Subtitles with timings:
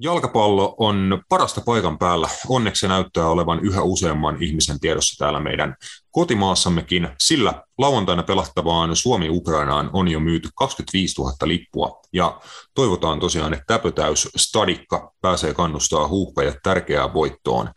[0.00, 2.28] Jalkapallo on parasta paikan päällä.
[2.48, 5.76] Onneksi se näyttää olevan yhä useamman ihmisen tiedossa täällä meidän
[6.10, 12.00] kotimaassammekin, sillä lauantaina pelattavaan Suomi-Ukrainaan on jo myyty 25 000 lippua.
[12.12, 12.40] Ja
[12.74, 17.70] toivotaan tosiaan, että täpötäys stadikka pääsee kannustaa huuhkajat tärkeään voittoon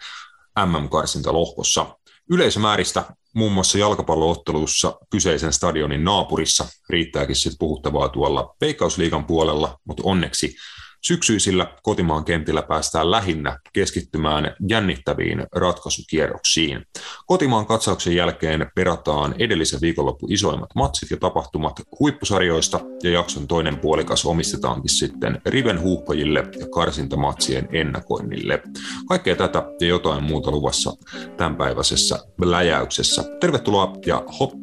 [0.66, 1.86] MM-karsintalohkossa.
[2.32, 3.06] Yleisömääristä
[3.36, 10.56] muun muassa jalkapalloottelussa kyseisen stadionin naapurissa riittääkin sitten puhuttavaa tuolla Veikkausliigan puolella, mutta onneksi
[11.02, 16.86] Syksyisillä kotimaan kentillä päästään lähinnä keskittymään jännittäviin ratkaisukierroksiin.
[17.26, 24.26] Kotimaan katsauksen jälkeen perataan edellisen viikonloppu isoimmat matsit ja tapahtumat huippusarjoista ja jakson toinen puolikas
[24.26, 28.64] omistetaankin sitten Riven huuhkajille ja karsintamatsien ennakoinnille.
[29.08, 30.94] Kaikkea tätä ja jotain muuta luvassa
[31.38, 33.24] tämänpäiväisessä läjäyksessä.
[33.40, 34.54] Tervetuloa ja hop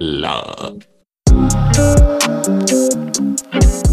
[0.00, 0.44] la!
[3.50, 3.89] Napit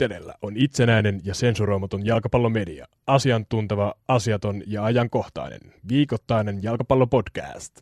[0.00, 2.86] edellä on itsenäinen ja sensuroimaton jalkapallomedia.
[3.06, 5.60] Asiantunteva, asiaton ja ajankohtainen.
[5.88, 7.80] Viikoittainen jalkapallopodcast.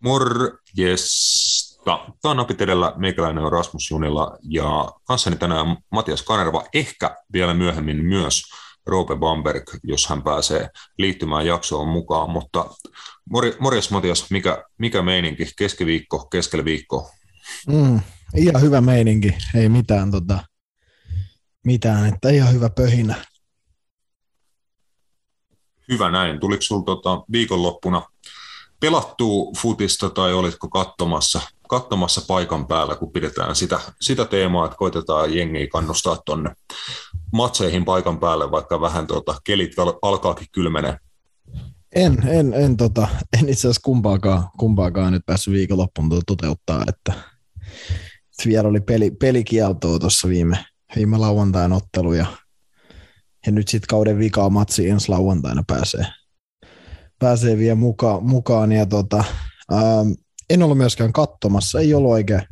[0.00, 0.56] Morjesta.
[2.22, 2.92] Tämä on Napit edellä.
[2.96, 6.64] Meikäläinen on Rasmus Junilla ja kanssani tänään Matias Kanerva.
[6.74, 8.42] Ehkä vielä myöhemmin myös
[8.86, 12.30] Roope Bamberg, jos hän pääsee liittymään jaksoon mukaan.
[12.30, 12.64] Mutta
[13.58, 15.46] morjes Matias, mikä, mikä meininki?
[15.58, 17.10] Keskiviikko, keskellä viikko?
[17.68, 18.00] Mm,
[18.36, 19.34] ihan hyvä meininki.
[19.54, 20.38] Ei mitään tota,
[21.66, 23.14] mitään, että ihan hyvä pöhinä.
[25.88, 26.40] Hyvä näin.
[26.40, 28.02] Tuliko sinulla tota, viikonloppuna
[28.80, 35.34] pelattua futista tai olitko katsomassa, katsomassa paikan päällä, kun pidetään sitä, sitä teemaa, että koitetaan
[35.34, 36.54] jengiä kannustaa tuonne
[37.32, 40.98] matseihin paikan päälle, vaikka vähän tota, kelit alkaakin kylmenee?
[41.94, 43.08] En, en, en, tota,
[43.38, 47.12] en itse asiassa kumpaakaan, kumpaakaan nyt päässyt viikonloppuun toteuttaa, että
[48.46, 50.64] vielä oli peli, pelikieltoa tuossa viime,
[50.96, 52.26] viime lauantain ottelu ja,
[53.46, 56.06] ja nyt sitten kauden vikaa matsi ensi lauantaina pääsee,
[57.18, 59.24] pääsee vielä muka, mukaan ja tota,
[59.72, 60.10] ähm,
[60.50, 62.42] en ollut myöskään katsomassa, ei ollut oikein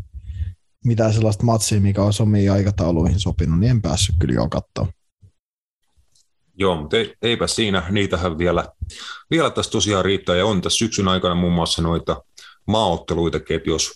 [0.85, 4.93] mitään sellaista matsia, mikä olisi omiin aikatauluihin sopinut, niin en päässyt kyllä jo katsoa.
[6.57, 8.65] Joo, mutta ei, eipä siinä, niitähän vielä,
[9.31, 12.25] vielä tässä tosiaan riittää, ja on tässä syksyn aikana muun muassa noita
[12.67, 13.93] maaotteluitakin, että jos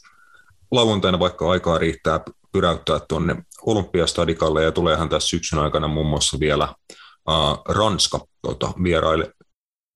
[0.70, 2.20] lauantaina vaikka aikaa riittää
[2.52, 6.74] pyräyttää tuonne Olympiastadikalle ja tuleehan tässä syksyn aikana muun muassa vielä
[7.28, 9.32] uh, Ranska tota, vieraile,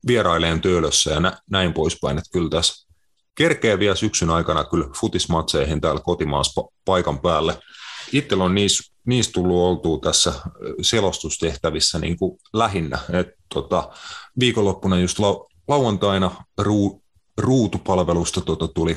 [0.07, 2.93] vieraileen töölössä ja nä, näin poispäin, että kyllä tässä
[3.35, 7.59] kerkee vielä syksyn aikana kyllä futismatseihin täällä kotimaassa paikan päälle.
[8.13, 10.33] Itsellä on niissä, niissä tullut oltua tässä
[10.83, 12.99] selostustehtävissä niin kuin lähinnä.
[13.13, 13.91] Et, tota,
[14.41, 17.03] viikonloppuna just lau, lauantaina ruu,
[17.39, 18.97] ruutupalvelusta tota, tuli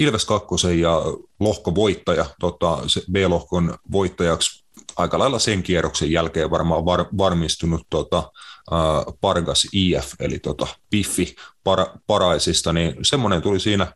[0.00, 1.02] Ilves kakkosen ja
[1.40, 2.78] lohkovoittaja, tota,
[3.12, 4.64] B-lohkon voittajaksi
[4.96, 8.32] aika lailla sen kierroksen jälkeen varmaan var, varmistunut tota,
[8.70, 11.34] uh, Pargas IF, eli tota, Piffi
[11.64, 13.92] para, Paraisista, niin semmoinen tuli siinä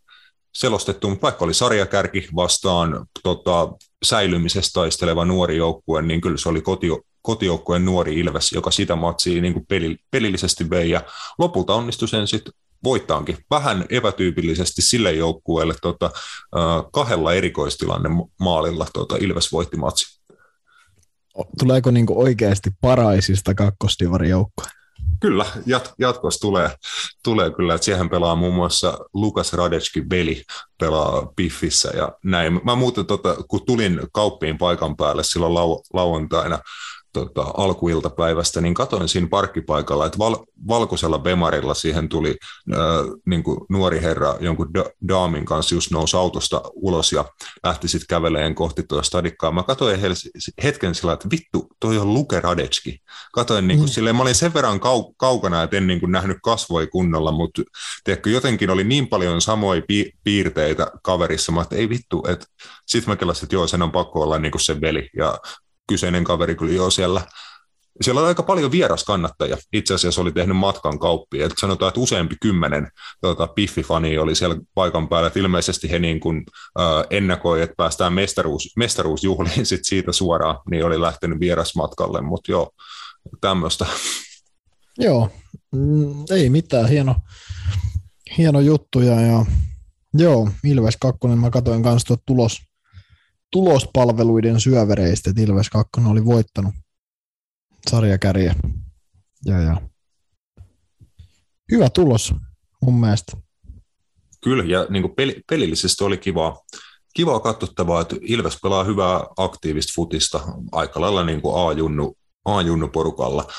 [0.55, 3.69] selostettu, mutta vaikka oli sarjakärki vastaan tota,
[4.05, 6.87] säilymisestä taisteleva nuori joukkue, niin kyllä se oli koti,
[7.23, 11.01] kotijoukkueen nuori Ilves, joka sitä matsia niin kuin peli, pelillisesti vei, ja
[11.39, 12.53] lopulta onnistui sen sitten
[12.85, 16.11] voittaankin vähän epätyypillisesti sille joukkueelle tota,
[16.93, 18.09] kahdella erikoistilanne
[18.41, 20.21] maalilla tota, Ilves voitti matsi.
[21.59, 24.67] Tuleeko niin oikeasti paraisista kakkostivari joukkue?
[25.21, 26.71] Kyllä, jat, jatkossa tulee,
[27.25, 30.43] tulee kyllä, että siihen pelaa muun muassa Lukas Radecki veli
[30.81, 32.61] pelaa Piffissä ja näin.
[32.65, 36.59] Mä muuten, tota, kun tulin kauppiin paikan päälle silloin lau, lauantaina,
[37.15, 40.37] tota, alkuiltapäivästä, niin katoin siinä parkkipaikalla, että val,
[40.69, 42.37] valkoisella bemarilla siihen tuli
[42.73, 42.81] ää,
[43.27, 47.25] niin kuin nuori herra jonkun da, daamin kanssa just nousi autosta ulos ja
[47.65, 49.51] lähti sitten käveleen kohti tuota stadikkaa.
[49.51, 50.01] Mä katoin
[50.63, 52.99] hetken sillä, että vittu, toi on Luke Radetski.
[53.33, 53.93] Katoin niin kuin, mm.
[53.93, 57.63] silleen, mä olin sen verran kau, kaukana, että en niin kuin nähnyt kasvoi kunnolla, mutta
[58.05, 62.47] tiedätkö, jotenkin oli niin paljon samoja pi, piirteitä kaverissa, mä että ei vittu, että
[62.87, 65.11] sitten mä kelasin, että joo, sen on pakko olla niin kuin se veli.
[65.17, 65.39] Ja
[65.89, 67.21] kyseinen kaveri kyllä jo siellä
[68.01, 69.57] siellä on aika paljon vieraskannattajia.
[69.73, 71.45] Itse asiassa oli tehnyt matkan kauppiin.
[71.45, 72.89] Että sanotaan, että useampi kymmenen
[73.21, 75.27] tota, piffifani oli siellä paikan päällä.
[75.27, 76.45] Että ilmeisesti he niin kuin,
[76.81, 82.21] äh, ennakoi, että päästään mestaruus, mestaruusjuhliin sit siitä suoraan, niin oli lähtenyt vierasmatkalle.
[82.21, 82.71] Mutta joo,
[83.41, 83.87] tämmöistä.
[84.99, 85.31] Joo,
[85.73, 86.89] mm, ei mitään.
[86.89, 87.15] Hieno,
[88.39, 89.01] hieno juttu.
[89.01, 89.15] Ja,
[90.15, 92.63] joo, Ilves 2, mä katsoin kanssa tulos,
[93.55, 96.75] tulospalveluiden syövereistä, että Ilves 2 oli voittanut
[97.91, 98.55] sarjakärjä.
[99.45, 99.81] Ja, ja.
[101.73, 102.35] Hyvä tulos
[102.83, 103.37] mun mielestä.
[104.45, 106.61] Kyllä, ja niin peli, pelillisesti oli kiva,
[107.15, 110.41] kiva katsottavaa, että Ilves pelaa hyvää aktiivista futista
[110.73, 113.53] aika lailla niin kuin A-junnu, A-junnu porukalla.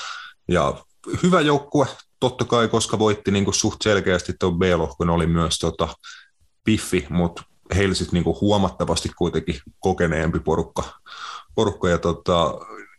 [0.48, 0.84] Ja
[1.22, 1.86] hyvä joukkue,
[2.20, 5.88] totta kai, koska voitti niin kuin suht selkeästi tuon B-lohkon, oli myös tota,
[6.64, 7.42] piffi, mutta
[7.76, 10.84] heillä sitten niin kuin huomattavasti kuitenkin kokeneempi porukka,
[11.54, 12.54] porukka ja tota,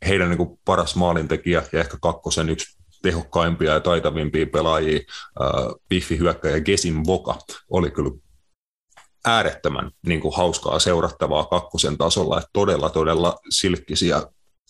[0.07, 4.99] heidän niin kuin paras maalintekijä ja ehkä kakkosen yksi tehokkaimpia ja taitavimpia pelaajia,
[5.89, 7.37] Piffi hyökkäjä Gesin Voka,
[7.69, 8.11] oli kyllä
[9.25, 14.21] äärettömän niin kuin hauskaa seurattavaa kakkosen tasolla, että todella, todella silkkisiä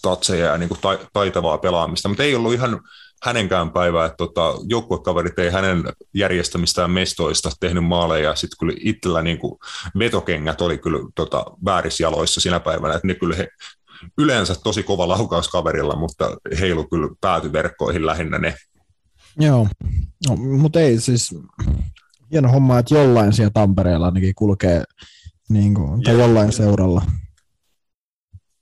[0.01, 0.79] tatseja ja niin kuin
[1.13, 2.81] taitavaa pelaamista, mutta ei ollut ihan
[3.23, 5.83] hänenkään päivää, että tota, joukkuekaverit ei hänen
[6.13, 9.59] järjestämistään mestoista tehnyt maaleja, ja sitten kyllä itsellä niin kuin
[9.99, 13.47] vetokengät oli kyllä tota, väärisjaloissa sinä päivänä, että ne kyllä he,
[14.17, 18.55] yleensä tosi kova laukaus kaverilla, mutta heilu kyllä päätyverkkoihin lähinnä ne.
[19.39, 19.67] Joo,
[20.27, 21.35] no, mutta ei siis
[22.31, 24.83] hieno homma, että jollain siellä Tampereella ainakin kulkee
[25.49, 27.01] niin kuin, tai jollain seuralla.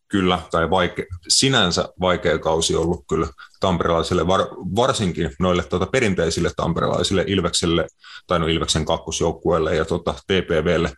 [0.08, 3.28] Kyllä, tai vaike, sinänsä vaikea kausi ollut kyllä
[3.60, 4.42] tamperelaisille, var,
[4.76, 7.88] varsinkin noille tuota, perinteisille tamperelaisille Ilvekselle,
[8.28, 10.92] tai no Ilveksen kakkosjoukkueelle ja tuota, TPVlle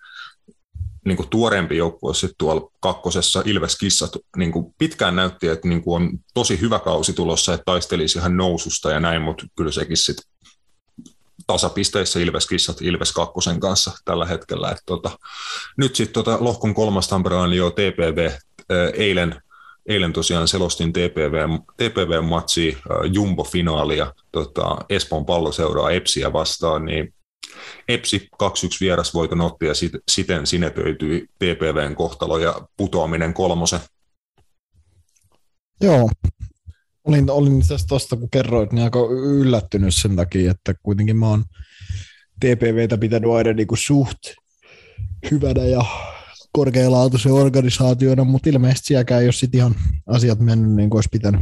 [1.06, 6.03] niin kuin tuoreempi joukkue sitten tuolla kakkosessa Ilves-kissat niin kuin pitkään näytti, että niin kuin
[6.03, 10.25] on tosi hyvä kausi tulossa, että taistelisi ihan noususta ja näin, mutta kyllä sekin sitten
[11.48, 14.71] tasapisteissä Ilves-kissat Ilves kakkosen kanssa tällä hetkellä.
[14.71, 15.19] Et tota,
[15.77, 18.31] nyt sitten tota, lohkon kolmas Tamperelainen jo TPV
[18.93, 19.35] eilen,
[19.85, 21.47] eilen tosiaan selostin TPV,
[21.77, 22.77] TPV-matsi
[23.13, 27.13] Jumbo-finaalia tota, Espoon palloseuraa Epsiä vastaan, niin
[27.87, 28.47] Epsi 2-1
[28.81, 33.79] vierasvoiton otti ja sit, siten sinetöityi TPVn kohtalo ja putoaminen kolmosen.
[35.81, 36.09] Joo,
[37.03, 41.43] olin, olin tästä tuosta, kun kerroit, niin aika yllättynyt sen takia, että kuitenkin mä oon
[42.39, 44.19] TPVtä pitänyt aina niin kuin suht
[45.31, 45.85] hyvänä ja
[46.51, 49.75] korkealaatuisen organisaationa, mutta ilmeisesti sielläkään ei ole sit ihan
[50.07, 51.41] asiat mennyt niin kuin olisi pitänyt.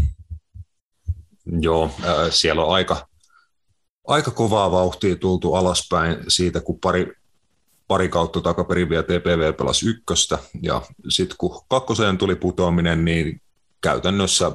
[1.59, 3.07] Joo, äh, siellä on aika,
[4.07, 7.13] aika kovaa vauhtia tultu alaspäin siitä, kun pari,
[7.87, 13.41] pari kautta takaperin vielä TPV pelasi ykköstä, ja sitten kun kakkoseen tuli putoaminen, niin
[13.81, 14.51] käytännössä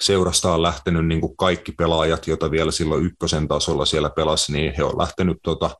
[0.00, 4.74] seurasta on lähtenyt niin kuin kaikki pelaajat, joita vielä silloin ykkösen tasolla siellä pelasi, niin
[4.76, 5.70] he on lähtenyt tota,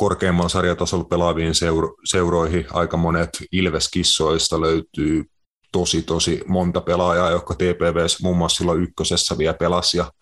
[0.00, 2.66] korkeamman sarjatasolla pelaaviin seuro- seuroihin.
[2.72, 5.24] Aika monet Ilves-kissoista löytyy
[5.72, 10.12] tosi, tosi monta pelaajaa, jotka TPVs muun muassa silloin ykkösessä vielä pelasi ja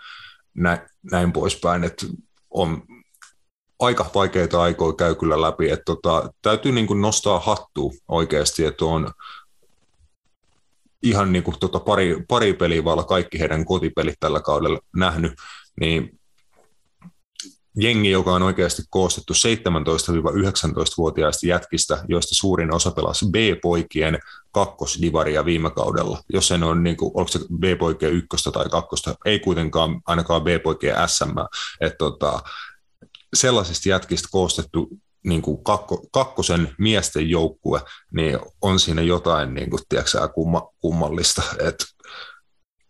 [0.54, 0.78] näin,
[1.10, 2.06] näin poispäin, että
[2.50, 2.82] on
[3.78, 8.84] aika vaikeita aikoja käy kyllä läpi, että tota, täytyy niin kuin nostaa hattu oikeasti, että
[8.84, 9.10] on
[11.02, 15.32] ihan niin kuin tota pari, pari peliä vailla kaikki heidän kotipelit tällä kaudella nähnyt,
[15.80, 16.17] niin
[17.78, 24.18] jengi, joka on oikeasti koostettu 17-19-vuotiaista jätkistä, joista suurin osa pelasi B-poikien
[24.52, 26.22] kakkosdivaria viime kaudella.
[26.32, 31.08] Jos sen on, niin kuin, onko se B-poikien ykköstä tai kakkosta, ei kuitenkaan ainakaan B-poikien
[31.08, 31.38] SM.
[31.80, 32.42] Että tota,
[33.34, 34.88] sellaisista jätkistä koostettu
[35.24, 37.80] niin kuin kakko, kakkosen miesten joukkue,
[38.12, 41.42] niin on siinä jotain niin kuin, tiedätkö, kumma, kummallista.
[41.60, 41.76] Et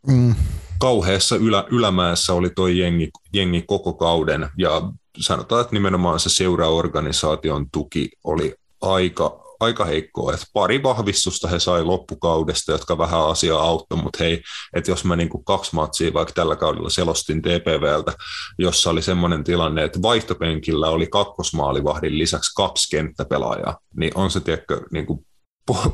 [0.07, 0.35] mm.
[0.81, 4.83] Kauheassa ylä, ylämäessä oli tuo jengi, jengi koko kauden, ja
[5.21, 10.33] sanotaan, että nimenomaan se seuraorganisaation tuki oli aika, aika heikkoa.
[10.35, 14.43] Et pari vahvistusta he sai loppukaudesta, jotka vähän asiaa auttoi, mutta hei,
[14.77, 18.13] että jos mä niinku kaksi matsia vaikka tällä kaudella selostin TPVltä,
[18.59, 24.81] jossa oli semmoinen tilanne, että vaihtopenkillä oli kakkosmaalivahdin lisäksi kaksi kenttäpelaajaa, niin on se tiedätkö,
[24.93, 25.25] niinku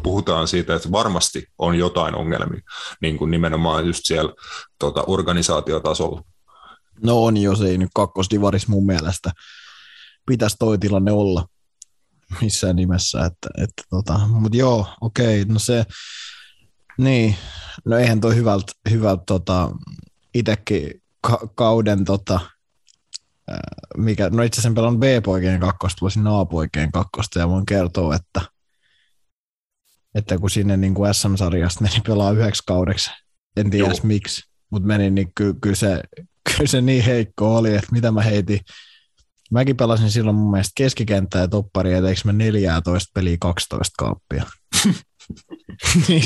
[0.03, 2.61] puhutaan siitä, että varmasti on jotain ongelmia
[3.01, 4.33] niin kuin nimenomaan just siellä
[4.79, 6.23] tota, organisaatiotasolla.
[7.03, 9.31] No on jo, ei nyt kakkosdivaris mun mielestä
[10.27, 11.47] pitäisi toi tilanne olla
[12.41, 13.25] missään nimessä.
[13.25, 15.85] Että, että tota, mutta joo, okei, no se,
[16.99, 17.37] niin,
[17.85, 19.71] no eihän toi hyvältä, hyvältä tota,
[20.35, 22.41] itsekin ka- kauden tota,
[23.97, 28.41] mikä, no itse asiassa pelan B-poikien kakkosta, voisin A-poikien kakkosta ja voin kertoa, että,
[30.15, 33.11] että kun sinne niin kuin SM-sarjasta meni pelaa yhdeksi kaudeksi,
[33.57, 36.01] en tiedä edes miksi, mutta meni, niin ky- kyllä, se,
[36.49, 38.61] kyllä se niin heikko oli, että mitä mä heitin
[39.51, 44.45] Mäkin pelasin silloin mun mielestä keskikenttää ja topparia, että eikö mä 14 peliä 12 kaappia.
[46.09, 46.23] Niin,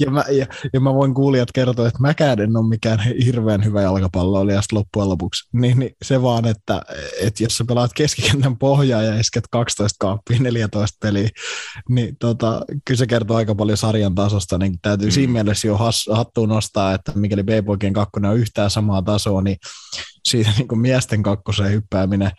[0.00, 3.82] ja, mä, ja, ja, mä voin kuulijat kertoa, että mäkään en ole mikään hirveän hyvä
[3.82, 5.48] jalkapalloilija loppujen lopuksi.
[5.52, 6.82] Niin, niin, se vaan, että,
[7.20, 11.28] että jos sä pelaat keskikentän pohjaa ja esket 12 kaappia, 14 peliä,
[11.88, 14.58] niin tota, kyllä se kertoo aika paljon sarjan tasosta.
[14.58, 15.12] Niin täytyy mm.
[15.12, 15.78] siinä mielessä jo
[16.12, 19.56] hattuun nostaa, että mikäli B-poikien kakkonen on yhtään samaa tasoa, niin
[20.24, 22.30] siitä niin kuin miesten kakkoseen hyppääminen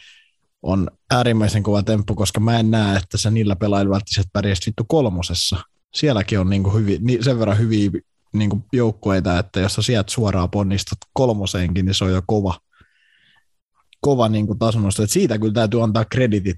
[0.62, 4.86] on äärimmäisen kova temppu, koska mä en näe, että se niillä pelaajilla välttämättä pärjäisi vittu
[4.88, 5.58] kolmosessa.
[5.98, 7.92] Sielläkin on niinku hyvi, sen verran hyviä
[8.34, 12.60] niinku joukkueita, että jos sä sieltä suoraan ponnistat kolmoseenkin, niin se on jo kova,
[14.02, 15.04] kova niinku tasonosto.
[15.04, 16.58] Et siitä kyllä täytyy antaa kreditit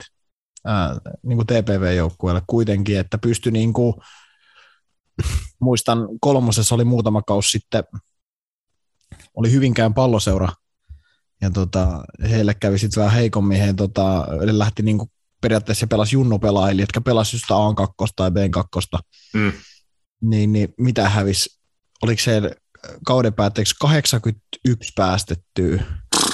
[0.65, 4.01] ää, niinku TPV-joukkueelle kuitenkin, että pystyi niinku,
[5.59, 7.83] muistan kolmosessa oli muutama kausi sitten,
[9.35, 10.49] oli Hyvinkään palloseura,
[11.41, 15.09] ja tota, heille kävi sitten vähän heikommin, he tota, lähti niinku
[15.41, 18.99] periaatteessa pelasi junnupelaajille, jotka pelasivat just A2 tai B2,
[19.33, 19.51] mm.
[20.21, 21.59] niin, niin mitä hävisi,
[22.01, 22.41] oliko se
[23.05, 25.83] kauden päätteeksi 81 päästettyä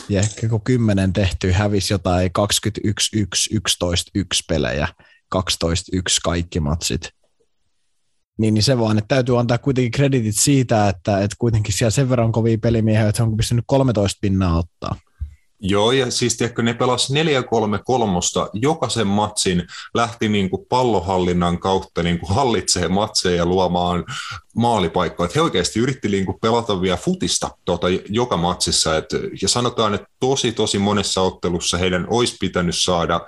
[0.10, 4.88] ja ehkä kun 10 tehty hävisi jotain 21 1 11 1 pelejä,
[5.30, 7.10] 12 1 kaikki matsit.
[8.38, 12.10] Niin, niin se vaan, että täytyy antaa kuitenkin kreditit siitä, että, että kuitenkin siellä sen
[12.10, 14.96] verran kovia pelimiehiä, että se on pystynyt 13 pinnaa ottaa.
[15.60, 17.18] Joo, ja siis tiedätkö, ne pelasi 4-3-3,
[18.54, 24.06] jokaisen matsin lähti niin kuin pallohallinnan kautta niin kuin hallitsee matseja ja luomaan
[24.56, 25.30] maalipaikkoja.
[25.36, 28.98] He oikeasti yritti niin kuin pelata vielä futista tuota, joka matsissa.
[28.98, 29.06] Et,
[29.42, 33.22] ja sanotaan, että tosi tosi monessa ottelussa heidän olisi pitänyt saada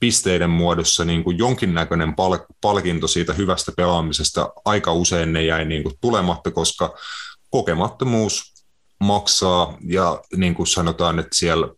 [0.00, 4.52] pisteiden muodossa niin kuin jonkinnäköinen pal- palkinto siitä hyvästä pelaamisesta.
[4.64, 6.94] Aika usein ne jäi niin kuin tulematta, koska
[7.50, 8.57] kokemattomuus
[9.00, 11.68] maksaa ja niin kuin sanotaan, että siellä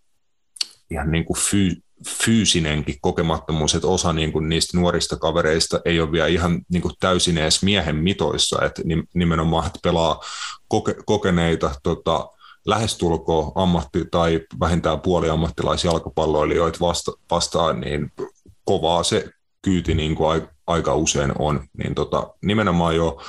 [0.91, 6.13] ihan niin kuin fyy, fyysinenkin kokemattomuus, että osa niin kuin niistä nuorista kavereista ei ole
[6.13, 8.83] vielä ihan niin kuin täysin edes miehen mitoissa, että
[9.15, 10.21] nimenomaan että pelaa
[10.69, 12.29] koke, kokeneita tota,
[12.67, 18.13] lähestulkoon ammatti- tai vähintään puoliammattilaisjalkapalloilijoita vasta, vastaan, niin
[18.65, 19.29] kovaa se
[19.63, 21.61] kyyti niin kuin aika usein on.
[21.79, 23.23] Niin tota, nimenomaan jo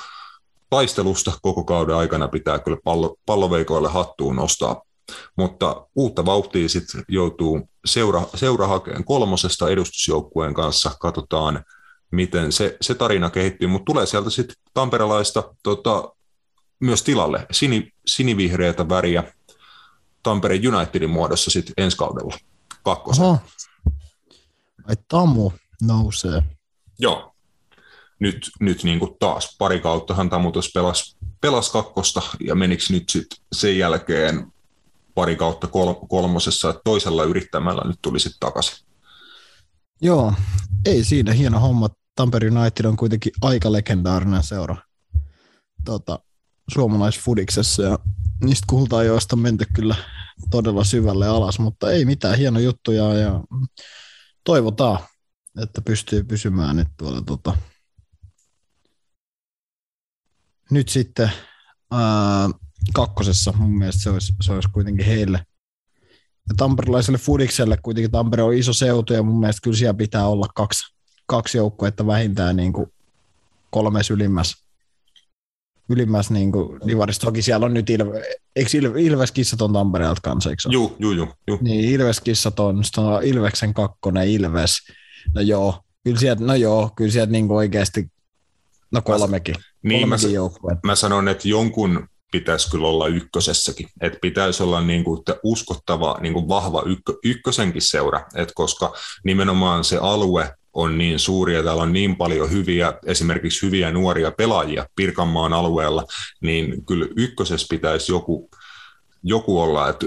[0.72, 4.82] taistelusta koko kauden aikana pitää kyllä pallo, palloveikoille hattuun nostaa.
[5.36, 10.92] Mutta uutta vauhtia sitten joutuu seura, seurahakeen kolmosesta edustusjoukkueen kanssa.
[11.00, 11.66] Katsotaan,
[12.12, 16.16] miten se, se tarina kehittyy, mutta tulee sieltä sitten tamperelaista tota,
[16.80, 19.24] myös tilalle sini, sinivihreätä väriä
[20.24, 22.38] Tampereen Unitedin muodossa sitten ensi kaudella
[22.84, 23.38] kakkosena.
[24.88, 25.52] Ai Tamu
[25.82, 26.44] nousee.
[27.00, 27.31] Joo,
[28.22, 33.38] nyt, nyt niin kuin taas pari kauttahan Tamutus pelasi, pelasi kakkosta ja menikö nyt sitten
[33.52, 34.52] sen jälkeen
[35.16, 38.86] pari kautta kol, kolmosessa, että toisella yrittämällä nyt tuli sitten takaisin.
[40.02, 40.34] Joo,
[40.86, 41.90] ei siinä hieno homma.
[42.16, 44.76] Tampere United on kuitenkin aika legendaarinen seura
[45.86, 46.20] tota,
[46.74, 48.00] suomalaisfudiksessa ja
[48.44, 49.96] niistä kultaajoista on menty kyllä
[50.50, 53.44] todella syvälle alas, mutta ei mitään hieno juttuja ja
[54.44, 55.00] toivotaan,
[55.62, 57.58] että pystyy pysymään nyt tuolla tota,
[60.72, 61.32] nyt sitten
[61.92, 62.50] ää,
[62.94, 65.46] kakkosessa mun mielestä se olisi, se olisi kuitenkin heille.
[66.50, 70.48] Ja tamperilaiselle Fudikselle kuitenkin Tampere on iso seutu ja mun mielestä kyllä siellä pitää olla
[70.56, 72.88] kaksi, kaksi joukkuetta vähintään niin kuin
[73.70, 74.56] kolmes ylimmäs,
[75.90, 77.26] ylimmäs niin kuin divarista.
[77.26, 78.24] Toki siellä on nyt Ilve,
[78.56, 81.28] eikö Ilves kissat on Tampereelta kanssa, eikö Joo, joo, joo.
[81.48, 81.58] Ju.
[81.62, 84.78] Niin, Ilves kissat on, on Ilveksen kakkonen, Ilves.
[85.36, 88.12] No joo, kyllä sieltä, no joo, kyllä sieltä niin oikeasti,
[88.92, 89.56] no kolmekin.
[89.84, 90.16] Niin, mä,
[90.84, 93.88] mä sanon, että jonkun pitäisi kyllä olla ykkösessäkin.
[94.02, 98.94] Että pitäisi olla niin kuin, että uskottava, niin kuin vahva ykkö, ykkösenkin seura, että koska
[99.24, 104.32] nimenomaan se alue on niin suuri ja täällä on niin paljon hyviä, esimerkiksi hyviä nuoria
[104.32, 106.06] pelaajia Pirkanmaan alueella,
[106.42, 108.50] niin kyllä ykkösessä pitäisi joku,
[109.24, 110.06] joku olla, että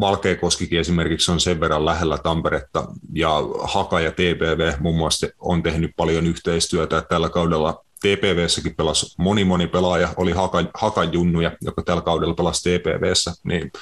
[0.00, 3.30] Valkeakoskikin esimerkiksi on sen verran lähellä Tamperetta ja
[3.62, 9.66] Haka ja TPV muun muassa on tehnyt paljon yhteistyötä, tällä kaudella TPVssäkin pelasi moni moni
[9.66, 13.72] pelaaja, oli Haka, Hakan junnuja, joka tällä kaudella pelasi TPVssä, niin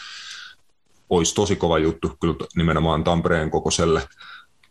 [1.10, 4.08] olisi tosi kova juttu kyllä nimenomaan Tampereen kokoiselle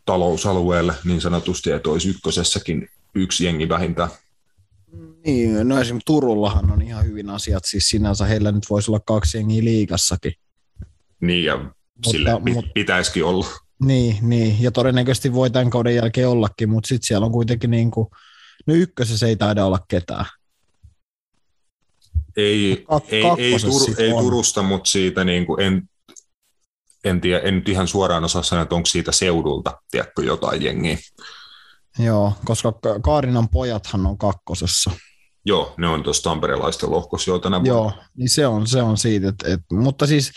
[0.06, 4.10] talousalueelle niin sanotusti, että olisi ykkösessäkin yksi jengi vähintään.
[5.26, 9.38] Niin, no esimerkiksi Turullahan on ihan hyvin asiat, siis sinänsä heillä nyt voisi olla kaksi
[9.38, 10.34] jengiä liigassakin.
[11.22, 13.46] Niin, ja mutta, sille mutta, pitäisikin olla.
[13.84, 17.92] Niin, niin, ja todennäköisesti voi tämän kauden jälkeen ollakin, mutta sitten siellä on kuitenkin niin
[17.92, 18.08] kuin,
[18.70, 20.26] No ykkösessä ei taida olla ketään.
[22.38, 25.90] Ei, Kak- ei, ei, Tur- ei Turusta, mutta siitä niin kuin en,
[27.04, 30.98] en, tiedä, en nyt ihan suoraan osaa sanoa, että onko siitä seudulta, tiedätkö, jotain jengiä.
[32.00, 34.92] Joo, koska Kaarinan pojathan on kakkosessa.
[35.46, 37.68] Joo, ne on tuossa tamperelaisten lohkossa jo tänä vuonna.
[37.70, 40.32] Joo, niin se on, se on siitä, että, että, mutta siis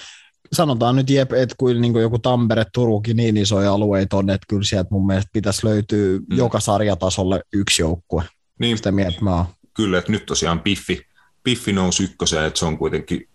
[0.53, 4.47] sanotaan nyt jep, että kuin, niin kuin joku Tampere, Turukin niin isoja alueita on, että
[4.49, 6.37] kyllä sieltä mun mielestä pitäisi löytyä mm.
[6.37, 8.25] joka sarjatasolle yksi joukkue.
[8.59, 8.77] Niin.
[8.77, 9.47] Sitä mieltä mä oon.
[9.75, 11.03] Kyllä, että nyt tosiaan Piffi,
[11.45, 13.29] Piffi nousi ykköseen, että se on kuitenkin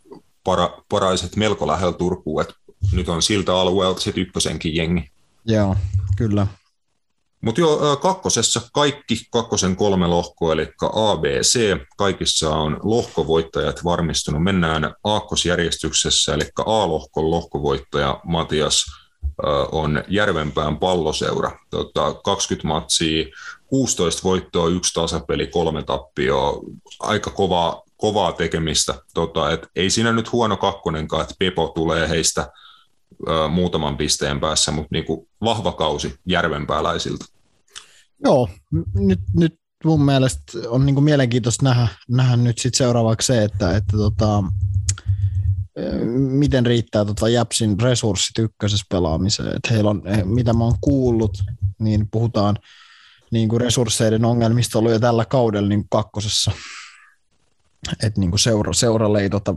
[0.44, 2.54] para, paraiset melko lähellä Turkuun, että
[2.92, 5.12] nyt on siltä alueelta sitten ykkösenkin jengi
[5.48, 5.76] Joo,
[6.18, 6.48] kyllä.
[7.48, 14.44] Mutta joo, kakkosessa kaikki kakkosen kolme lohkoa, eli A, B, C, kaikissa on lohkovoittajat varmistunut.
[14.44, 18.86] Mennään aakkosjärjestyksessä, eli A-lohkon lohkovoittaja Matias
[19.72, 21.52] on Järvenpään palloseura.
[21.70, 23.26] Tota, 20 matsia,
[23.68, 26.54] 16 voittoa, yksi tasapeli, kolme tappioa.
[27.00, 28.96] Aika kovaa, kovaa tekemistä.
[29.14, 32.52] Tota, et ei siinä nyt huono kakkonenkaan, että Pepo tulee heistä
[33.50, 37.37] muutaman pisteen päässä, mutta niinku vahva kausi järvenpääläisiltä.
[38.24, 38.50] Joo,
[38.94, 43.98] nyt, nyt mun mielestä on niinku mielenkiintoista nähdä, nähdä nyt sit seuraavaksi se, että, että
[43.98, 44.44] tota,
[46.16, 49.56] miten riittää tota Japsin resurssit ykkösessä pelaamiseen.
[49.56, 51.44] Et heillä on, mitä mä oon kuullut,
[51.80, 52.58] niin puhutaan
[53.32, 56.52] niin kuin resursseiden ongelmista ollut jo tällä kaudella niin kakkosessa.
[58.04, 59.56] Et niin kuin seura, seuralle ei, tota,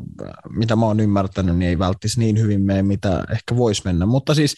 [0.49, 4.07] mitä mä oon ymmärtänyt, niin ei välttäisi niin hyvin mene, mitä ehkä voisi mennä.
[4.07, 4.55] Mutta siis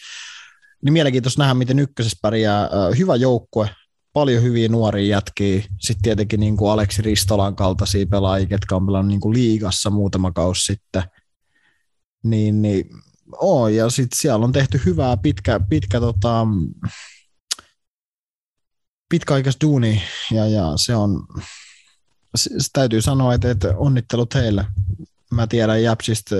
[0.81, 2.69] niin mielenkiintoista nähdä, miten ykkösessä pärjää.
[2.97, 3.69] Hyvä joukkue,
[4.13, 5.63] paljon hyviä nuoria jätkiä.
[5.79, 10.31] Sitten tietenkin niin kuin Aleksi Ristolan kaltaisia pelaajia, ketkä on pelannut niin kuin liigassa muutama
[10.31, 11.03] kausi sitten–
[12.23, 12.85] niin, niin
[13.37, 16.47] oo, ja sitten siellä on tehty hyvää pitkä, pitkä tota,
[19.09, 20.01] pitkäaikaista duuni,
[20.31, 21.27] ja, ja se on,
[22.35, 24.65] se täytyy sanoa, että, että onnittelut heille.
[25.31, 26.35] Mä tiedän Jäpsistä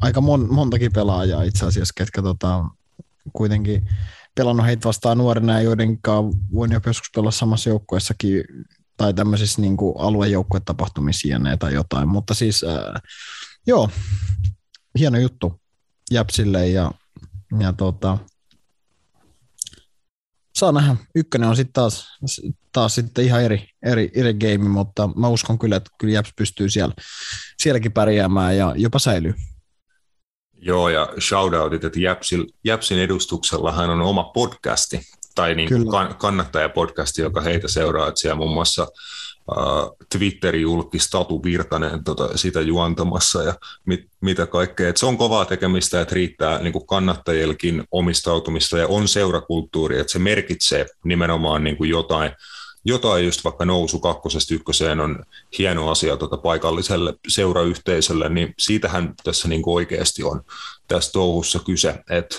[0.00, 2.64] aika mon, montakin pelaajaa itse asiassa, ketkä tota,
[3.32, 3.88] kuitenkin
[4.34, 6.24] pelannut heitä vastaan nuorena ja joidenkaan
[6.54, 8.44] voin jopa joskus pelaa samassa joukkueessakin
[8.96, 13.02] tai tämmöisissä niin aluejoukkuetapahtumissa tai jotain, mutta siis äh,
[13.66, 13.90] joo,
[14.98, 15.60] hieno juttu
[16.10, 16.90] Jäpsille ja,
[17.60, 18.18] ja tota,
[20.58, 20.96] saa nähdä.
[21.14, 22.08] Ykkönen on sitten taas,
[22.72, 26.70] taas sitten ihan eri, eri, eri game, mutta mä uskon kyllä, että kyllä Jäps pystyy
[26.70, 26.94] siellä,
[27.58, 29.34] sielläkin pärjäämään ja jopa säilyy.
[30.66, 35.00] Joo, ja shoutoutit, että Jäpsil, Jäpsin edustuksellahan on oma podcasti,
[35.34, 38.82] tai niin kan, kannattajapodcasti, joka heitä seuraa, että siellä muun muassa
[39.50, 43.54] uh, Twitterin julkis Tatu Virtanen tota, sitä juontamassa ja
[43.86, 44.88] mit, mitä kaikkea.
[44.88, 50.12] Et se on kovaa tekemistä, että riittää niin kuin kannattajillekin omistautumista ja on seurakulttuuri, että
[50.12, 52.32] se merkitsee nimenomaan niin kuin jotain,
[52.84, 55.24] jotain just vaikka nousu kakkosesta ykköseen on
[55.58, 60.42] hieno asia tota paikalliselle seurayhteisölle, niin siitähän tässä niin oikeasti on
[60.88, 62.36] tässä touhussa kyse, että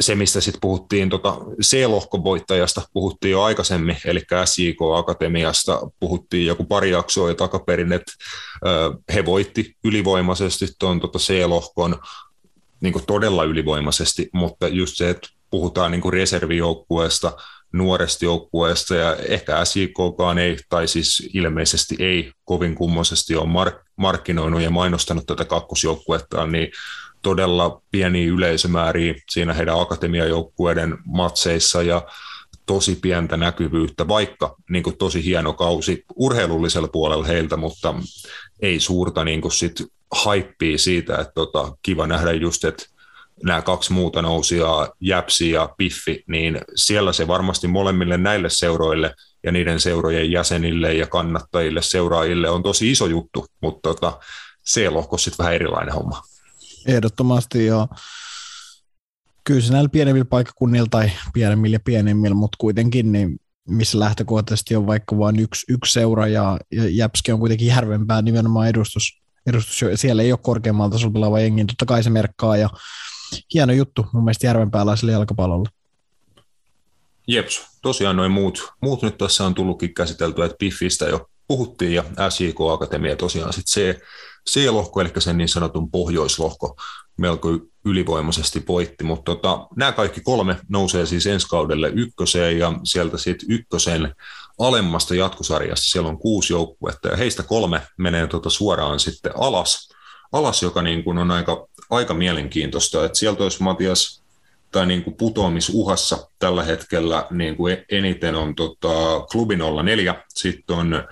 [0.00, 6.90] se, mistä sitten puhuttiin tota C-lohkovoittajasta, puhuttiin jo aikaisemmin, eli SJK Akatemiasta puhuttiin joku pari
[6.90, 8.12] jaksoa jo takaperin, että
[9.14, 12.00] he voitti ylivoimaisesti tuon tota C-lohkon
[12.80, 17.32] niin todella ylivoimaisesti, mutta just se, että puhutaan niin reservijoukkueesta,
[17.78, 24.60] nuoresta joukkueesta ja ehkä SJKkaan ei, tai siis ilmeisesti ei kovin kummoisesti ole mark- markkinoinut
[24.60, 26.68] ja mainostanut tätä kakkosjoukkuettaan, niin
[27.22, 32.02] todella pieniä yleisömääriä siinä heidän akatemiajoukkueiden matseissa ja
[32.66, 37.94] tosi pientä näkyvyyttä, vaikka niin kuin tosi hieno kausi urheilullisella puolella heiltä, mutta
[38.62, 42.86] ei suurta niin kuin sit haippia siitä, että tota, kiva nähdä just, että
[43.44, 44.66] nämä kaksi muuta nousia,
[45.00, 51.06] Jäpsi ja Piffi, niin siellä se varmasti molemmille näille seuroille ja niiden seurojen jäsenille ja
[51.06, 54.18] kannattajille, seuraajille on tosi iso juttu, mutta tota,
[54.66, 56.22] C-lohko sitten vähän erilainen homma.
[56.86, 57.88] Ehdottomasti joo.
[59.44, 64.86] Kyllä se näillä pienemmillä paikkakunnilla tai pienemmillä ja pienemmillä, mutta kuitenkin niin missä lähtökohtaisesti on
[64.86, 69.84] vaikka vain yksi, yksi seura ja, ja Jäpski on kuitenkin järvenpää nimenomaan edustus, edustus.
[69.94, 72.70] Siellä ei ole korkeammalla tasolla pelaava jengi, totta kai se merkkaa ja
[73.54, 75.68] hieno juttu mun mielestä järvenpääläiselle jalkapallolle.
[77.26, 82.04] Jeps, tosiaan noin muut, muut nyt tässä on tullutkin käsiteltyä, että Piffistä jo puhuttiin ja
[82.28, 84.00] SJK Akatemia tosiaan sitten se
[84.50, 86.76] C-lohko, eli sen niin sanotun pohjoislohko,
[87.16, 87.48] melko
[87.84, 93.50] ylivoimaisesti voitti, mutta tota, nämä kaikki kolme nousee siis ensi kaudelle ykköseen ja sieltä sitten
[93.50, 94.14] ykkösen
[94.58, 99.88] alemmasta jatkosarjasta siellä on kuusi joukkuetta ja heistä kolme menee tota suoraan sitten alas,
[100.32, 104.22] alas joka niin kuin on aika, aika mielenkiintoista, että sieltä olisi Matias
[104.72, 111.04] tai niin kuin putoamisuhassa tällä hetkellä niin kuin eniten on tota, klubi 04, sitten on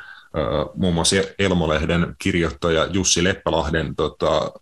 [0.75, 4.53] muun muassa Elmolehden kirjoittaja Jussi Leppälahden tota,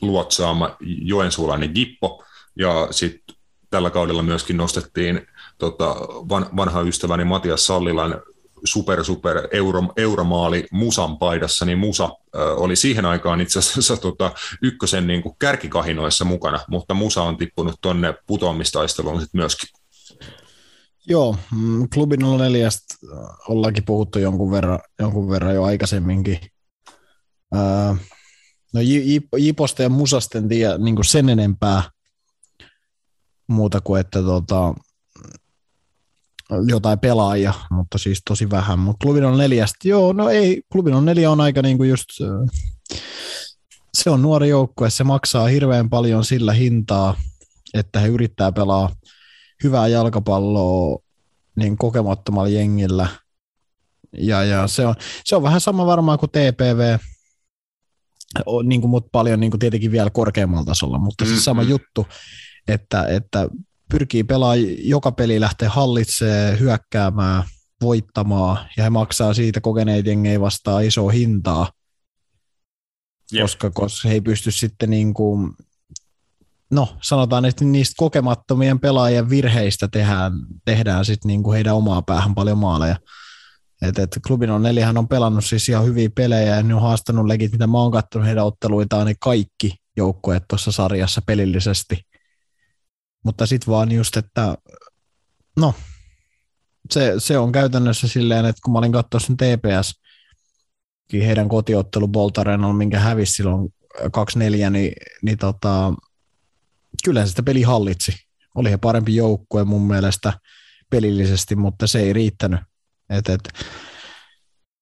[0.00, 2.24] luotsaama joensuulainen Gippo,
[2.56, 3.36] ja sitten
[3.70, 5.26] tällä kaudella myöskin nostettiin
[5.58, 5.94] tota,
[6.28, 8.22] van, vanha ystäväni Matias Sallilan
[8.64, 12.08] super, super euro, euromaali Musan paidassa, niin Musa
[12.56, 17.74] oli siihen aikaan itse asiassa tota, ykkösen niin kuin kärkikahinoissa mukana, mutta Musa on tippunut
[17.80, 19.68] tuonne putoamistaisteluun sitten myöskin.
[21.06, 22.68] Joo, mm, klubi 04
[23.48, 26.38] ollaankin puhuttu jonkun verran, jonkun verran jo aikaisemminkin.
[27.54, 27.96] Ää,
[28.74, 28.80] no
[29.38, 31.82] Jiposta ja Musasta en tiedä niin sen enempää,
[33.46, 34.74] muuta kuin että tota,
[36.68, 38.78] jotain pelaajia, mutta siis tosi vähän.
[38.78, 42.04] Mutta klubin on neljästä, joo, no ei, klubin on neljä on aika niinku just,
[43.94, 47.14] se on nuori joukkue, se maksaa hirveän paljon sillä hintaa,
[47.74, 48.90] että he yrittää pelaa
[49.64, 50.98] hyvää jalkapalloa
[51.56, 53.08] niin kokemattomalla jengillä.
[54.18, 56.98] Ja, ja se, on, se on vähän sama varmaan kuin TPV,
[58.64, 61.36] niin kuin, mutta paljon niin kuin tietenkin vielä korkeammalla tasolla, mutta mm-hmm.
[61.36, 62.06] se sama juttu,
[62.68, 63.48] että, että
[63.92, 67.42] pyrkii pelaamaan joka peli lähtee hallitsemaan, hyökkäämään,
[67.82, 71.70] voittamaan, ja he maksaa siitä kokeneet jengei vastaan isoa hintaa,
[73.34, 73.42] yep.
[73.42, 75.52] koska, koska he ei pysty sitten niin kuin,
[76.70, 80.32] no sanotaan, että niistä kokemattomien pelaajien virheistä tehdään,
[80.64, 82.96] tehdään sitten niin kuin heidän omaa päähän paljon maaleja.
[83.82, 87.26] Et, et klubin on neljähän on pelannut siis ihan hyviä pelejä ja ne on haastanut
[87.26, 92.11] legit, mitä mä oon katsonut heidän otteluitaan, niin kaikki joukkueet tuossa sarjassa pelillisesti.
[93.24, 94.56] Mutta sitten vaan just, että
[95.56, 95.74] no,
[96.90, 100.00] se, se, on käytännössä silleen, että kun mä olin katsoa sen TPS,
[101.12, 102.10] heidän kotiottelu
[102.64, 105.94] on minkä hävisi silloin 2-4, niin, niin tota,
[107.04, 108.12] kyllä sitä peli hallitsi.
[108.54, 110.32] Oli he parempi joukkue mun mielestä
[110.90, 112.60] pelillisesti, mutta se ei riittänyt.
[113.10, 113.40] Et, et,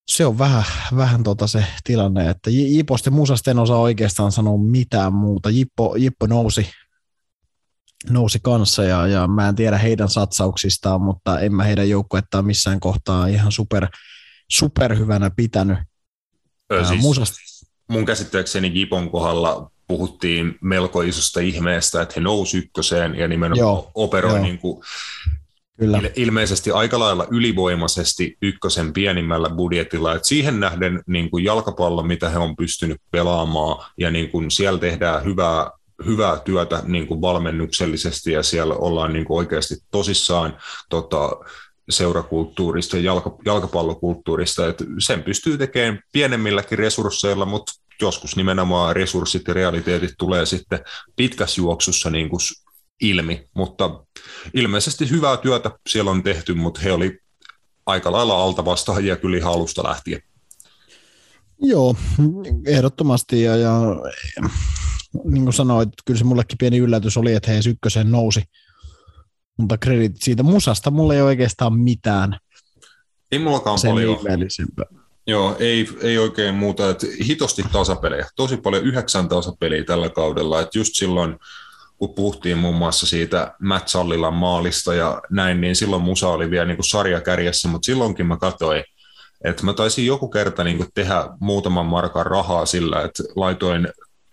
[0.08, 0.64] se on vähän,
[0.96, 5.50] vähän tota se tilanne, että Jiposta Musasta en osaa oikeastaan sanoa mitään muuta.
[5.50, 6.70] Jippo, Jippo nousi,
[8.08, 12.80] nousi kanssa ja, ja mä en tiedä heidän satsauksistaan, mutta en mä heidän joukkuettaan missään
[12.80, 13.86] kohtaa ihan super,
[14.50, 15.78] super hyvänä pitänyt.
[16.72, 17.38] Ö, siis Musasta.
[17.88, 23.90] Mun käsittääkseni Jipon kohdalla puhuttiin melko isosta ihmeestä, että he nousi ykköseen ja nimenomaan joo,
[23.94, 24.42] operoi joo.
[24.42, 24.82] Niin kuin
[25.78, 26.00] Kyllä.
[26.16, 30.14] ilmeisesti aika lailla ylivoimaisesti ykkösen pienimmällä budjetilla.
[30.14, 34.78] Et siihen nähden niin kuin jalkapallo, mitä he on pystynyt pelaamaan, ja niin kuin siellä
[34.78, 35.70] tehdään hyvää,
[36.06, 40.56] hyvää työtä niin kuin valmennuksellisesti, ja siellä ollaan niin kuin oikeasti tosissaan
[40.88, 41.30] tota,
[41.90, 49.54] seurakulttuurista ja jalka, jalkapallokulttuurista, että sen pystyy tekemään pienemmilläkin resursseilla, mutta joskus nimenomaan resurssit ja
[49.54, 50.80] realiteetit tulee sitten
[51.16, 52.40] pitkässä juoksussa niin kuin
[53.00, 54.04] ilmi, mutta
[54.54, 57.18] ilmeisesti hyvää työtä siellä on tehty, mutta he oli
[57.86, 60.22] aika lailla altavastaajia kyllä ihan alusta lähtien.
[61.62, 61.96] Joo,
[62.66, 63.80] ehdottomasti ja, ja
[65.24, 68.42] niin kuin sanoit, kyllä se mullekin pieni yllätys oli, että he ykkösen nousi,
[69.58, 72.38] mutta kredit siitä musasta mulla ei oikeastaan mitään.
[73.32, 74.18] Ei mullakaan sen paljon.
[75.26, 76.90] Joo, ei, ei oikein muuta.
[76.90, 78.26] Että hitosti tasapelejä.
[78.36, 80.60] Tosi paljon yhdeksän tasapeliä tällä kaudella.
[80.60, 81.36] Että just silloin,
[81.96, 86.66] kun puhuttiin muun muassa siitä Matt Sallilan maalista ja näin, niin silloin musa oli vielä
[86.66, 88.84] niin kuin sarjakärjessä, mutta silloinkin mä katsoin,
[89.44, 93.88] että mä taisin joku kerta niin kuin tehdä muutaman markan rahaa sillä, että laitoin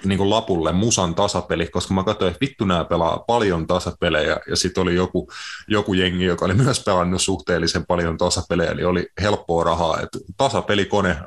[0.06, 4.56] niin kuin lapulle musan tasapeli, koska mä katsoin, että vittu nämä pelaa paljon tasapelejä, ja
[4.56, 5.32] sitten oli joku,
[5.68, 11.18] joku jengi, joka oli myös pelannut suhteellisen paljon tasapelejä, eli oli helppoa rahaa, että tasapelikone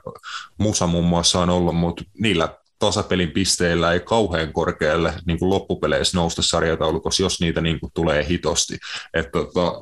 [0.59, 6.19] musa muun muassa on ollut, mutta niillä tasapelin pisteillä ei kauhean korkealle niin kuin loppupeleissä
[6.19, 8.79] nousta sarjataulukossa, jos niitä niin kuin tulee hitosti.
[9.15, 9.73] Että tota,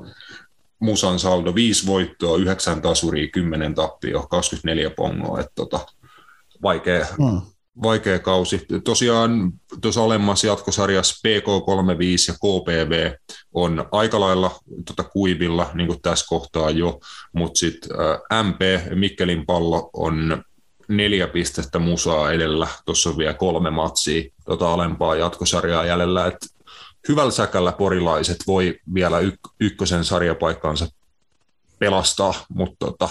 [0.81, 5.41] Musan saldo 5 voittoa, 9 tasuria, 10 tappia, 24 pongoa.
[5.41, 5.87] Että tota,
[6.63, 7.41] vaikea, hmm
[7.83, 8.67] vaikea kausi.
[8.85, 13.13] Tosiaan tuossa alemmassa jatkosarjassa PK35 ja KPV
[13.53, 14.51] on aika lailla
[14.87, 17.01] tota kuivilla, niin kuin tässä kohtaa jo,
[17.33, 17.91] mutta sitten
[18.43, 18.61] MP,
[18.95, 20.45] Mikkelin pallo, on
[20.89, 22.69] neljä pistettä musaa edellä.
[22.85, 26.27] Tuossa on vielä kolme matsia tota alempaa jatkosarjaa jäljellä.
[26.27, 26.37] Et
[27.09, 30.87] hyvällä säkällä porilaiset voi vielä yk- ykkösen sarjapaikkaansa
[31.79, 33.09] pelastaa, mutta tota,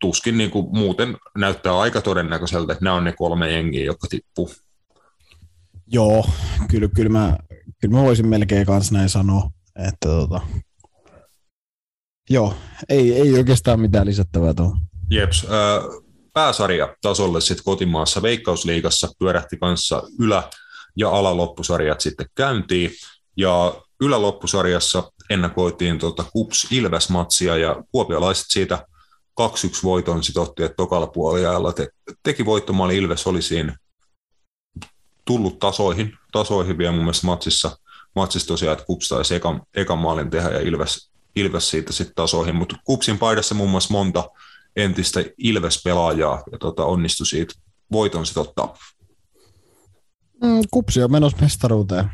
[0.00, 4.50] tuskin niin kuin muuten näyttää aika todennäköiseltä, että nämä on ne kolme jengiä, jotka tippuu.
[5.86, 6.24] Joo,
[6.70, 7.36] kyllä, kyllä, mä,
[7.80, 10.40] kyllä mä voisin melkein kanssa näin sanoa, että tota,
[12.30, 12.54] joo,
[12.88, 14.78] ei, ei oikeastaan mitään lisättävää tuohon.
[15.10, 20.50] Jeps, äh, pääsarja tasolle sitten kotimaassa Veikkausliigassa pyörähti kanssa ylä-
[20.96, 22.90] ja alaloppusarjat sitten käyntiin,
[23.36, 28.86] ja yläloppusarjassa ennakoitiin tuota Kups Ilves-matsia, ja kuopialaiset siitä
[29.48, 31.88] 2-1 voiton otti, että tokalla puoliajalla te,
[32.22, 33.76] teki voittomaali Ilves oli siinä
[35.24, 37.78] tullut tasoihin, tasoihin vielä mun mielestä matsissa,
[38.16, 42.56] matsissa tosiaan, että Kups taisi ekan, ekan maalin tehdä ja Ilves, Ilves siitä sitten tasoihin,
[42.56, 44.30] mutta Kupsin paidassa muun muassa monta
[44.76, 47.54] entistä Ilves-pelaajaa ja tota, onnistui siitä
[47.92, 48.76] voiton sitten ottaa.
[50.42, 52.10] Mm, kupsi on menossa mestaruuteen.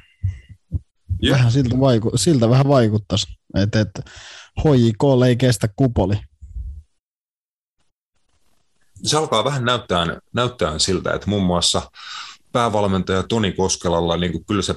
[1.30, 3.90] Vähän siltä, vaiku- siltä vähän vaikuttaisi, että et,
[4.64, 6.16] HJK ei kestä kupoli
[9.02, 11.90] se alkaa vähän näyttää, näyttää siltä, että muun muassa
[12.52, 14.74] päävalmentaja Toni Koskelalla niin kuin kyllä se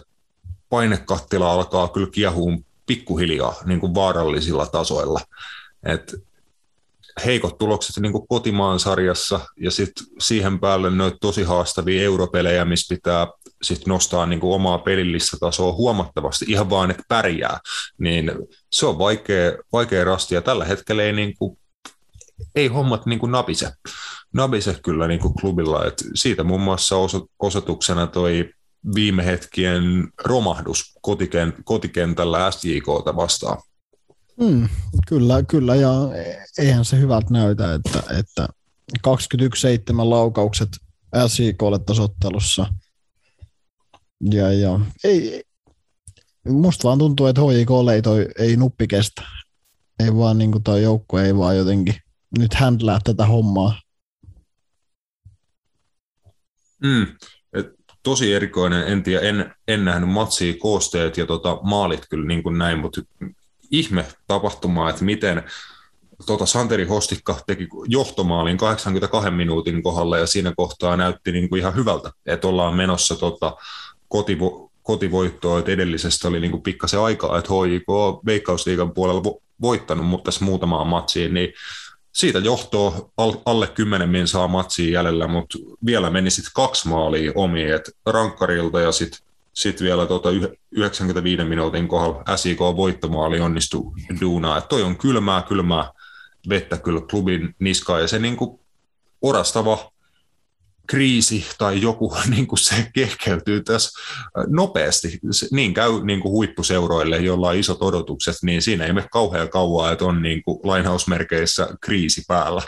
[0.70, 5.20] painekattila alkaa kyllä kiehuun pikkuhiljaa niin kuin vaarallisilla tasoilla.
[5.84, 6.16] Et
[7.26, 12.96] heikot tulokset niin kuin kotimaan sarjassa ja sitten siihen päälle noita tosi haastavia europelejä, missä
[12.96, 13.28] pitää
[13.62, 17.60] sit nostaa niin kuin omaa pelillistä tasoa huomattavasti ihan vaan, että pärjää,
[17.98, 18.32] niin
[18.70, 21.58] se on vaikea, vaikea rasti ja tällä hetkellä ei, niin kuin,
[22.56, 23.72] ei hommat niin kuin napise.
[24.34, 26.96] Napise kyllä niin kuin klubilla, Et siitä muun muassa
[27.40, 28.50] osoituksena toi
[28.96, 29.84] viime hetkien
[30.24, 30.98] romahdus
[31.64, 33.58] kotikentällä SJKta vastaan.
[34.40, 34.70] Mm,
[35.08, 35.92] kyllä, kyllä, ja
[36.58, 38.48] eihän se hyvältä näytä, että, että
[39.08, 39.12] 21-7
[39.98, 40.70] laukaukset
[41.28, 42.74] SJKlle tasottelussa.
[44.32, 45.44] Ja, ja ei,
[46.48, 49.22] musta vaan tuntuu, että HJKlle ei, toi, ei nuppi kestä.
[50.00, 51.96] Ei vaan niin kuin toi joukko ei vaan jotenkin
[52.38, 53.82] nyt händlää tätä hommaa.
[56.84, 57.08] Mm,
[58.04, 62.58] tosi erikoinen, en tiedä, en, en nähnyt matsia koosteet ja tota, maalit kyllä niin kuin
[62.58, 63.02] näin, mutta
[63.72, 65.44] ihme tapahtuma, että miten
[66.26, 71.76] tota Santeri Hostikka teki johtomaalin 82 minuutin kohdalla ja siinä kohtaa näytti niin kuin ihan
[71.76, 73.58] hyvältä, että ollaan menossa tota
[74.08, 80.06] kotivo, kotivoittoa, että edellisestä oli niin kuin pikkasen aikaa, että HJK Veikkausliigan puolella vo, voittanut,
[80.06, 81.54] mutta tässä muutamaan matsiin, niin
[82.14, 83.12] siitä johtoa
[83.46, 88.82] alle 10 min saa matsiin jäljellä, mutta vielä meni sitten kaksi maalia omiin, että rankkarilta
[88.82, 89.20] ja sitten
[89.54, 90.30] sitten vielä tuota
[90.72, 93.92] 95 minuutin kohdalla SIK voittomaali onnistui
[94.22, 94.58] duunaa.
[94.58, 95.92] Että toi on kylmää, kylmää
[96.50, 98.60] vettä kyllä klubin niskaa ja se niin kuin
[99.22, 99.92] orastava
[100.90, 104.00] kriisi tai joku niin kuin se kehkeytyy tässä
[104.48, 105.20] nopeasti.
[105.52, 109.92] Niin käy niin kuin huippuseuroille, joilla on isot odotukset, niin siinä ei mene kauhean kauaa,
[109.92, 112.62] että on niin kuin lainausmerkeissä kriisi päällä.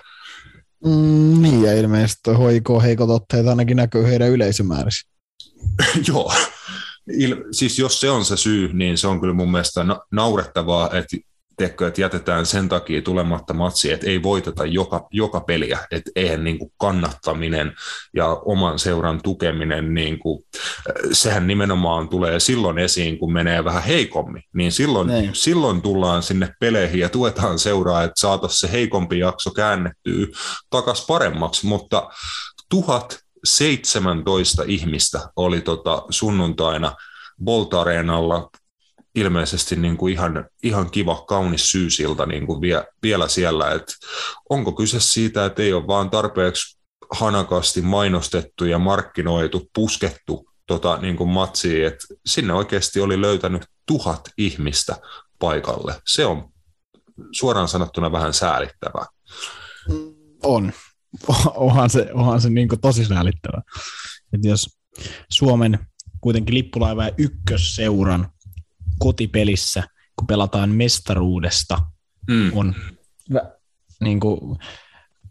[0.86, 5.10] Mm, niin, ja ilmeisesti hoiko heikot otteet ainakin näkyy heidän yleisömäärissä.
[6.08, 6.34] Joo,
[7.14, 10.90] il, siis jos se on se syy, niin se on kyllä mun mielestä na- naurettavaa,
[10.98, 11.18] että
[11.58, 16.44] tiedätkö, että jätetään sen takia tulematta matsi, että ei voiteta joka, joka peliä, että eihän
[16.44, 17.74] niin kuin kannattaminen
[18.16, 20.44] ja oman seuran tukeminen, niin kuin,
[21.12, 25.30] sehän nimenomaan tulee silloin esiin, kun menee vähän heikommin, niin silloin, Nein.
[25.34, 30.28] silloin tullaan sinne peleihin ja tuetaan seuraa, että saataisiin se heikompi jakso käännettyä
[30.70, 32.10] takaisin paremmaksi, mutta
[32.70, 36.96] tuhat 17 ihmistä oli tota sunnuntaina
[37.44, 38.50] Bolt Areenalla
[39.16, 43.72] ilmeisesti niin kuin ihan, ihan kiva, kaunis syysilta niin kuin vie, vielä siellä.
[43.72, 43.94] Et
[44.50, 46.78] onko kyse siitä, että ei ole vaan tarpeeksi
[47.12, 54.30] hanakasti mainostettu ja markkinoitu, puskettu tota, niin kuin matsiin, että sinne oikeasti oli löytänyt tuhat
[54.38, 54.98] ihmistä
[55.40, 55.96] paikalle.
[56.08, 56.52] Se on
[57.32, 59.06] suoraan sanottuna vähän säälittävää.
[60.44, 60.72] On,
[61.56, 63.62] onhan se, onhan se niin tosi säälittävä.
[64.34, 64.78] että jos
[65.30, 65.80] Suomen
[66.22, 68.31] kuitenkin lippulaiva ja ykkösseuran
[69.02, 69.84] kotipelissä,
[70.16, 71.80] kun pelataan mestaruudesta,
[72.30, 72.52] mm.
[72.58, 72.76] on
[74.02, 74.58] niin kuin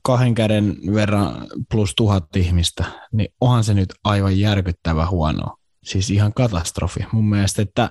[0.02, 5.56] kahden käden verran plus tuhat ihmistä, niin onhan se nyt aivan järkyttävä huono.
[5.84, 7.90] Siis ihan katastrofi mun mielestä, että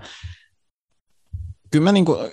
[1.72, 2.32] kyllä mä niin kuin,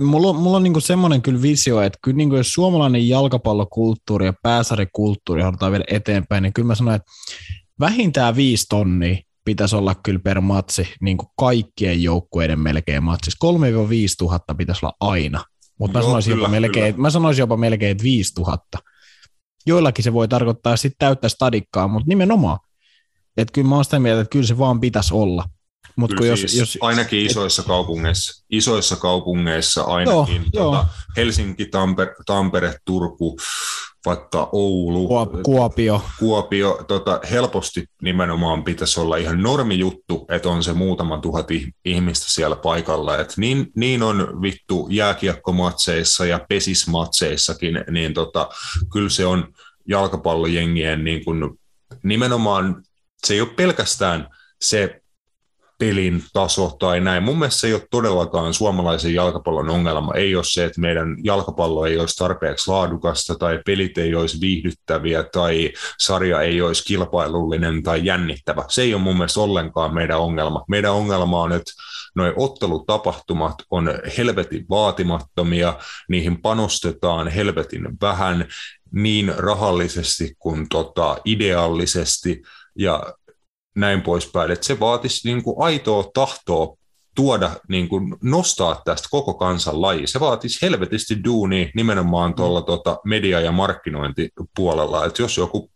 [0.00, 4.34] mulla on, mulla on niinku semmoinen kyllä visio, että kyllä niinku jos suomalainen jalkapallokulttuuri ja
[4.42, 7.12] pääsarikulttuuri halutaan viedä eteenpäin, niin kyllä mä sanoin, että
[7.80, 13.46] vähintään viisi tonnia pitäisi olla kyllä per matsi niin kuin kaikkien joukkueiden melkein matsissa.
[13.46, 13.48] 3-5
[14.18, 15.44] tuhatta pitäisi olla aina,
[15.78, 18.78] mutta mä, sanoisin jopa melkein, mä sanoisin jopa melkein, että 5 tuhatta.
[19.66, 22.58] Joillakin se voi tarkoittaa sitten täyttä stadikkaa, mutta nimenomaan.
[23.36, 25.44] Että kyllä mä oon sitä mieltä, että kyllä se vaan pitäisi olla.
[25.96, 30.86] Mut kun jos, siis jos, ainakin isoissa et, kaupungeissa, isoissa kaupungeissa ainakin, joo, tota, joo.
[31.16, 33.36] Helsinki, Tampere, Tampere, Turku,
[34.06, 35.08] vaikka Oulu,
[35.42, 41.46] Kuopio, Kuopio tota, helposti nimenomaan pitäisi olla ihan normijuttu, että on se muutama tuhat
[41.84, 43.18] ihmistä siellä paikalla.
[43.18, 48.48] Et niin, niin on vittu jääkiekkomatseissa ja pesismatseissakin, niin tota,
[48.92, 49.52] kyllä se on
[49.88, 51.58] jalkapallojengien niin kun,
[52.02, 52.82] nimenomaan,
[53.26, 54.28] se ei ole pelkästään
[54.60, 55.00] se
[55.78, 57.22] pelin taso tai näin.
[57.22, 60.14] Mun mielestä se ei ole todellakaan suomalaisen jalkapallon ongelma.
[60.14, 65.22] Ei ole se, että meidän jalkapallo ei olisi tarpeeksi laadukasta tai pelit ei olisi viihdyttäviä
[65.22, 68.64] tai sarja ei olisi kilpailullinen tai jännittävä.
[68.68, 70.64] Se ei ole mun mielestä ollenkaan meidän ongelma.
[70.68, 71.72] Meidän ongelma on, että
[72.14, 75.74] nuo ottelutapahtumat on helvetin vaatimattomia,
[76.08, 78.48] niihin panostetaan helvetin vähän
[78.92, 82.42] niin rahallisesti kuin tota ideaalisesti,
[82.78, 83.14] ja
[83.74, 84.50] näin poispäin.
[84.50, 86.76] Että se vaatisi niin kuin aitoa tahtoa
[87.14, 90.06] tuoda, niin kuin nostaa tästä koko kansan laji.
[90.06, 92.66] Se vaatisi helvetisti duuni nimenomaan tuolla mm.
[92.66, 95.04] tota, media- ja markkinointipuolella.
[95.04, 95.70] Että jos joku,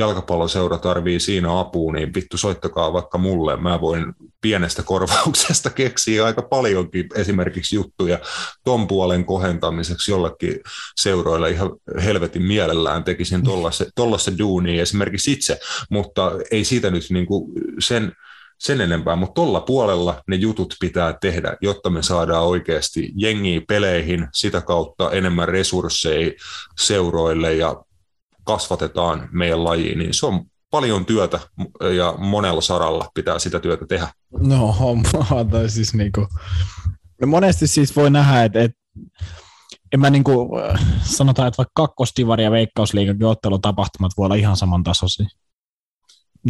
[0.00, 3.56] jalkapalloseura tarvii siinä apua, niin vittu soittakaa vaikka mulle.
[3.56, 8.18] Mä voin pienestä korvauksesta keksiä aika paljonkin esimerkiksi juttuja
[8.64, 10.60] ton puolen kohentamiseksi jollekin
[11.00, 11.70] seuroille ihan
[12.04, 13.42] helvetin mielellään tekisin
[13.94, 15.58] tollaista duunia esimerkiksi itse,
[15.90, 18.12] mutta ei siitä nyt niinku sen,
[18.58, 24.28] sen enempää, mutta tuolla puolella ne jutut pitää tehdä, jotta me saadaan oikeasti jengiä peleihin,
[24.34, 26.32] sitä kautta enemmän resursseja
[26.78, 27.76] seuroille ja
[28.44, 31.40] kasvatetaan meidän lajiin, niin se on paljon työtä
[31.96, 34.08] ja monella saralla pitää sitä työtä tehdä.
[34.40, 36.26] No homma, tai siis niinku,
[37.26, 38.78] monesti siis voi nähdä, että, että
[39.92, 40.50] en mä niinku,
[41.02, 45.26] sanotaan, että vaikka kakkostivari ja veikkausliigan ottelutapahtumat voi olla ihan samantasoisia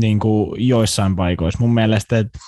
[0.01, 1.59] niin kuin joissain paikoissa.
[1.61, 2.39] Mun mielestä, että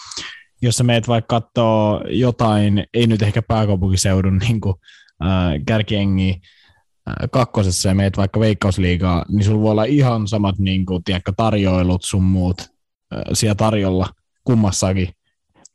[0.62, 4.74] jos sä meet vaikka katsoa jotain, ei nyt ehkä pääkaupunkiseudun niin kuin,
[5.24, 6.40] äh, kärkiengi äh,
[7.32, 12.04] kakkosessa ja meet vaikka veikkausliigaa, niin sulla voi olla ihan samat niin kuin, tiedätkö, tarjoilut
[12.04, 14.08] sun muut äh, siellä tarjolla
[14.44, 15.08] kummassakin.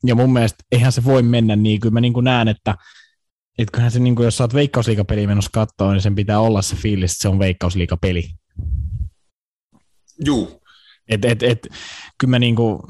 [0.06, 2.76] Ja mun mielestä eihän se voi mennä niin kuin mä niin kuin näen, että
[3.58, 6.62] et kyllähän se, niin kuin, jos sä oot veikkausliikapeli menossa katsoa, niin sen pitää olla
[6.62, 8.30] se fiilis, että se on veikkausliikapeli.
[10.26, 10.62] Juu,
[11.10, 11.68] et, et, et,
[12.18, 12.88] kyllä mä, niinku,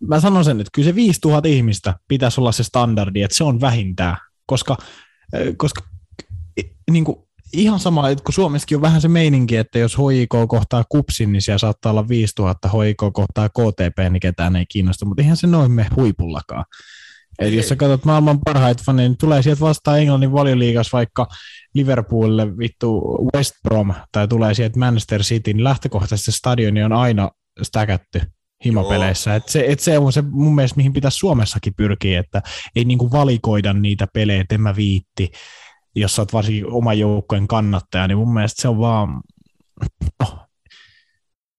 [0.00, 3.60] mä sanon sen, että kyllä se 5000 ihmistä pitäisi olla se standardi, että se on
[3.60, 4.76] vähintään, koska,
[5.56, 5.91] koska
[6.90, 11.32] niinku, ihan sama, että kun Suomessakin on vähän se meininki, että jos HIK kohtaa kupsin,
[11.32, 15.46] niin siellä saattaa olla 5000, HIK kohtaa KTP, niin ketään ei kiinnosta, mutta eihän se
[15.46, 16.64] noin me huipullakaan.
[17.38, 21.26] Eli jos sä katsot maailman parhaita faneja, niin tulee sieltä vastaan Englannin valioliigas vaikka
[21.74, 27.30] Liverpoolille vittu West Brom, tai tulee sieltä Manchester City, niin lähtökohtaisesti se stadioni on aina
[27.62, 28.20] stäkätty
[28.64, 29.34] himapeleissä.
[29.34, 32.42] Et se, et se on se mun mielestä, mihin pitäisi Suomessakin pyrkiä, että
[32.76, 35.32] ei niinku valikoida niitä pelejä, että en mä viitti,
[35.96, 39.20] jos sä oot varsinkin oman joukkojen kannattaja, niin mun mielestä se on vaan,
[40.20, 40.46] no,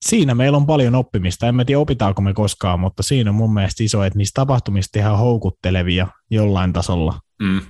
[0.05, 1.47] siinä meillä on paljon oppimista.
[1.47, 5.17] En tiedä, opitaanko me koskaan, mutta siinä on mun mielestä iso, että niistä tapahtumista tehdään
[5.17, 7.19] houkuttelevia jollain tasolla.
[7.41, 7.61] Mm.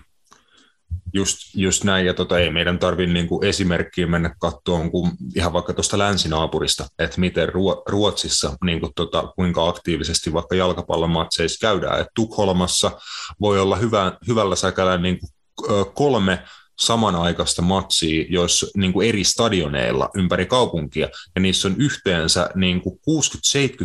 [1.15, 5.73] Just, just näin, ja tota, ei meidän tarvitse niin esimerkkiä mennä katsomaan kun ihan vaikka
[5.73, 7.49] tuosta länsinaapurista, että miten
[7.87, 12.01] Ruotsissa niin kuin tota, kuinka aktiivisesti vaikka jalkapallomatseissa käydään.
[12.01, 12.91] Et Tukholmassa
[13.41, 15.29] voi olla hyvä, hyvällä säkällä niin kuin,
[15.93, 16.43] kolme
[16.79, 22.99] samanaikaista matsia, jos niin kuin eri stadioneilla ympäri kaupunkia, ja niissä on yhteensä niin kuin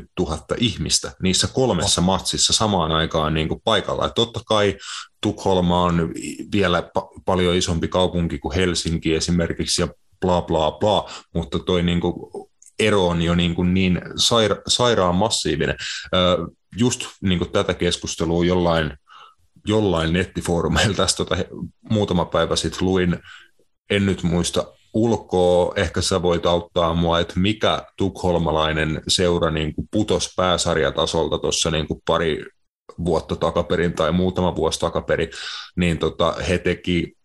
[0.00, 4.06] 60-70 000 ihmistä niissä kolmessa matsissa samaan aikaan niin kuin paikalla.
[4.06, 4.76] Et totta kai
[5.20, 6.12] Tukholma on
[6.52, 9.88] vielä pa- paljon isompi kaupunki kuin Helsinki esimerkiksi, ja
[10.20, 12.14] bla bla bla, mutta toi niin kuin
[12.78, 15.76] ero on jo niin, kuin niin saira- sairaan massiivinen.
[16.76, 18.92] Just niin kuin tätä keskustelua jollain
[19.66, 21.36] jollain nettifoorumeilla tästä tota,
[21.90, 23.18] muutama päivä sitten luin,
[23.90, 29.88] en nyt muista ulkoa, ehkä sä voit auttaa mua, että mikä tukholmalainen seura niin kuin
[29.90, 32.44] putos pääsarjatasolta tuossa niin pari
[33.04, 35.30] vuotta takaperin tai muutama vuosi takaperin,
[35.76, 37.18] niin tota, he teki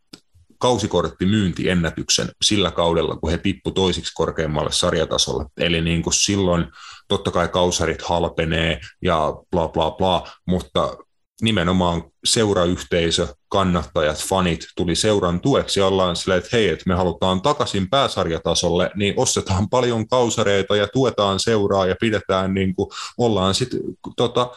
[0.57, 5.45] kausikorttimyyntiennätyksen sillä kaudella, kun he tippu toisiksi korkeammalle sarjatasolle.
[5.57, 6.67] Eli niin kuin silloin
[7.07, 10.97] totta kai kausarit halpenee ja bla bla bla, mutta
[11.41, 17.41] nimenomaan seurayhteisö, kannattajat, fanit tuli seuran tueksi ja ollaan silleen, että hei, että me halutaan
[17.41, 23.79] takaisin pääsarjatasolle, niin ostetaan paljon kausareita ja tuetaan seuraa ja pidetään niin kuin, ollaan sitten
[24.15, 24.51] tota,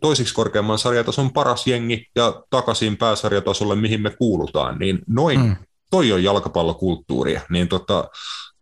[0.00, 5.56] toisiksi korkeamman sarjatason paras jengi ja takaisin pääsarjatasolle, mihin me kuulutaan, niin noin, mm.
[5.90, 8.08] toi on jalkapallokulttuuria, niin tota,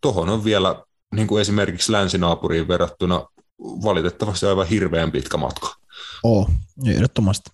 [0.00, 0.82] tohon on vielä
[1.14, 3.26] niin kuin esimerkiksi länsinaapuriin verrattuna
[3.60, 5.81] valitettavasti aivan hirveän pitkä matka.
[6.24, 6.48] Oo,
[6.86, 7.50] ehdottomasti.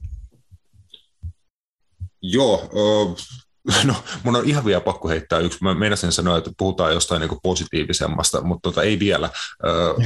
[2.23, 2.71] Joo,
[3.85, 5.59] no mun on ihan vielä pakko heittää yksi.
[5.63, 9.31] Mä meinasin sanoa, että puhutaan jostain niin positiivisemmasta, mutta tota, ei vielä.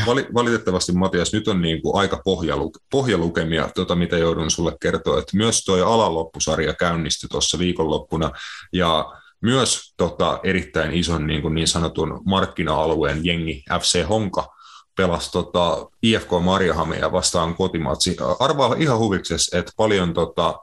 [0.07, 5.19] Vali, valitettavasti Matias, nyt on niin kuin aika pohjalu, pohjalukemia, tota, mitä joudun sulle kertoa,
[5.19, 8.31] että myös tuo alaloppusarja käynnistyi tuossa viikonloppuna
[8.73, 14.62] ja myös tota, erittäin ison niin, kuin niin sanotun markkina-alueen jengi FC Honka
[14.97, 18.17] pelasi tota IFK Marjahamia vastaan kotimatsi.
[18.39, 20.59] Arvaa ihan huviksessa, että paljon tota,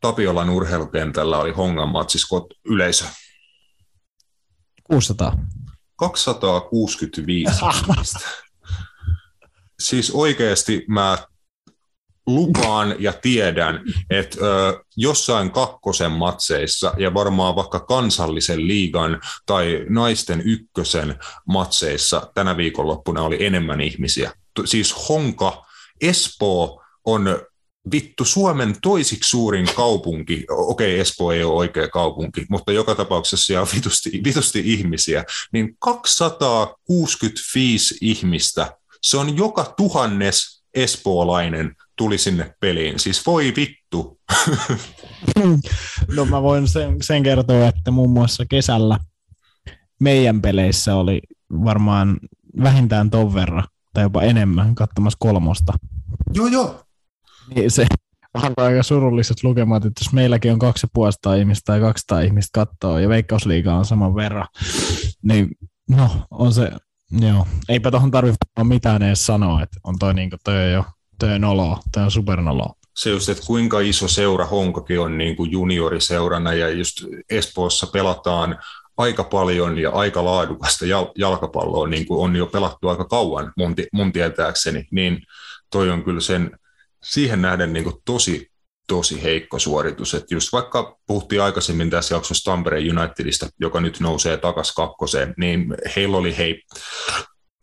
[0.00, 2.26] Tapiolan urheilukentällä oli Hongan matsis
[2.64, 3.04] yleisö.
[4.84, 5.38] 600.
[5.96, 7.60] 265
[9.80, 11.18] Siis oikeasti mä
[12.26, 20.42] lupaan ja tiedän, että ö, jossain kakkosen matseissa ja varmaan vaikka kansallisen liigan tai naisten
[20.44, 21.18] ykkösen
[21.48, 24.32] matseissa tänä viikonloppuna oli enemmän ihmisiä.
[24.64, 25.66] Siis Honka,
[26.00, 27.38] Espoo on
[27.92, 33.62] vittu Suomen toisiksi suurin kaupunki, okei Espoo ei ole oikea kaupunki, mutta joka tapauksessa siellä
[33.62, 42.98] on vitusti, vitusti ihmisiä, niin 265 ihmistä, se on joka tuhannes espoolainen tuli sinne peliin.
[42.98, 44.20] Siis voi vittu.
[46.16, 48.98] No mä voin sen, sen kertoa, että muun muassa kesällä
[50.00, 51.20] meidän peleissä oli
[51.64, 52.18] varmaan
[52.62, 55.72] vähintään ton verran tai jopa enemmän katsomassa kolmosta.
[56.34, 56.84] Joo, joo.
[57.54, 57.86] Niin se
[58.34, 63.08] on aika surulliset lukemat, että jos meilläkin on 250 ihmistä tai 200 ihmistä kattoo ja
[63.08, 64.46] Veikkausliiga on saman verran,
[65.22, 65.48] niin
[65.90, 66.72] no on se,
[67.20, 70.84] joo, eipä tuohon tarvitse mitään edes sanoa, että on toi, niin toi on jo,
[71.32, 72.74] on olo, toi on supernolo.
[72.96, 78.58] Se just, että kuinka iso seura Honkakin on niin kuin junioriseurana ja just Espoossa pelataan
[78.96, 83.74] aika paljon ja aika laadukasta jal- jalkapalloa, niin kuin on jo pelattu aika kauan mun,
[83.92, 85.22] mun tietääkseni, niin
[85.70, 86.58] toi on kyllä sen,
[87.04, 88.50] siihen nähden niin kuin tosi,
[88.88, 90.14] tosi heikko suoritus.
[90.14, 95.74] Että just vaikka puhuttiin aikaisemmin tässä jaksossa Tampereen Unitedista, joka nyt nousee takaisin kakkoseen, niin
[95.96, 96.62] heillä oli hei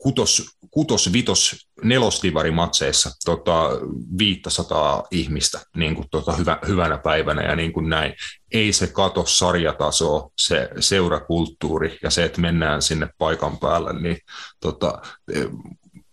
[0.02, 3.70] kutos, kutos vitos, nelosdivarimatseissa tota,
[4.18, 8.14] 500 ihmistä niin kuin, tota, hyvä, hyvänä päivänä ja niin kuin näin.
[8.52, 14.18] Ei se kato sarjatasoa, se seurakulttuuri ja se, että mennään sinne paikan päälle, niin
[14.60, 15.02] tota,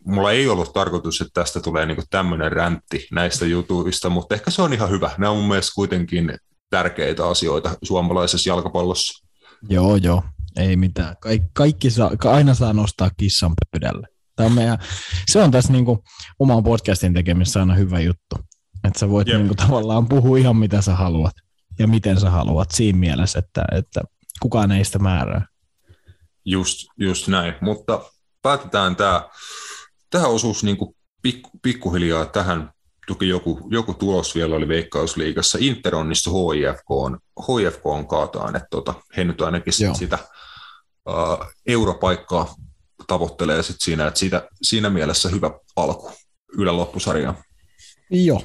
[0.05, 4.63] mulla ei ollut tarkoitus, että tästä tulee niin tämmöinen räntti näistä jutuista, mutta ehkä se
[4.63, 5.11] on ihan hyvä.
[5.19, 6.39] Nämä on mun mielestä kuitenkin
[6.71, 9.27] tärkeitä asioita suomalaisessa jalkapallossa.
[9.69, 10.23] Joo, joo,
[10.63, 11.17] ei mitään.
[11.21, 14.07] Kaik, kaikki saa, aina saa nostaa kissan pöydälle.
[14.37, 14.79] Tämä on meidän,
[15.27, 16.05] se on tässä niinku
[16.39, 18.37] oman podcastin tekemissä aina hyvä juttu.
[18.85, 21.35] Että sä voit niinku tavallaan puhua ihan mitä sä haluat
[21.79, 24.01] ja miten sä haluat siinä mielessä, että, että
[24.43, 25.47] kukaan ei sitä määrää.
[26.45, 28.05] Just, just näin, mutta
[28.43, 29.29] päätetään tämä
[30.11, 32.71] tämä osuus niin kuin pikku, pikkuhiljaa tähän.
[33.07, 35.59] Toki joku, joku tulos vielä oli Veikkausliigassa.
[35.61, 40.19] Inter onnistui HIFK on, HIFK on kaataan, että tota, he nyt ainakin sit sitä
[41.67, 42.55] europaikkaa
[43.07, 46.11] tavoittelee sit siinä, että siitä, siinä mielessä hyvä alku
[46.59, 47.37] yläloppusarjaan.
[48.11, 48.43] Joo,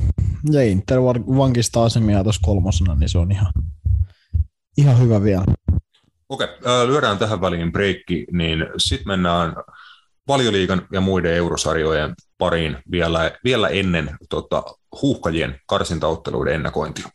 [0.51, 1.01] ja Inter
[1.37, 3.53] vankistaa asemia tuossa kolmosena, niin se on ihan,
[4.77, 5.45] ihan hyvä vielä.
[6.29, 9.53] Okei, okay, lyödään tähän väliin breikki, niin sitten mennään
[10.27, 14.63] valioliigan ja muiden eurosarjojen pariin vielä, vielä ennen tota,
[15.01, 17.09] huuhkajien karsintaotteluiden ennakointia.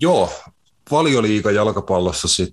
[0.00, 0.30] Joo,
[0.90, 2.50] valioliiga jalkapallossa sit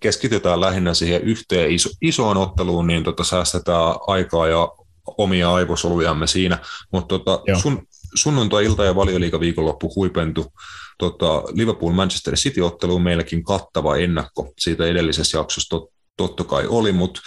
[0.00, 4.68] keskitytään lähinnä siihen yhteen iso, isoon otteluun, niin tota säästetään aikaa ja
[5.06, 6.58] omia aivosolujamme siinä,
[6.92, 10.52] mutta tota, sun, sunnuntai-ilta ja valioliiga viikonloppu huipentu
[10.98, 17.20] tota, Liverpool-Manchester City-otteluun meilläkin kattava ennakko siitä edellisessä jaksossa tot, totta kai oli, mutta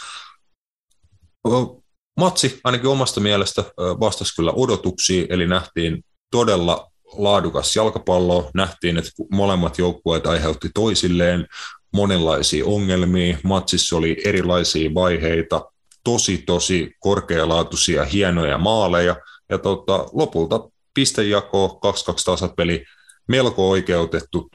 [2.20, 8.52] matsi ainakin omasta mielestä vastasi kyllä odotuksiin, eli nähtiin todella laadukas jalkapallo.
[8.54, 11.48] Nähtiin, että molemmat joukkueet aiheutti toisilleen
[11.94, 13.38] monenlaisia ongelmia.
[13.44, 15.72] Matsissa oli erilaisia vaiheita,
[16.04, 19.16] tosi tosi korkealaatuisia, hienoja maaleja.
[19.50, 21.80] Ja tota, lopulta pistejako
[22.12, 22.86] 2-2 tasapeli,
[23.28, 24.50] melko oikeutettu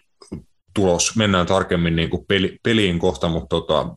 [0.75, 1.17] tulos.
[1.17, 3.95] Mennään tarkemmin niin kuin peli, peliin kohta, mutta tota,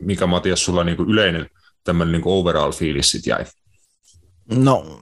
[0.00, 1.50] mikä Matias sulla niin kuin yleinen
[1.84, 3.44] tämmöinen niin overall-fiilis sitten jäi?
[4.50, 5.00] No,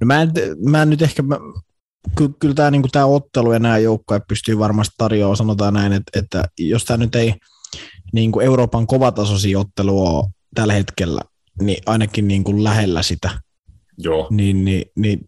[0.00, 0.30] No mä, en,
[0.64, 1.38] mä en nyt ehkä, mä,
[2.16, 6.18] ky, kyllä tämä niinku, tää ottelu ja nämä joukkueet pystyy varmasti tarjoamaan, sanotaan näin, että,
[6.18, 7.34] että jos tämä nyt ei
[8.12, 11.20] niinku Euroopan kovatasoisia ottelua tällä hetkellä,
[11.60, 13.40] niin ainakin niinku lähellä sitä.
[13.98, 14.26] Joo.
[14.30, 15.18] Niin, niin, niin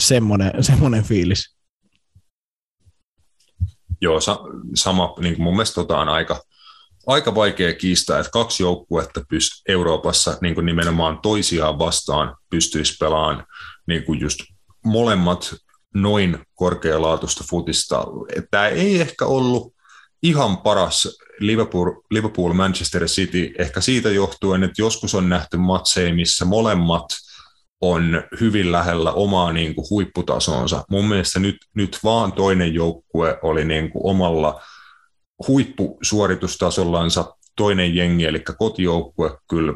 [0.00, 1.56] semmoinen, semmoinen fiilis.
[4.00, 4.40] Joo, sa-
[4.74, 6.42] sama, niin kuin mun mielestä tota on aika,
[7.06, 13.46] aika vaikea kiistää, että kaksi joukkuetta pyst- Euroopassa niin kuin nimenomaan toisiaan vastaan pystyisi pelaamaan
[13.90, 14.38] niin kuin just
[14.84, 15.54] molemmat
[15.94, 18.04] noin korkealaatuista futista.
[18.50, 19.74] Tämä ei ehkä ollut
[20.22, 26.44] ihan paras Liverpool, Liverpool Manchester City, ehkä siitä johtuen, että joskus on nähty matseja, missä
[26.44, 27.06] molemmat
[27.80, 30.84] on hyvin lähellä omaa niin kuin huipputasonsa.
[30.90, 34.60] Mun mielestä nyt, nyt vaan toinen joukkue oli niin kuin omalla
[35.48, 39.72] huippusuoritustasollansa, toinen jengi, eli kotijoukkue kyllä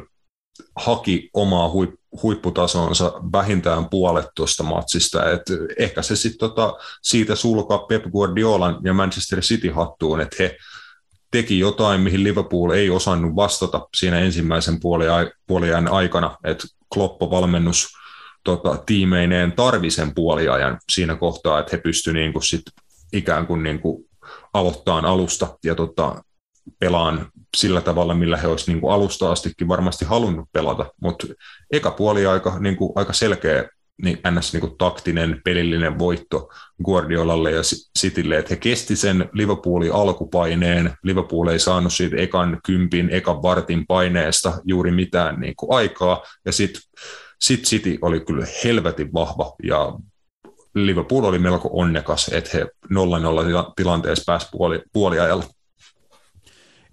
[0.75, 5.31] haki omaa huip- huipputasonsa vähintään puolet tuosta matsista.
[5.31, 5.41] Et
[5.79, 10.57] ehkä se sitten tota, siitä sulkaa Pep Guardiolan ja Manchester City hattuun, että he
[11.31, 14.79] teki jotain, mihin Liverpool ei osannut vastata siinä ensimmäisen
[15.47, 17.87] puoliajan aikana, että Kloppo-valmennus
[18.43, 22.63] tota, tiimeineen tarvi sen puoliajan siinä kohtaa, että he pystyivät niin sit
[23.13, 24.05] ikään kuin, niin kuin
[24.53, 26.23] aloittaa alusta ja tota,
[26.79, 31.27] pelaan sillä tavalla, millä he olisivat niin alusta astikin varmasti halunnut pelata, mutta
[31.71, 33.69] eka puoli aika, niin kuin, aika selkeä
[34.03, 34.53] niin ns.
[34.53, 36.49] Niin kuin taktinen, pelillinen voitto
[36.85, 37.61] Guardiolalle ja
[37.99, 43.87] Citylle, että he kesti sen Liverpoolin alkupaineen, Liverpool ei saanut siitä ekan kympin, ekan vartin
[43.87, 46.81] paineesta juuri mitään niin kuin aikaa, ja sitten
[47.41, 49.93] sit City oli kyllä helvetin vahva, ja
[50.75, 55.45] Liverpool oli melko onnekas, että he 0-0 tilanteessa pääsi puoli, puoliajalla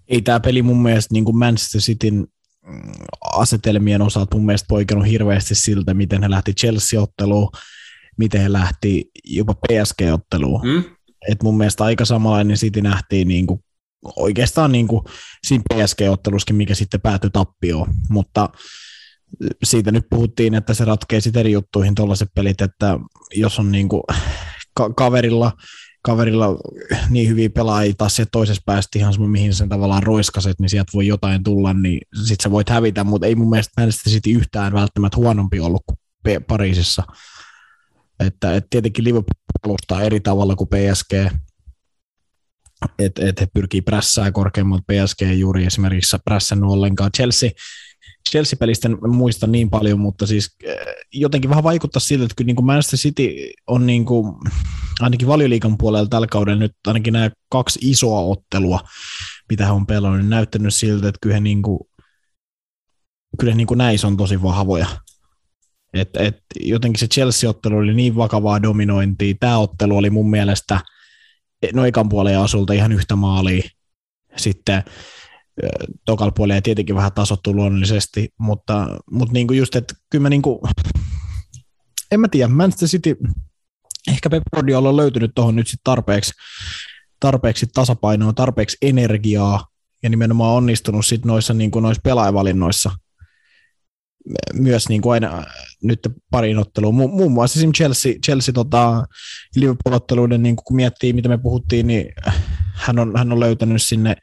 [0.09, 2.92] ei tämä peli mun mielestä niin kuin Manchester Cityn mm,
[3.34, 7.50] asetelmien osalta mun mielestä poikennut hirveästi siltä, miten he lähti Chelsea-otteluun,
[8.18, 10.61] miten he lähti jopa PSG-otteluun.
[10.64, 10.84] Mm.
[11.28, 13.61] Et mun mielestä aika samanlainen City nähtiin niin kuin,
[14.16, 15.05] oikeastaan niin kuin
[15.46, 18.48] siinä PSG-ottelussakin, mikä sitten päätyi tappioon, mutta
[19.64, 22.98] siitä nyt puhuttiin, että se ratkee sitten eri juttuihin tuollaiset pelit, että
[23.34, 24.03] jos on niin kuin
[24.74, 25.53] ka- kaverilla
[26.03, 26.46] kaverilla
[27.11, 30.92] niin hyviä pelaajia taas se toisessa päästä ihan semmoinen, mihin sen tavallaan roiskaset, niin sieltä
[30.94, 34.72] voi jotain tulla, niin sit sä voit hävitä, mutta ei mun mielestä Manchester City yhtään
[34.72, 35.98] välttämättä huonompi ollut kuin
[36.46, 37.03] Pariisissa.
[38.20, 41.12] Että, et tietenkin Liverpool puolustaa eri tavalla kuin PSG,
[42.98, 47.11] että et he pyrkii prässää korkeammalta PSG juuri esimerkiksi prässännyt ollenkaan.
[47.16, 47.50] Chelsea,
[48.31, 50.77] Chelsea-pelistä en muista niin paljon, mutta siis eh,
[51.12, 53.29] jotenkin vähän vaikuttaa siltä, että kyllä niin kuin Manchester City
[53.66, 54.35] on niin kuin,
[55.01, 58.81] ainakin valioliikan puolella tällä kaudella nyt ainakin nämä kaksi isoa ottelua,
[59.51, 61.81] mitä hän on pelannut, niin näyttänyt siltä, että kyllä, niin kuin,
[63.41, 64.87] kyllä niin kuin näissä on tosi vahvoja.
[65.95, 69.35] Et, et jotenkin se Chelsea-ottelu oli niin vakavaa dominointia.
[69.41, 70.81] Tämä ottelu oli mun mielestä
[71.73, 73.62] noikan puolen asulta ihan yhtä maalia.
[74.37, 74.85] Sitten
[76.05, 80.28] tokalla puolella ja tietenkin vähän tasottu luonnollisesti, mutta, mutta niin kuin just, että kyllä mä
[80.28, 80.59] niin kuin,
[82.11, 83.16] en mä tiedä, Manchester City,
[84.09, 86.32] ehkä Pep Guardiola on löytynyt tuohon nyt sitten tarpeeksi,
[87.20, 89.66] tarpeeksi tasapainoa, tarpeeksi energiaa
[90.03, 92.90] ja nimenomaan onnistunut sitten noissa, niin kuin noissa pelaajavalinnoissa
[94.55, 95.44] myös niin kuin aina
[95.82, 96.00] nyt
[96.30, 96.94] parin otteluun.
[96.94, 99.07] Mu- muun muassa esimerkiksi Chelsea, Chelsea tota,
[99.57, 102.07] Liverpool-otteluiden, niin kun miettii, mitä me puhuttiin, niin
[102.74, 104.16] hän on, hän on löytänyt sinne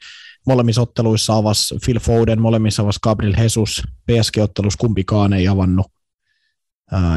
[0.46, 5.86] molemmissa otteluissa avasi Phil Foden, molemmissa avasi Gabriel Jesus, PSG-ottelussa kumpikaan ei avannut.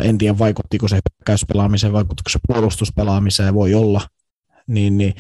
[0.04, 4.02] en tiedä, vaikuttiko se hyökkäyspelaamiseen, vaikuttiko se puolustuspelaamiseen, voi olla.
[4.68, 5.14] Niin, niin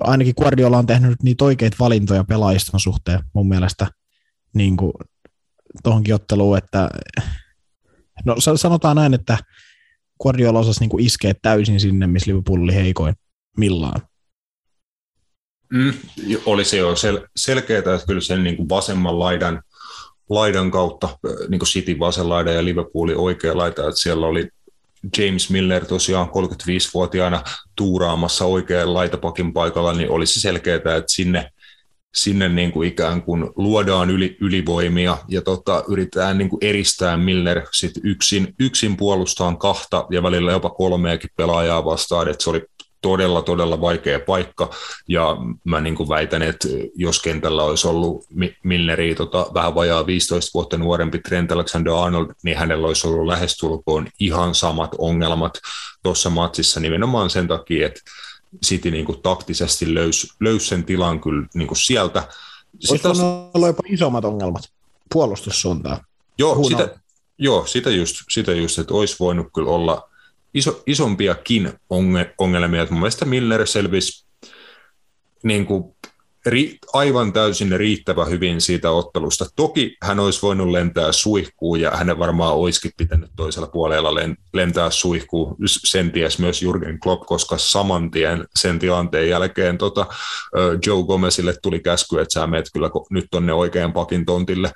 [0.00, 3.86] ainakin Guardiola on tehnyt niitä oikeita valintoja pelaajiston suhteen mun mielestä
[4.54, 4.92] niin kuin
[5.82, 6.90] tuohonkin otteluun, että
[8.24, 9.38] no sanotaan näin, että
[10.22, 13.14] Guardiola osasi niin kuin iskeä täysin sinne, missä Liverpool oli heikoin
[13.56, 14.09] millään.
[15.70, 15.92] Mm,
[16.46, 19.62] oli se jo sel- selkeää, että kyllä sen niin kuin vasemman laidan,
[20.28, 21.18] laidan kautta,
[21.48, 24.48] niin kuin City vasen laida ja Liverpoolin oikea laita, että siellä oli
[25.18, 27.42] James Miller tosiaan 35-vuotiaana
[27.76, 31.50] tuuraamassa oikean laitapakin paikalla, niin olisi selkeää, että sinne,
[32.14, 37.66] sinne niin kuin ikään kuin luodaan yli, ylivoimia ja tota, yritetään niin kuin eristää Miller
[37.72, 42.62] sit yksin, yksin puolustaan kahta ja välillä jopa kolmeakin pelaajaa vastaan, että se oli
[43.00, 44.70] todella, todella vaikea paikka,
[45.08, 48.26] ja mä niin kuin väitän, että jos kentällä olisi ollut
[48.62, 54.54] Milneri tota, vähän vajaa 15 vuotta nuorempi Trent Alexander-Arnold, niin hänellä olisi ollut lähestulkoon ihan
[54.54, 55.52] samat ongelmat
[56.02, 58.00] tuossa matsissa nimenomaan sen takia, että
[58.66, 62.28] City niin kuin taktisesti löysi, löysi sen tilan kyllä niin kuin sieltä.
[62.90, 63.20] Olisi taas...
[63.20, 64.62] ollut jopa isommat ongelmat
[65.12, 66.04] puolustussuuntaan.
[66.38, 66.94] Joo, sitä,
[67.38, 70.09] joo sitä, just, sitä just, että olisi voinut kyllä olla
[70.54, 71.72] iso, isompiakin
[72.38, 72.86] ongelmia.
[72.90, 74.26] Mun mielestä Miller selvisi
[75.42, 75.84] niin kuin,
[76.46, 79.46] ri, aivan täysin riittävä hyvin siitä ottelusta.
[79.56, 84.14] Toki hän olisi voinut lentää suihkuun ja hänen varmaan olisikin pitänyt toisella puolella
[84.52, 85.56] lentää suihkuun.
[85.66, 90.06] Sen ties myös Jurgen Klopp, koska saman tien sen tilanteen jälkeen tota,
[90.86, 94.72] Joe Gomezille tuli käsky, että sä meet kyllä nyt tonne oikean pakin tontille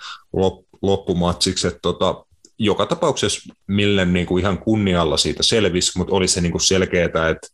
[0.82, 1.66] loppumatsiksi.
[1.66, 2.24] Että tota,
[2.58, 7.04] joka tapauksessa Millen niin kuin ihan kunnialla siitä selvisi, mutta oli se niin kuin selkeää,
[7.04, 7.48] että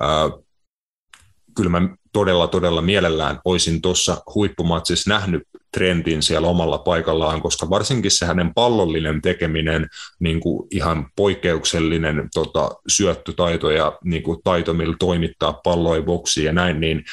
[0.00, 0.30] ää,
[1.56, 5.42] kyllä mä todella, todella mielellään olisin tuossa huippumatsissa nähnyt
[5.74, 9.88] trendin siellä omalla paikallaan, koska varsinkin se hänen pallollinen tekeminen,
[10.20, 16.52] niin kuin ihan poikkeuksellinen tota, syöttötaito ja niin kuin taito, millä toimittaa palloja boksiin ja
[16.52, 17.04] näin, niin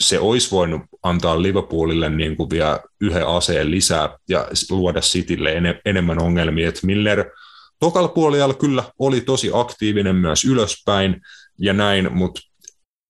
[0.00, 5.80] se olisi voinut antaa Liverpoolille niin kuin vielä yhden aseen lisää ja luoda Citylle en,
[5.84, 6.68] enemmän ongelmia.
[6.68, 7.30] Et Miller
[7.80, 11.20] tokalla puolella kyllä oli tosi aktiivinen myös ylöspäin
[11.58, 12.40] ja näin, mutta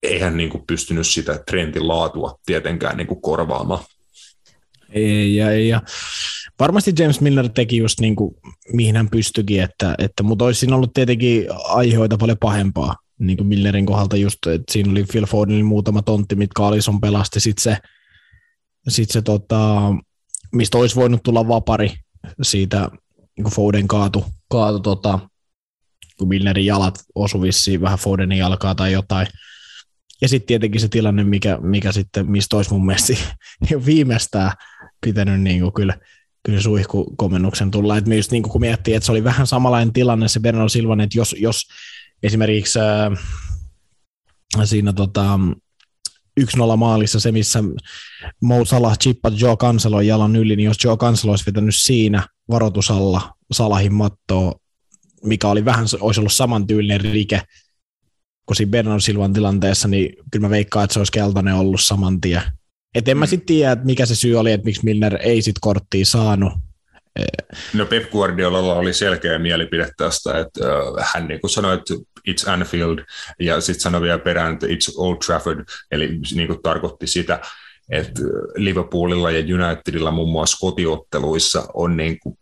[0.03, 3.85] eihän niin kuin pystynyt sitä trendin laatua tietenkään niin kuin korvaamaan.
[4.91, 5.83] Ei, ja, ei, ja
[6.61, 8.35] varmasti James Miller teki just niin kuin,
[8.73, 13.47] mihin hän pystyikin, että, että mutta olisi siinä ollut tietenkin aiheita paljon pahempaa niin kuin
[13.47, 17.77] Millerin kohdalta just, että siinä oli Phil Fodenin muutama tontti, mitkä Alison pelasti, sitten se,
[18.89, 19.93] sit se tota,
[20.53, 21.93] mistä olisi voinut tulla vapari
[22.43, 22.91] siitä,
[23.37, 25.19] niin kuin Foden kaatu, kaatu tota,
[26.19, 29.27] kun Millerin jalat osu vissiin vähän Fodenin jalkaa tai jotain.
[30.23, 33.15] Ja sitten tietenkin se tilanne, mikä, mikä sitten, mistä olisi mun mielestä
[33.87, 34.53] viimeistään
[35.01, 35.95] pitänyt niin kuin kyllä,
[36.43, 37.97] kyllä suihkukomennuksen tulla.
[37.97, 41.01] Et just niin kuin, kun miettii, että se oli vähän samanlainen tilanne se Bernardo Silvan,
[41.01, 41.69] että jos, jos
[42.23, 43.19] esimerkiksi äh,
[44.65, 45.39] siinä tota,
[46.41, 47.65] 1-0 maalissa se, missä
[48.43, 53.35] Mo Salah chippat Joe Cancelon jalan yli, niin jos Joe Cancelo olisi vetänyt siinä varoitusalla
[53.53, 54.53] Salahin mattoa,
[55.25, 57.43] mikä oli vähän, olisi ollut samantyylinen rike
[58.47, 62.21] kuin siinä Bernardo Silvan tilanteessa, niin kyllä mä veikkaan, että se olisi keltainen ollut saman
[62.21, 62.43] tien.
[62.95, 63.29] Et en mä mm.
[63.29, 66.53] sitten tiedä, että mikä se syy oli, että miksi Milner ei sit korttia saanut.
[67.75, 71.95] No Pep Guardiolalla oli selkeä mielipide tästä, että uh, hän niin kuin sanoi, että
[72.31, 72.99] it's Anfield,
[73.41, 77.41] ja sitten sanoi vielä perään, että it's Old Trafford, eli niin kuin tarkoitti sitä,
[77.91, 78.21] että
[78.57, 82.39] Liverpoolilla ja Unitedilla muun muassa kotiotteluissa on niin kuin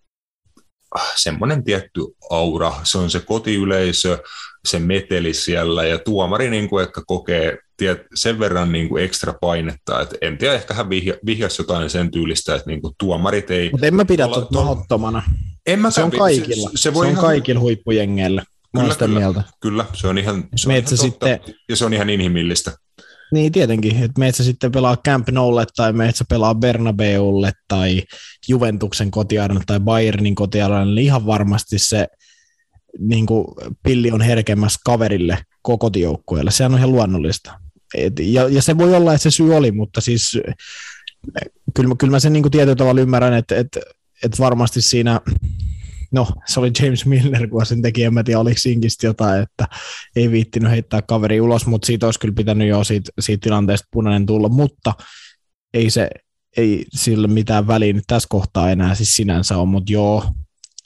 [1.17, 2.01] semmoinen tietty
[2.31, 4.19] aura, se on se kotiyleisö,
[4.67, 9.35] se meteli siellä ja tuomari niin kuin ehkä kokee tiet, sen verran niin kuin ekstra
[9.41, 13.51] painetta, että en tiedä, ehkä hän vihja, vihjasi jotain sen tyylistä, että niin kuin tuomarit
[13.51, 13.71] ei...
[13.71, 15.23] Mutta en mä pidä tuota mahdottomana.
[15.67, 17.25] En mä se on kaikilla, se, se, voi se on ihan...
[17.25, 18.45] kaikilla huippujengeillä.
[18.77, 19.43] Kyllä, kyllä, mieltä.
[19.61, 21.41] kyllä, se on ihan, se on ihan totta, sitten...
[21.69, 22.73] ja se on ihan inhimillistä.
[23.33, 28.03] Niin tietenkin, että meitä sitten pelaa Camp Noulle tai meitä pelaa Bernabeulle tai
[28.49, 32.07] Juventuksen kotiarena tai Bayernin kotiarena, niin ihan varmasti se
[32.99, 33.47] niin kuin
[33.83, 36.51] pilli on herkemmässä kaverille koko kotijoukkueelle.
[36.51, 37.66] Sehän on ihan luonnollista.
[37.97, 40.39] Et, ja, ja, se voi olla, että se syy oli, mutta siis
[41.75, 43.81] kyllä, kyllä mä sen niin kuin tietyllä tavalla ymmärrän, että, että,
[44.25, 45.21] että varmasti siinä
[46.13, 49.67] no se oli James Milner, kun sen teki, en mä tiedä oliko sinkistä jotain, että
[50.17, 54.27] ei viittinyt heittää kaveri ulos, mutta siitä olisi kyllä pitänyt jo siitä, siitä tilanteesta punainen
[54.27, 54.95] tulla, mutta
[55.75, 56.11] ei se,
[56.57, 60.25] ei sillä mitään väliä nyt tässä kohtaa enää siis sinänsä on, mutta joo,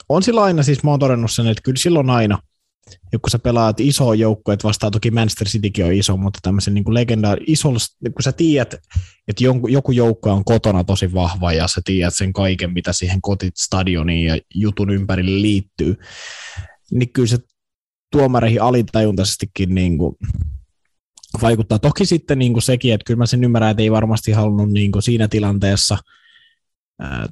[0.09, 2.39] on sillä aina, siis mä oon todennut sen, että kyllä silloin aina,
[3.11, 6.73] ja kun sä pelaat iso joukko, että vastaa toki Manchester Citykin on iso, mutta tämmöisen
[6.73, 7.69] niin legendaar, iso,
[8.01, 8.73] kun sä tiedät,
[9.27, 13.21] että joku, joku joukko on kotona tosi vahva ja sä tiedät sen kaiken, mitä siihen
[13.21, 15.95] kotistadioniin ja jutun ympärille liittyy,
[16.91, 17.37] niin kyllä se
[18.11, 20.15] tuomareihin alitajuntaisestikin niin kuin
[21.41, 21.79] vaikuttaa.
[21.79, 24.91] Toki sitten niin kuin sekin, että kyllä mä sen ymmärrän, että ei varmasti halunnut niin
[24.91, 25.97] kuin siinä tilanteessa–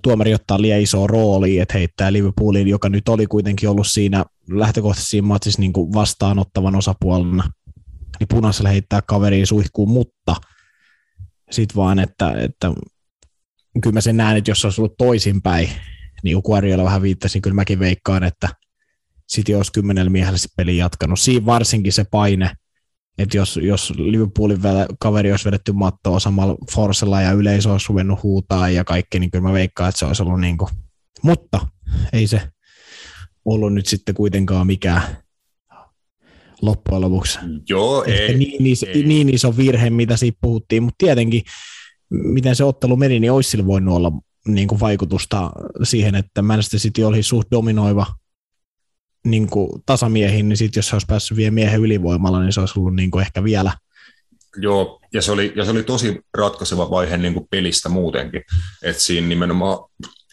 [0.01, 5.09] tuomari ottaa liian isoa roolia, että heittää Liverpoolin, joka nyt oli kuitenkin ollut siinä lähtökohtaisesti
[5.09, 7.43] siinä matsissa niin kuin vastaanottavan osapuolena,
[8.19, 10.35] niin punaisella heittää kaveriin suihkuun, mutta
[11.51, 12.71] sitten vaan, että, että
[13.81, 15.69] kyllä mä sen näen, että jos se olisi ollut toisinpäin,
[16.23, 18.49] niin kuin Guardiola vähän viittasi, niin kyllä mäkin veikkaan, että
[19.31, 21.19] City olisi kymmenellä miehellä se peli jatkanut.
[21.19, 22.51] Siinä varsinkin se paine,
[23.17, 24.59] että jos, jos Liverpoolin
[24.99, 29.47] kaveri olisi vedetty mattoa samalla Forsella ja yleisö olisi ruvennut huutaa ja kaikki, niin kyllä
[29.47, 30.69] mä veikkaan, että se olisi ollut niin kuin,
[31.23, 31.67] mutta
[32.13, 32.41] ei se
[33.45, 35.01] ollut nyt sitten kuitenkaan mikään
[36.61, 37.39] loppujen lopuksi.
[37.69, 39.03] Joo, ei, niin, iso, ei.
[39.03, 41.43] niin iso virhe, mitä siitä puhuttiin, mutta tietenkin
[42.09, 44.11] miten se ottelu meni, niin olisi sillä voinut olla
[44.47, 45.51] niin kuin vaikutusta
[45.83, 48.05] siihen, että Manchester City oli suht dominoiva
[49.25, 52.79] niin kuin tasamiehiin, niin sitten jos se olisi päässyt vielä miehen ylivoimalla, niin se olisi
[52.79, 53.71] ollut niin kuin ehkä vielä.
[54.57, 58.41] Joo, ja se oli, ja se oli tosi ratkaiseva vaihe niin kuin pelistä muutenkin.
[58.83, 59.77] Että siinä nimenomaan,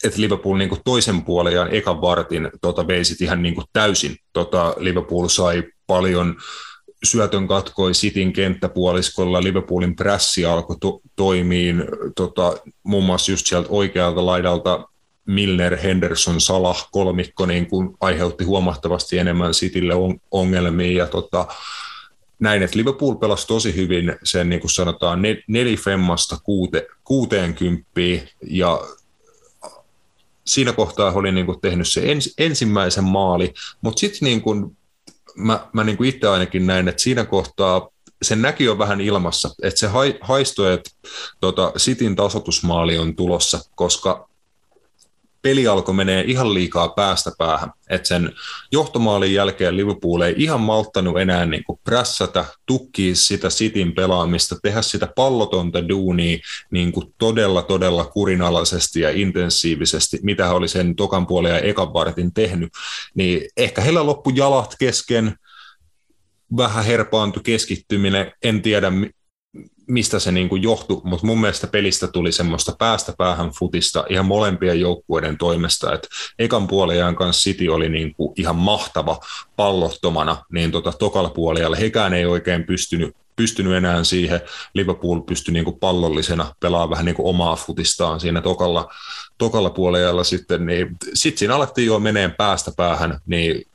[0.03, 3.67] että Liverpool niin kuin toisen puolen ja ekan vartin tota, vei sit ihan niin kuin
[3.73, 4.17] täysin.
[4.33, 6.35] Tota, Liverpool sai paljon
[7.03, 11.83] syötön katkoi Sitin kenttäpuoliskolla, Liverpoolin prässi alkoi to- toimiin,
[12.15, 14.87] tota, muun muassa just sieltä oikealta laidalta
[15.25, 21.47] Milner, Henderson, Salah kolmikko niin kuin aiheutti huomattavasti enemmän Citylle on, ongelmia ja tota,
[22.39, 28.79] näin, että Liverpool pelasi tosi hyvin sen niin kuin sanotaan nelifemmasta kuute, kuuteen kymppiin ja
[30.47, 34.77] siinä kohtaa oli niin kuin tehnyt se ens, ensimmäisen maali, mutta sitten niin kuin,
[35.35, 37.89] mä, mä niin kuin itse ainakin näin, että siinä kohtaa
[38.21, 39.87] sen näki jo vähän ilmassa, että se
[40.21, 40.89] haistoi, että
[41.39, 44.29] tota, Sitin tasotusmaali on tulossa, koska
[45.47, 47.71] peli alkoi menee ihan liikaa päästä päähän.
[47.89, 48.31] Et sen
[48.71, 54.81] johtomaalin jälkeen Liverpool ei ihan malttanut enää niin kuin prässätä, tukkii sitä sitin pelaamista, tehdä
[54.81, 56.37] sitä pallotonta duunia
[56.71, 61.93] niin kuin todella, todella kurinalaisesti ja intensiivisesti, mitä hän oli sen tokan puolen ja ekan
[61.93, 62.69] vartin tehnyt.
[63.15, 65.35] Niin ehkä heillä loppu jalat kesken,
[66.57, 68.91] vähän herpaantui keskittyminen, en tiedä
[69.87, 74.79] mistä se niin johtui, mutta mun mielestä pelistä tuli semmoista päästä päähän futista ihan molempien
[74.79, 76.07] joukkueiden toimesta, että
[76.39, 79.19] ekan puoliajan kanssa City oli niin kuin ihan mahtava
[79.55, 84.41] pallottomana, niin tota, tokalla puolella hekään ei oikein pystynyt pystynyt enää siihen.
[84.73, 88.93] Liverpool pystyi niin kuin pallollisena pelaamaan vähän niin kuin omaa futistaan siinä tokalla,
[89.37, 93.67] tokalla puolella sitten, niin sitten siinä alettiin jo meneen päästä päähän, niin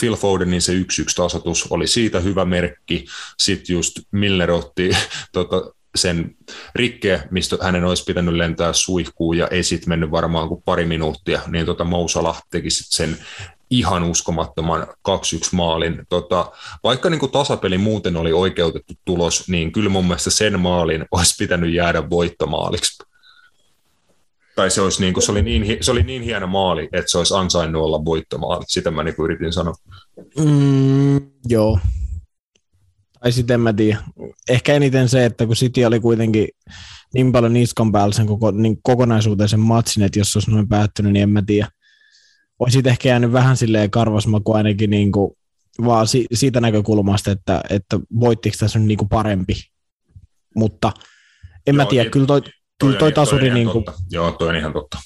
[0.00, 0.84] Phil Fodenin se 1-1
[1.16, 3.04] tasoitus oli siitä hyvä merkki.
[3.38, 4.90] Sitten just Miller otti
[5.32, 6.36] tota, sen
[6.74, 11.40] rikkeä, mistä hänen olisi pitänyt lentää suihkuun ja ei sitten mennyt varmaan kuin pari minuuttia,
[11.46, 13.18] niin tota Mousala teki sit sen
[13.70, 15.12] ihan uskomattoman 2-1
[15.52, 16.06] maalin.
[16.08, 16.52] Tota,
[16.84, 21.34] vaikka niin kuin tasapeli muuten oli oikeutettu tulos, niin kyllä mun mielestä sen maalin olisi
[21.38, 23.09] pitänyt jäädä voittomaaliksi.
[24.60, 27.18] Tai se, olisi niin kuin, se, oli niin, se oli niin hieno maali, että se
[27.18, 28.64] olisi ansainnut olla voittomaali.
[28.68, 29.74] Sitä mä niin kuin yritin sanoa.
[30.38, 31.78] Mm, joo.
[33.20, 33.98] Tai sitten en mä tiedä.
[34.48, 36.48] Ehkä eniten se, että kun City oli kuitenkin
[37.14, 41.12] niin paljon niskan päällä sen koko, niin kokonaisuuteen sen matsin, että jos olisi noin päättynyt,
[41.12, 41.68] niin en mä tiedä
[42.58, 45.32] olisit ehkä jäänyt vähän silleen karvasmaku ainakin niin kuin,
[45.84, 49.54] vaan si- siitä näkökulmasta, että, että voittiko tässä nyt niin kuin parempi.
[50.56, 50.92] Mutta
[51.66, 53.46] en Joo, mä tiedä, kyllä toi, toi, kyllä toi, toi tasuri...
[53.46, 54.98] Toi niin kuin, Joo, toi on ihan totta.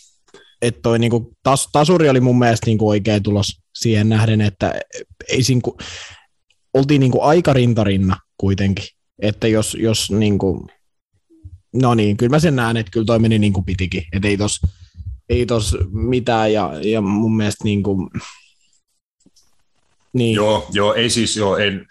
[0.62, 4.40] Että toi niin kuin, tas, tasuri oli mun mielestä niin kuin oikea tulos siihen nähden,
[4.40, 4.74] että
[5.28, 5.76] ei siinä, kuin,
[6.74, 8.84] oltiin niin kuin aika rintarinna kuitenkin.
[9.22, 10.66] Että jos, jos niin kuin,
[11.72, 14.02] no niin, kyllä mä sen näen, että kyllä toi meni niin kuin pitikin.
[14.12, 14.60] Että ei tos,
[15.28, 18.10] ei tos mitään ja, ja mun mielestä niin kuin,
[20.12, 20.34] niin.
[20.34, 21.86] Joo, joo, ei siis joo, en,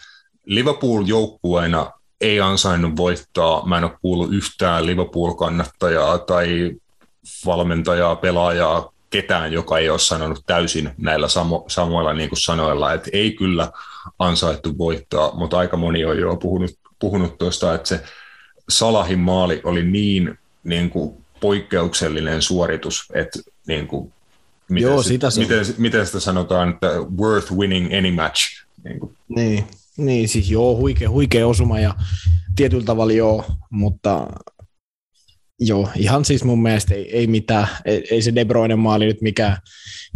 [0.46, 1.90] Liverpool joukkueena
[2.24, 3.66] ei ansainnut voittaa.
[3.66, 6.70] Mä en ole kuullut yhtään Liverpool-kannattajaa tai
[7.46, 13.10] valmentajaa, pelaajaa, ketään, joka ei ole sanonut täysin näillä samo, samoilla niin kuin sanoilla, että
[13.12, 13.72] ei kyllä
[14.18, 18.00] ansaittu voittaa, mutta aika moni on jo puhunut, puhunut tuosta, että se
[18.68, 24.12] Salahin maali oli niin, niin kuin poikkeuksellinen suoritus, että niin kuin,
[24.68, 26.86] miten, Joo, sitä se, miten, miten sitä sanotaan, että
[27.20, 28.64] worth winning any match.
[28.84, 29.16] Niin, kuin.
[29.28, 29.66] niin,
[29.98, 31.94] niin siis joo, huikea, huikea osuma ja
[32.56, 34.26] tietyllä tavalla joo, mutta
[35.60, 39.22] joo, ihan siis mun mielestä ei, ei mitään, ei, ei se De Bruyne maali nyt
[39.22, 39.56] mikään,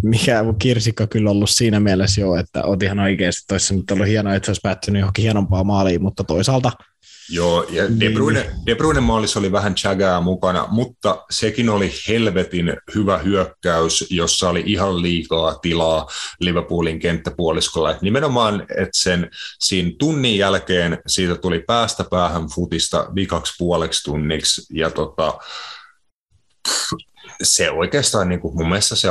[0.03, 4.35] mikä kirsikka kyllä ollut siinä mielessä jo, että oot ihan oikeasti, toissa nyt ollut hienoa,
[4.35, 6.73] että se olisi päättynyt johonkin hienompaa maaliin, mutta toisaalta–
[7.31, 8.15] Joo, ja De niin.
[8.15, 14.49] Bruyne, De Bruyne maalissa oli vähän chagaa mukana, mutta sekin oli helvetin hyvä hyökkäys, jossa
[14.49, 16.07] oli ihan liikaa tilaa
[16.41, 17.91] Liverpoolin kenttäpuoliskolla.
[17.91, 24.67] Et nimenomaan, että sen siinä tunnin jälkeen siitä tuli päästä päähän futista vikaksi puoleksi tunniksi,
[24.73, 25.39] ja tota,
[27.43, 29.11] se oikeastaan niin kuin, mun mielestä se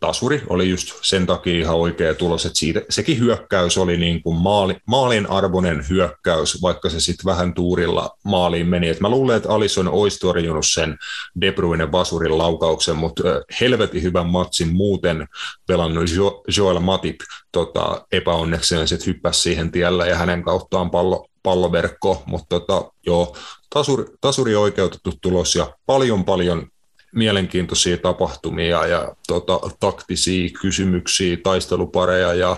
[0.00, 4.36] tasuri oli just sen takia ihan oikea tulos, että siitä, sekin hyökkäys oli niin kuin
[4.36, 8.88] maali, maalin arvoinen hyökkäys, vaikka se sitten vähän tuurilla maaliin meni.
[8.88, 10.98] Et mä luulen, että Alison olisi torjunut sen
[11.40, 13.22] De Bruyne vasurin laukauksen, mutta
[13.60, 15.28] helvetin hyvän matsin muuten
[15.66, 17.20] pelannut jo, Joel Matip
[17.52, 23.36] tota, epäonnekseen sitten hyppäsi siihen tiellä ja hänen kauttaan pallo, palloverkko, mutta tota, joo,
[23.74, 26.66] tasuri, tasuri oikeutettu tulos ja paljon paljon
[27.14, 32.56] mielenkiintoisia tapahtumia ja tota, taktisia kysymyksiä, taistelupareja ja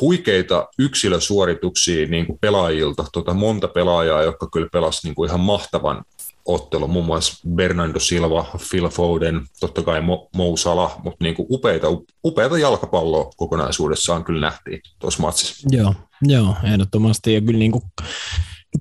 [0.00, 6.04] huikeita yksilösuorituksia niin kuin pelaajilta, tota, monta pelaajaa, jotka kyllä pelasivat niin kuin ihan mahtavan
[6.46, 11.46] ottelun, muun muassa Bernardo Silva, Phil Foden, totta kai Mo, Mo Salah, mutta niin kuin
[11.50, 11.86] upeita,
[12.24, 15.68] upeita jalkapalloa kokonaisuudessaan kyllä nähtiin tuossa matsissa.
[15.70, 17.84] Joo, joo, ehdottomasti ja kyllä niin kuin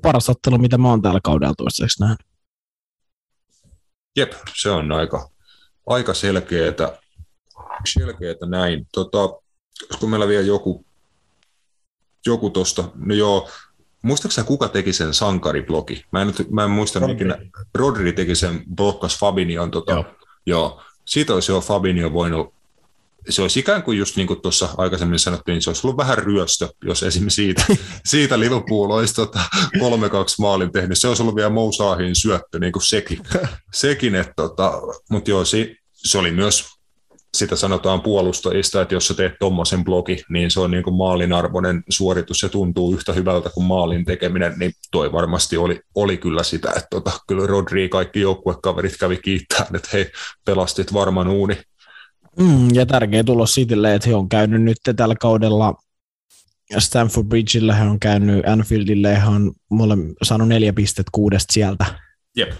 [0.01, 2.19] paras ottelu, mitä mä oon täällä kaudella toistaiseksi nähnyt.
[4.15, 5.29] Jep, se on aika,
[5.87, 6.99] aika selkeätä,
[7.93, 8.87] selkeätä näin.
[8.93, 9.19] Tota,
[9.83, 10.85] olisiko meillä vielä joku,
[12.25, 13.49] joku tuosta, no joo,
[14.01, 16.05] muistaakseni kuka teki sen sankariblogi?
[16.11, 17.15] Mä en, nyt, mä en muista Rodri.
[17.15, 17.37] ikinä,
[17.73, 20.05] Rodri teki sen, blokkas Fabinion, tota, joo.
[20.45, 20.81] joo.
[21.05, 22.54] Siitä olisi jo Fabinho voinut
[23.29, 26.17] se olisi ikään kuin just niin kuin tuossa aikaisemmin sanottiin, niin se olisi ollut vähän
[26.17, 27.65] ryöstö, jos esimerkiksi siitä,
[28.05, 29.39] siitä Liverpool olisi tota
[29.77, 29.79] 3-2
[30.39, 30.99] maalin tehnyt.
[30.99, 33.19] Se olisi ollut vielä Mousaahin syöttö, niin kuin sekin.
[33.73, 36.75] sekin että tota, mutta joo, se, se oli myös
[37.35, 41.33] sitä sanotaan puolustajista, että jos sä teet tuommoisen blogi, niin se on niin kuin maalin
[41.33, 46.43] arvoinen suoritus ja tuntuu yhtä hyvältä kuin maalin tekeminen, niin toi varmasti oli, oli kyllä
[46.43, 50.11] sitä, että tota, kyllä Rodri kaikki joukkuekaverit kävi kiittää, että hei,
[50.45, 51.57] pelastit varman uuni
[52.39, 55.73] Mm, ja tärkeä tulos Citylle, että he on käynyt nyt tällä kaudella
[56.79, 61.85] Stanford Bridgeillä, he on käynyt Anfieldille, he on mulle saanut neljä pistettä kuudesta sieltä.
[62.37, 62.51] Yep.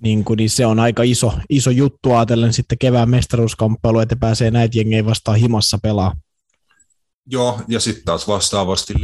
[0.00, 4.50] Niin, kun, niin se on aika iso, iso juttu ajatellen sitten kevään mestaruuskamppailu, että pääsee
[4.50, 6.14] näitä jengejä vastaan himassa pelaa.
[7.26, 8.94] Joo, ja sitten taas vastaavasti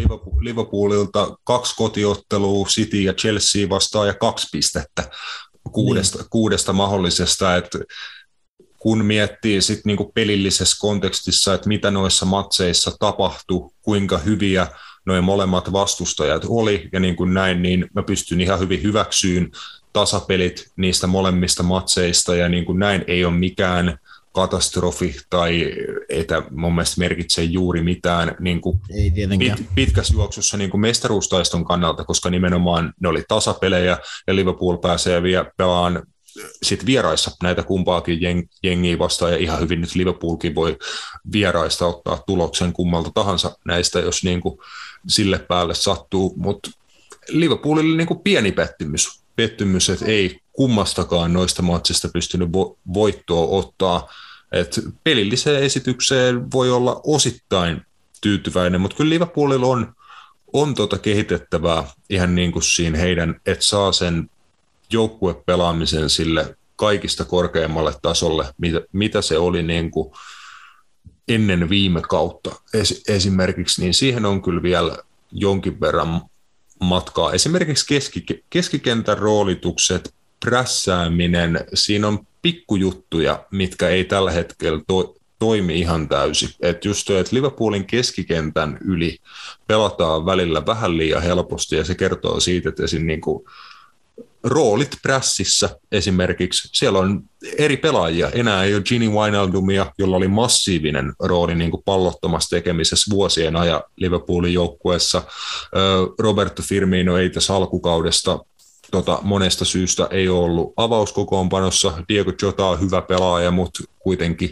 [0.41, 5.11] Liverpoolilta kaksi kotiottelua, City ja Chelsea vastaa ja kaksi pistettä
[5.73, 6.27] kuudesta, niin.
[6.31, 7.79] kuudesta mahdollisesta, että
[8.85, 14.67] kun miettii sit niinku pelillisessä kontekstissa, että mitä noissa matseissa tapahtui, kuinka hyviä
[15.07, 19.51] noin molemmat vastustajat oli ja niin kuin näin, niin mä pystyn ihan hyvin hyväksyyn
[19.93, 23.99] tasapelit niistä molemmista matseista ja niin kuin näin ei ole mikään
[24.33, 25.75] katastrofi tai
[26.09, 30.81] ei tämä mun mielestä merkitse juuri mitään niin kuin ei pit, pitkässä juoksussa niin kuin
[30.81, 36.03] mestaruustaiston kannalta, koska nimenomaan ne oli tasapelejä ja Liverpool pääsee vielä pelaan
[36.63, 40.77] sit vieraissa näitä kumpaakin jeng, jengiä vastaan, ja ihan hyvin nyt Liverpoolkin voi
[41.33, 44.59] vieraista ottaa tuloksen kummalta tahansa näistä, jos niin kuin
[45.09, 46.71] sille päälle sattuu, mutta
[47.29, 54.09] Liverpoolille niin kuin pieni pettymys, pettymys, että ei kummastakaan noista matsista pystynyt vo- voittoa ottaa,
[54.53, 57.81] et pelilliseen esitykseen voi olla osittain
[58.21, 59.95] tyytyväinen, mutta kyllä Liverpoolilla on,
[60.53, 64.31] on tota kehitettävää ihan niin kuin siinä heidän, että saa sen
[64.95, 70.13] joukkuepelaamisen sille kaikista korkeammalle tasolle, mitä, mitä se oli niin kuin
[71.29, 74.99] ennen viime kautta es, esimerkiksi, niin siihen on kyllä vielä
[75.33, 76.21] jonkin verran
[76.81, 77.33] matkaa.
[77.33, 86.09] Esimerkiksi keski, keskikentän roolitukset, prässääminen, siinä on pikkujuttuja, mitkä ei tällä hetkellä to, toimi ihan
[86.09, 86.49] täysin.
[86.61, 89.19] Et just toi, että Liverpoolin keskikentän yli
[89.67, 93.07] pelataan välillä vähän liian helposti ja se kertoo siitä, että esim.
[93.07, 93.45] Niin kuin
[94.45, 97.23] roolit prässissä esimerkiksi, siellä on
[97.59, 98.31] eri pelaajia.
[98.31, 103.83] Enää ei ole Gini Wijnaldumia, jolla oli massiivinen rooli niin kuin pallottomassa tekemisessä vuosien ajan
[103.97, 105.23] Liverpoolin joukkueessa.
[106.19, 108.39] Roberto Firmino ei tässä alkukaudesta
[108.91, 111.93] tota, monesta syystä ei ollut avauskokoonpanossa.
[112.09, 114.51] Diego Jota on hyvä pelaaja, mutta kuitenkin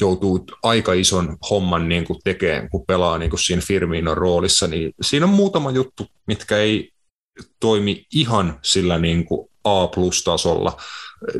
[0.00, 4.92] joutuu aika ison homman niin kuin tekemään, kun pelaa niin kuin siinä Firminon roolissa, niin
[5.02, 6.91] siinä on muutama juttu, mitkä ei
[7.60, 10.76] toimi ihan sillä niin kuin A-plus-tasolla.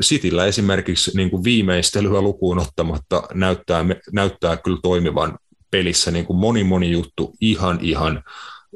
[0.01, 5.39] Sitillä esimerkiksi niin kuin viimeistelyä lukuun ottamatta näyttää, näyttää kyllä toimivan
[5.71, 8.23] pelissä niin kuin moni moni juttu ihan ihan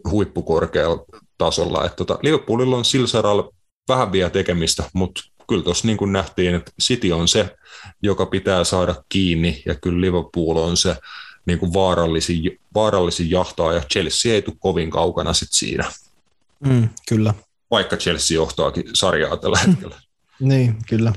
[0.09, 1.05] huippukorkealla
[1.37, 1.85] tasolla.
[1.85, 3.53] Että tota, Liverpoolilla on sillä saralla
[3.89, 7.55] vähän vielä tekemistä, mutta kyllä tuossa niin kuin nähtiin, että City on se,
[8.03, 10.95] joka pitää saada kiinni, ja kyllä Liverpool on se
[11.45, 15.91] niin kuin vaarallisin, vaarallisin jahtaa, ja Chelsea ei tule kovin kaukana sit siinä.
[16.59, 17.33] Mm, kyllä.
[17.71, 19.95] Vaikka Chelsea johtaakin sarjaa tällä hetkellä.
[20.39, 21.13] niin, kyllä.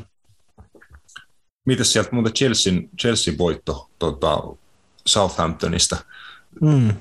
[1.67, 4.43] Mitäs sieltä muuten Chelsean, Chelsea voitto tota,
[5.07, 5.97] Southamptonista?
[6.61, 6.93] Mm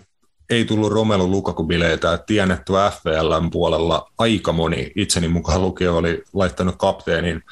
[0.49, 2.19] ei tullut Romelu Lukaku-bileitä.
[2.27, 7.43] Tiedän, että FPLn puolella aika moni, itseni mukaan lukio, oli laittanut kapteenin,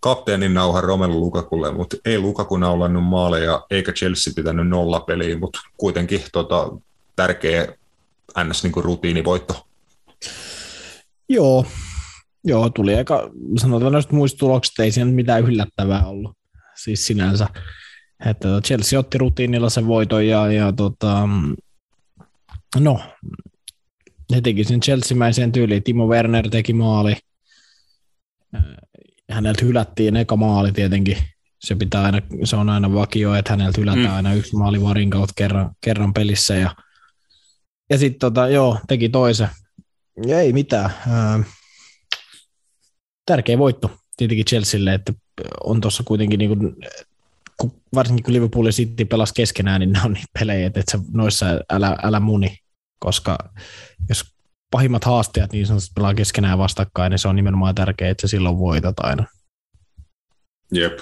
[0.00, 5.60] kapteenin nauhan Romelu Lukakulle, mutta ei Lukaku naulannut maaleja, eikä Chelsea pitänyt nolla peliä, mutta
[5.76, 6.68] kuitenkin tota,
[7.16, 7.68] tärkeä
[8.44, 8.62] ns.
[8.62, 9.66] Niin rutiinivoitto.
[11.28, 11.66] Joo,
[12.44, 16.36] Joo, tuli aika, sanotaan noista muista tuloksista, ei siinä mitään yllättävää ollut,
[16.76, 17.48] siis sinänsä.
[18.26, 21.28] Että Chelsea otti rutiinilla sen voiton ja, ja tota,
[22.78, 23.00] No,
[24.34, 25.82] he teki sen Chelsea-mäiseen tyyliin.
[25.82, 27.16] Timo Werner teki maali.
[28.54, 28.62] Äh,
[29.30, 31.16] häneltä hylättiin eka maali tietenkin.
[31.60, 34.14] Se, pitää aina, se on aina vakio, että häneltä hylätään mm.
[34.14, 36.54] aina yksi maali varin kautta kerran, kerran pelissä.
[36.54, 36.76] Ja,
[37.90, 39.48] ja sitten tota, joo, teki toisen.
[40.28, 40.90] Ei mitään.
[43.26, 45.12] Tärkeä voitto tietenkin Chelsealle, että
[45.64, 46.76] on tuossa kuitenkin niin kuin,
[47.94, 51.96] varsinkin kun Liverpool ja City pelasi keskenään, niin ne on niitä pelejä, että, noissa älä,
[52.02, 52.56] älä muni,
[52.98, 53.38] koska
[54.08, 54.24] jos
[54.70, 58.58] pahimmat haastajat niin sanotusti pelaa keskenään vastakkain, niin se on nimenomaan tärkeää, että sä silloin
[58.58, 59.26] voitat aina.
[60.72, 60.98] Jep.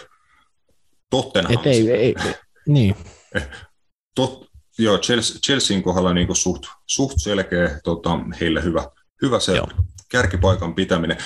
[1.10, 1.54] Tottenham.
[1.54, 2.34] Et ei, ei, ei,
[2.68, 2.96] niin.
[4.14, 4.48] Tot,
[4.78, 8.86] joo, Chelsea, Chelsean kohdalla niin suht, suht selkeä, tota, heille hyvä,
[9.22, 9.68] hyvä se joo
[10.08, 11.16] kärkipaikan pitäminen.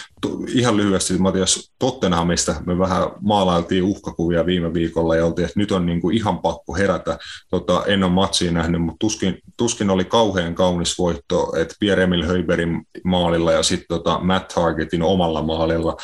[0.48, 5.86] Ihan lyhyesti Matias Tottenhamista me vähän maalailtiin uhkakuvia viime viikolla ja oltiin, että nyt on
[5.86, 7.18] niin kuin ihan pakko herätä.
[7.50, 12.86] Tota, en ole matsia nähnyt, mutta tuskin, tuskin oli kauhean kaunis voitto, että Pierre-Emil Höiberin
[13.04, 15.96] maalilla ja sitten tota Matt Targetin omalla maalilla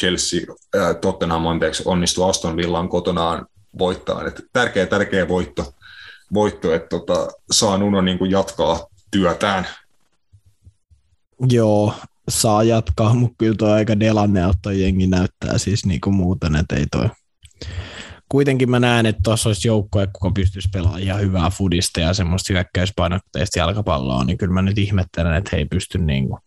[0.00, 0.40] Chelsea,
[0.76, 3.46] äh, Tottenham anteeksi, onnistui Aston Villan kotonaan
[3.78, 4.26] voittaa.
[4.26, 5.74] Et tärkeä, tärkeä voitto,
[6.34, 9.66] voitto että tota, saa Nuno niin kuin jatkaa työtään.
[11.40, 11.94] Joo,
[12.28, 16.76] saa jatkaa, mutta kyllä tuo aika delanne toi jengi näyttää siis niin kuin muuten, että
[16.76, 17.08] ei toi.
[18.28, 22.52] Kuitenkin mä näen, että tuossa olisi joukkoja, kuka pystyisi pelaamaan ihan hyvää fudista ja semmoista
[22.52, 26.40] hyökkäyspainotteista jalkapalloa, niin kyllä mä nyt ihmettelen, että he ei pysty niin kuin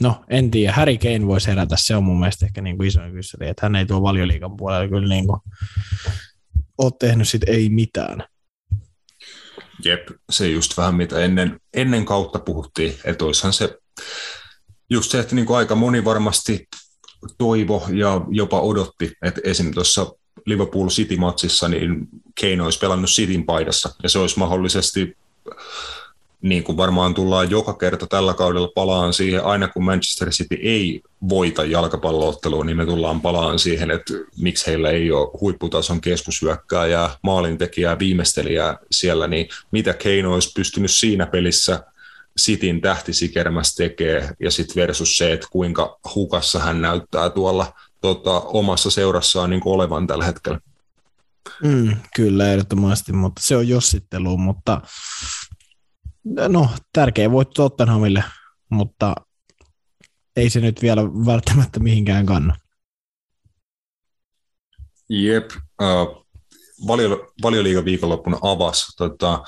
[0.00, 0.72] No, en tiedä.
[0.72, 1.76] Harry Kane voisi herätä.
[1.78, 4.88] Se on mun mielestä ehkä niin kuin isoin kysymys, että hän ei tuo valioliikan puolella
[4.88, 5.40] kyllä niin kuin
[6.78, 8.24] ole tehnyt sit ei mitään.
[9.84, 13.78] Jep, se just vähän mitä ennen, ennen kautta puhuttiin, että olisihan se
[14.90, 16.68] just se, että niin kuin aika moni varmasti
[17.38, 19.74] toivo ja jopa odotti, että esim.
[19.74, 20.12] tuossa
[20.46, 22.08] Liverpool City-matsissa niin
[22.40, 25.16] Kane olisi pelannut Cityn paidassa ja se olisi mahdollisesti
[26.42, 31.02] niin kuin varmaan tullaan joka kerta tällä kaudella palaan siihen, aina kun Manchester City ei
[31.28, 37.98] voita jalkapalloottelua, niin me tullaan palaan siihen, että miksi heillä ei ole huipputason keskusyökkääjää, maalintekijää,
[37.98, 41.84] viimeistelijää siellä, niin mitä Kane olisi pystynyt siinä pelissä
[42.40, 48.90] Cityn tähtisikermässä tekee, ja sitten versus se, että kuinka hukassa hän näyttää tuolla tota, omassa
[48.90, 50.60] seurassaan niin olevan tällä hetkellä.
[51.62, 54.80] Mm, kyllä, ehdottomasti, mutta se on jossittelu, mutta
[56.24, 58.24] no, tärkeä voitto Tottenhamille,
[58.70, 59.14] mutta
[60.36, 62.56] ei se nyt vielä välttämättä mihinkään kanna.
[65.08, 65.50] Jep,
[65.82, 66.26] uh,
[66.86, 69.42] valio, valioliiga viikonloppuna avasi tota,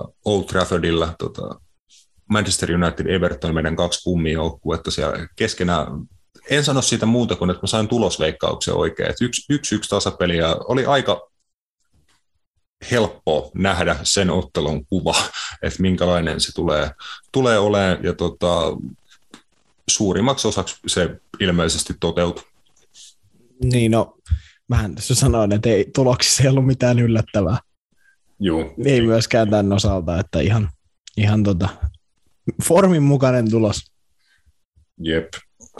[0.00, 1.60] uh, Old Traffordilla tota,
[2.30, 5.86] Manchester United Everton meidän kaksi kummijoukkuetta siellä keskenään.
[6.50, 9.14] En sano siitä muuta kuin, että mä sain tulosveikkauksen oikein.
[9.20, 11.31] Yksi, yksi, yksi tasapeli ja oli aika
[12.90, 15.14] helppo nähdä sen ottelun kuva,
[15.62, 16.90] että minkälainen se tulee,
[17.32, 18.76] tulee olemaan, ja tota,
[19.90, 22.44] suurimmaksi osaksi se ilmeisesti toteutui.
[23.64, 24.18] Niin, no,
[24.68, 27.58] mähän tässä sanoin, että ei, tuloksissa ei ollut mitään yllättävää.
[28.40, 28.74] Joo.
[28.84, 30.68] Ei myöskään tämän osalta, että ihan,
[31.16, 31.68] ihan tota,
[32.64, 33.92] formin mukainen tulos.
[34.98, 35.28] Jep,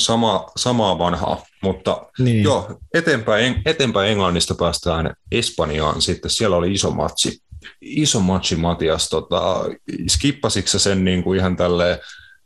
[0.02, 2.42] sama, samaa vanhaa, mutta niin.
[2.42, 7.38] joo, eteenpäin, eteenpäin Englannista päästään Espanjaan sitten, siellä oli iso matsi.
[7.80, 9.64] Iso matsi, Matias, tota,
[10.08, 11.98] skippasitko sen niin kuin ihan tälleen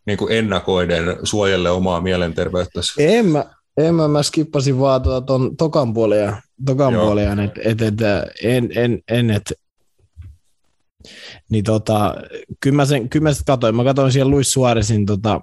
[0.07, 2.81] niin kuin ennakoiden suojelle omaa mielenterveyttä?
[2.99, 3.45] En mä,
[3.77, 7.95] en mä, mä skippasin vaan tuota ton tokan puolia, tokan puolia että et, et,
[8.43, 9.53] en, en, en et,
[11.49, 12.15] niin tota,
[12.61, 15.41] kyllä mä sen, kyllä mä sit katoin, mä katsoin siellä Luis Suarezin tota,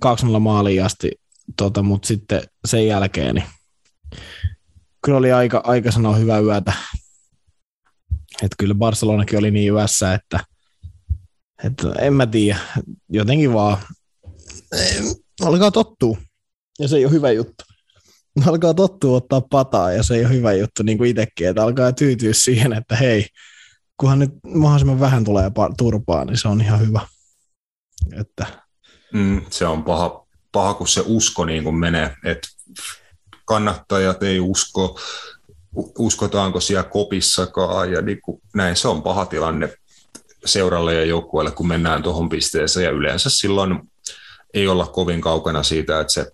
[0.00, 1.10] 2 maaliin asti,
[1.56, 3.44] tota, mutta sitten sen jälkeen niin
[5.04, 6.72] kyllä oli aika, aika sanoa hyvä yötä.
[8.42, 10.40] Että kyllä Barcelonakin oli niin yössä, että,
[11.64, 12.58] että en mä tiedä,
[13.08, 13.78] jotenkin vaan
[15.44, 16.16] alkaa tottua,
[16.78, 17.64] ja se ei ole hyvä juttu.
[18.46, 21.92] Alkaa tottua ottaa pataa, ja se ei ole hyvä juttu, niin kuin itsekin, että alkaa
[21.92, 23.26] tyytyä siihen, että hei,
[23.96, 27.00] kunhan nyt mahdollisimman vähän tulee turpaa, niin se on ihan hyvä.
[28.20, 28.46] Että...
[29.12, 32.48] Mm, se on paha, paha, kun se usko niin kuin menee, että
[33.44, 35.00] kannattajat ei usko,
[35.98, 38.76] uskotaanko siellä kopissakaan, ja niin kuin, näin.
[38.76, 39.74] Se on paha tilanne
[40.44, 43.90] seuralle ja joukkueelle, kun mennään tuohon pisteeseen, ja yleensä silloin
[44.54, 46.32] ei olla kovin kaukana siitä, että se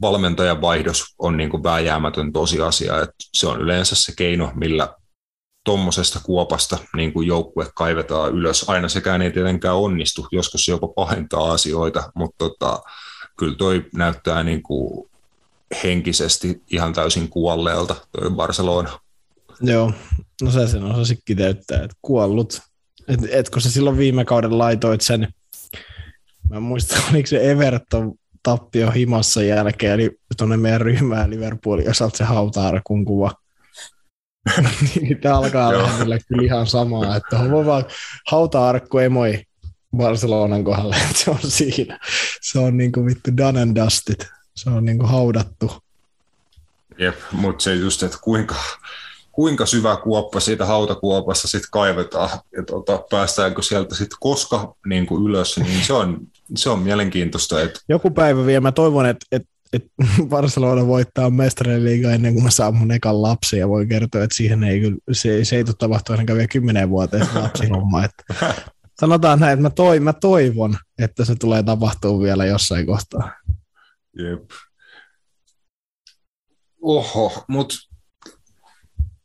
[0.00, 4.94] valmentajan vaihdos on niin kuin vääjäämätön tosiasia, että se on yleensä se keino, millä
[5.66, 8.68] tuommoisesta kuopasta niin kuin joukkue kaivetaan ylös.
[8.68, 12.82] Aina sekään ei tietenkään onnistu, joskus se jopa pahentaa asioita, mutta tota,
[13.38, 15.10] kyllä toi näyttää niin kuin
[15.84, 18.98] henkisesti ihan täysin kuolleelta toi Barcelona.
[19.60, 19.92] Joo,
[20.42, 22.60] no se sen osasi kiteyttää, että kuollut.
[23.08, 25.28] Et, etkö se silloin viime kauden laitoit sen,
[26.50, 28.12] mä muistan, oliko se Everton
[28.42, 33.32] tappio himassa jälkeen, eli tuonne meidän ryhmään Liverpoolin osalta se hauta-arkun kuva.
[34.94, 37.84] niin tämä alkaa olla kyllä ihan samaa, että on vaan
[38.26, 39.42] hauta-arkku emoi
[39.96, 41.98] Barcelonan kohdalle, että se on siinä.
[42.40, 44.26] Se on niin kuin vittu done and dusted.
[44.54, 45.72] Se on niin kuin haudattu.
[46.98, 48.54] Jep, mutta se just, että kuinka,
[49.32, 55.24] kuinka syvä kuoppa siitä hautakuopassa sitten kaivetaan ja tota, päästäänkö sieltä sitten koska niin kuin
[55.24, 56.20] ylös, niin se on,
[56.56, 57.62] se on mielenkiintoista.
[57.62, 57.80] Että...
[57.88, 59.88] Joku päivä vielä mä toivon, että, että että
[60.28, 64.36] Barcelona voittaa mestarien liiga ennen kuin mä saan mun ekan lapsi ja voi kertoa, että
[64.36, 68.04] siihen ei kyllä, se, se ei tule tapahtua ainakaan vielä kymmenen vuoteen lapsihomma.
[68.04, 68.24] Että
[69.00, 73.32] sanotaan näin, että mä, toi, mä toivon, että se tulee tapahtua vielä jossain kohtaa.
[74.18, 74.50] Jep.
[76.82, 77.76] Oho, mutta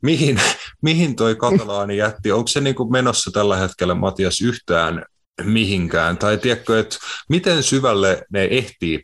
[0.01, 0.41] mihin,
[0.81, 2.31] mihin toi katalaani jätti?
[2.31, 5.05] Onko se niin kuin menossa tällä hetkellä, Matias, yhtään
[5.43, 6.17] mihinkään?
[6.17, 6.97] Tai tiedätkö, että
[7.29, 9.03] miten syvälle ne ehtii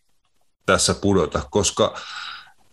[0.68, 1.96] tässä pudota, koska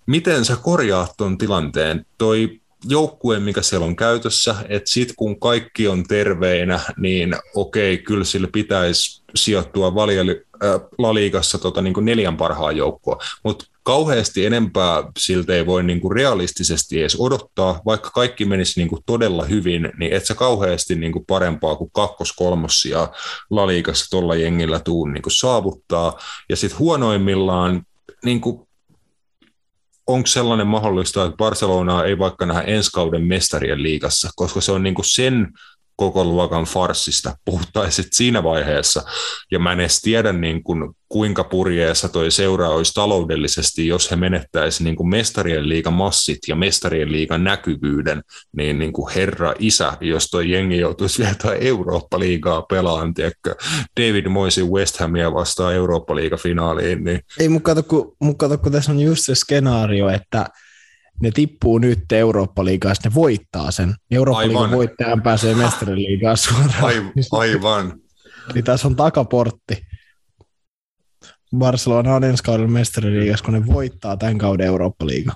[0.07, 2.07] miten sä korjaat tuon tilanteen?
[2.18, 8.24] Toi joukkue, mikä siellä on käytössä, että sit kun kaikki on terveinä, niin okei, kyllä
[8.24, 15.03] sille pitäisi sijoittua valjeli, äh, laliikassa tota, niin kuin neljän parhaan joukkoa, mutta kauheasti enempää
[15.18, 19.93] siltä ei voi niin kuin realistisesti edes odottaa, vaikka kaikki menisi niin kuin todella hyvin,
[19.99, 23.09] niin et sä kauheasti niin kuin parempaa kuin kakkos kolmossia
[23.51, 26.18] laliikassa tuolla jengillä tuun niin kuin saavuttaa,
[26.49, 27.87] ja sitten huonoimmillaan
[28.24, 28.68] niin kuin
[30.07, 34.82] onko sellainen mahdollista, että Barcelonaa ei vaikka nähdä ensi kauden mestarien liigassa, koska se on
[34.82, 35.49] niin kuin sen
[35.97, 39.03] koko luokan farssista puhuttaisiin siinä vaiheessa.
[39.53, 44.16] Ja mä en edes tiedä, niin kuin, kuinka purjeessa toi seura olisi taloudellisesti, jos he
[44.16, 48.22] menettäisi niin kuin mestarien liigan massit ja mestarien liigan näkyvyyden,
[48.57, 53.55] niin, niin kuin herra isä, jos toi jengi joutuisi vielä Eurooppa-liigaa pelaan, tiedätkö,
[54.01, 57.05] David Moisin West Hamia vastaan Eurooppa-liiga-finaaliin.
[57.05, 57.20] Niin...
[57.40, 60.47] Ei, mutta kato, kun, mutta kato, kun tässä on just se skenaario, että
[61.21, 63.95] ne tippuu nyt Eurooppa-liigaan, ne voittaa sen.
[64.11, 66.85] Eurooppa-liigan voittajan pääsee mestariliigaan suoraan.
[66.85, 67.12] Aivan.
[67.31, 68.01] aivan.
[68.55, 69.87] niin tässä on takaportti.
[71.59, 75.33] Barcelona on ensi kauden mestariliigassa, kun ne voittaa tämän kauden Eurooppa-liiga.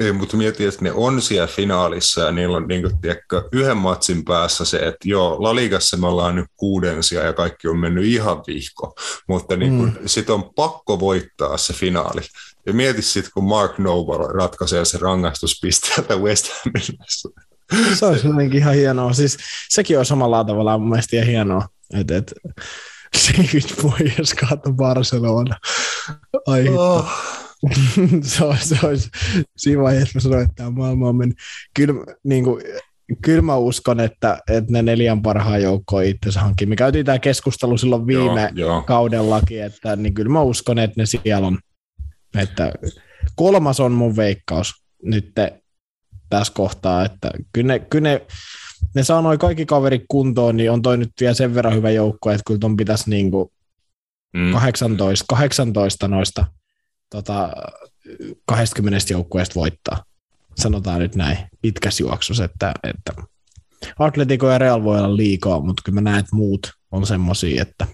[0.00, 3.76] Ei, mutta mietin, että ne on siellä finaalissa ja niillä on niin kuin, tiedätkö, yhden
[3.76, 8.04] matsin päässä se, että joo, La Ligassa me ollaan nyt kuudensia ja kaikki on mennyt
[8.04, 8.94] ihan vihko,
[9.28, 10.06] mutta niin kuin, mm.
[10.06, 12.20] sitten on pakko voittaa se finaali.
[12.66, 17.04] Ja mieti sitten, kun Mark Noble ratkaisee se rangaistuspisteeltä West Hamille.
[17.94, 19.12] Se olisi jotenkin ihan hienoa.
[19.12, 19.38] Siis,
[19.68, 22.34] sekin on samalla tavalla mun mielestä ihan hienoa, että et,
[23.28, 25.56] David Moyes kaatoi Barcelona.
[26.46, 27.08] Ai oh.
[28.22, 29.10] se, olisi, se olisi,
[29.56, 31.38] siinä vaiheessa mä sanoin, että tämä maailma on mennyt.
[31.74, 31.94] Kyllä,
[32.24, 32.62] niin kuin,
[33.22, 36.68] kyllä mä uskon, että, että ne neljän parhaan joukkoon itsensä hankkiin.
[36.68, 38.82] Me käytiin tämä keskustelu silloin viime joo, joo.
[38.82, 41.58] kaudellakin, että niin kyllä mä uskon, että ne siellä on
[42.38, 42.72] että
[43.34, 44.72] kolmas on mun veikkaus
[45.02, 45.32] nyt
[46.30, 48.26] tässä kohtaa, että kyllä ne, kyllä ne,
[48.94, 52.30] ne saa noin kaikki kaverit kuntoon, niin on toi nyt vielä sen verran hyvä joukko,
[52.30, 53.48] että kyllä ton pitäisi niin kuin
[54.32, 54.52] mm.
[54.52, 56.44] 18, 18 noista
[57.10, 57.52] tota,
[58.46, 60.04] 20 joukkueesta voittaa.
[60.56, 63.12] Sanotaan nyt näin, pitkäs juoksus, että, että
[63.98, 67.86] Atletico ja Real voi olla liikaa, mutta kyllä mä näen, että muut on semmoisia, että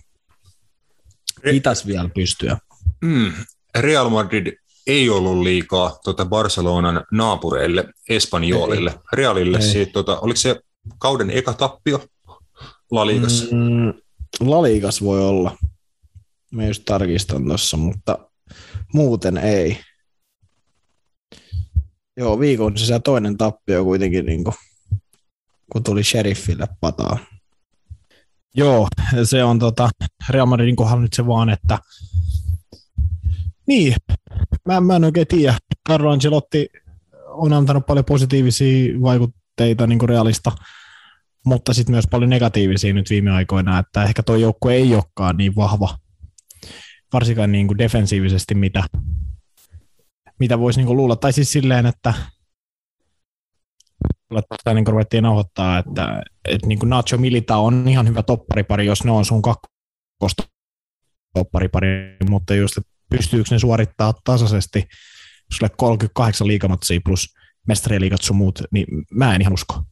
[1.42, 2.58] pitäisi vielä pystyä.
[3.02, 3.32] Mm.
[3.76, 4.52] Real Madrid
[4.86, 8.96] ei ollut liikaa tuota Barcelonan naapureille, Espanjolille, ei.
[9.12, 9.60] Realille.
[9.60, 10.60] Siitä, tuota, oliko se
[10.98, 12.06] kauden eka tappio
[12.90, 13.44] La Ligassa?
[13.44, 13.92] Mm,
[14.40, 15.56] La Ligassa voi olla.
[16.52, 18.18] Mä just tarkistan tuossa, mutta
[18.92, 19.78] muuten ei.
[22.16, 24.54] Joo, viikon sisään toinen tappio kuitenkin, niin kuin,
[25.72, 27.18] kun tuli Sheriffille pataa.
[28.54, 28.88] Joo,
[29.24, 29.90] se on tota,
[30.30, 31.78] Real Madridin kohdalla nyt se vaan, että
[33.66, 33.94] niin,
[34.68, 35.58] mä, mä en oikein tiedä.
[35.88, 36.68] Carlo Ancelotti
[37.26, 40.52] on antanut paljon positiivisia vaikutteita niin kuin realista,
[41.46, 45.56] mutta sitten myös paljon negatiivisia nyt viime aikoina, että ehkä tuo joukko ei olekaan niin
[45.56, 45.98] vahva,
[47.12, 48.84] varsinkaan niin kuin defensiivisesti, mitä,
[50.38, 51.16] mitä voisi niin kuin luulla.
[51.16, 52.14] Tai siis silleen, että
[54.74, 59.04] niin kuin ruvettiin nauhoittaa, että, että niin kuin Nacho Milita on ihan hyvä topparipari, jos
[59.04, 60.42] ne on sun kakkosta
[61.34, 64.88] topparipari, mutta just, että pystyykö ne suorittaa tasaisesti
[65.52, 67.34] sulle 38 liikamatsia plus
[67.68, 69.82] mestariliigat sun muut, niin mä en ihan usko.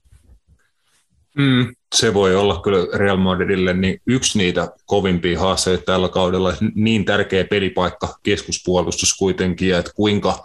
[1.39, 6.55] Mm, se voi olla kyllä Real Madridille niin yksi niitä kovimpia haasteita tällä kaudella.
[6.75, 10.45] Niin tärkeä pelipaikka keskuspuolustus kuitenkin, että kuinka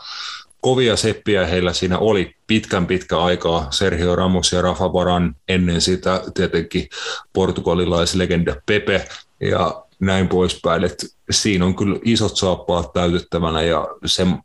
[0.61, 3.67] kovia seppiä heillä siinä oli pitkän pitkä aikaa.
[3.71, 6.87] Sergio Ramos ja Rafa Varan ennen sitä tietenkin
[7.33, 9.07] portugalilaislegenda Pepe
[9.39, 10.83] ja näin poispäin.
[10.83, 14.39] Että siinä on kyllä isot saappaat täytettävänä ja sen,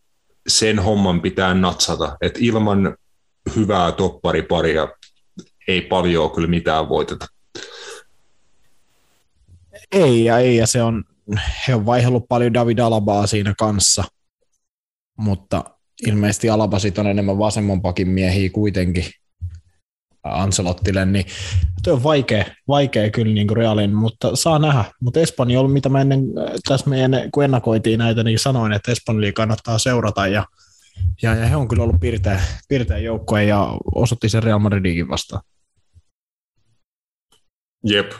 [0.46, 2.16] sen homman pitää natsata.
[2.20, 2.96] että ilman
[3.56, 4.88] hyvää toppariparia
[5.68, 7.26] ei paljon kyllä mitään voiteta.
[9.92, 11.04] Ei, ja ei, ja se on,
[11.68, 14.04] he on vaihellut paljon David Alabaa siinä kanssa,
[15.16, 15.64] mutta
[16.06, 19.04] ilmeisesti Alaba on enemmän vasemman pakin miehiä kuitenkin,
[20.24, 21.26] Ancelottille, niin
[21.82, 24.84] tuo on vaikea, vaikea kyllä niin kuin Realin, mutta saa nähdä.
[25.00, 26.24] Mutta Espanjol, mitä mä ennen,
[26.68, 30.46] tässä meidän, kun ennakoitiin näitä, niin sanoin, että Espanjoli kannattaa seurata ja,
[31.22, 35.42] ja, ja he on kyllä ollut pirteä, pirteä joukkue ja osoitti sen Real Madridin vastaan.
[37.84, 38.12] Jep.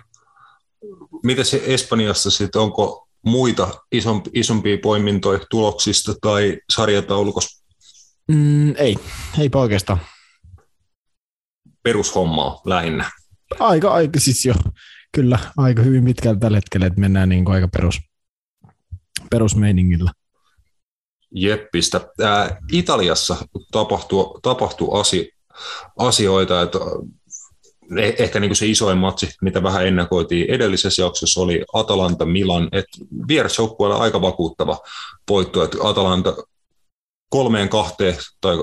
[1.23, 7.65] Mitä se Espanjassa sitten, onko muita isompi, isompia poimintoja tuloksista tai sarjataulukossa?
[8.29, 8.97] Mm, ei,
[9.39, 10.01] ei oikeastaan
[11.85, 13.11] perushommaa lähinnä.
[13.61, 14.55] Aika, aika siis jo,
[15.13, 18.01] kyllä aika hyvin pitkällä tällä hetkellä, että mennään niin kuin aika perus,
[19.31, 20.11] perusmeiningillä.
[21.31, 22.01] Jeppistä.
[22.23, 23.37] Ää, Italiassa
[23.73, 25.33] tapahtuu, tapahtuu asi,
[25.99, 26.79] asioita, että
[27.99, 32.69] eh, ehkä niin kuin se isoin matsi, mitä vähän ennakoitiin edellisessä jaksossa, oli Atalanta Milan,
[32.73, 32.99] että
[33.29, 34.79] vierasjoukkueella aika vakuuttava
[35.31, 36.37] voitto, että Atalanta
[37.35, 38.57] kolmeen kahteen tai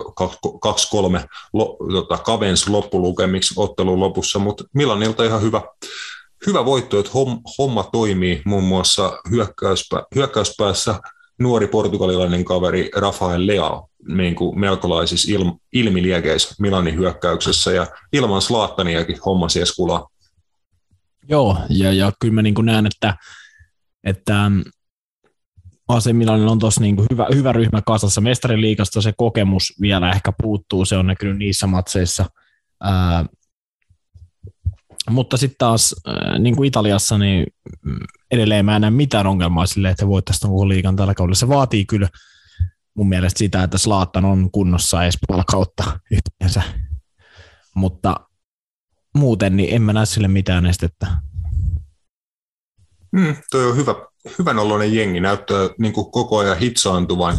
[0.61, 5.61] kaksi kolme lo, tota, kavens loppulukemiksi ottelun lopussa, mutta Milanilta ihan hyvä,
[6.48, 7.11] hyvä voitto, että
[7.57, 10.99] homma toimii muun muassa hyökkäyspä, hyökkäyspäässä
[11.39, 19.19] nuori portugalilainen kaveri Rafael Leao niin kuin melkolaisissa il, ilmiliekeissä Milanin hyökkäyksessä ja ilman Slaattaniakin
[19.26, 20.07] homma kulaa.
[21.30, 23.18] Joo, ja, ja kyllä mä niin näen, että,
[24.03, 24.52] että
[25.91, 28.22] AC Milanilla on tuossa niin hyvä, hyvä ryhmä kasassa.
[28.22, 32.26] Mestariliikasta se kokemus vielä ehkä puuttuu, se on näkynyt niissä matseissa.
[32.84, 33.26] Ää,
[35.09, 35.95] mutta sitten taas
[36.39, 37.45] niin kuin Italiassa, niin
[38.31, 41.35] edelleen mä en näe mitään ongelmaa sille, että voittaisiin koko liikan tällä kaudella.
[41.35, 42.09] Se vaatii kyllä
[42.93, 46.61] mun mielestä sitä, että Slaattan on kunnossa Espanjalla kautta yhteensä.
[47.76, 48.15] Mutta
[49.18, 51.07] muuten niin en mä näe sille mitään estettä.
[53.11, 53.95] Mm, toi on hyvä,
[54.39, 55.19] hyvän oloinen jengi.
[55.19, 57.38] Näyttää niin kuin koko ajan hitsaantuvan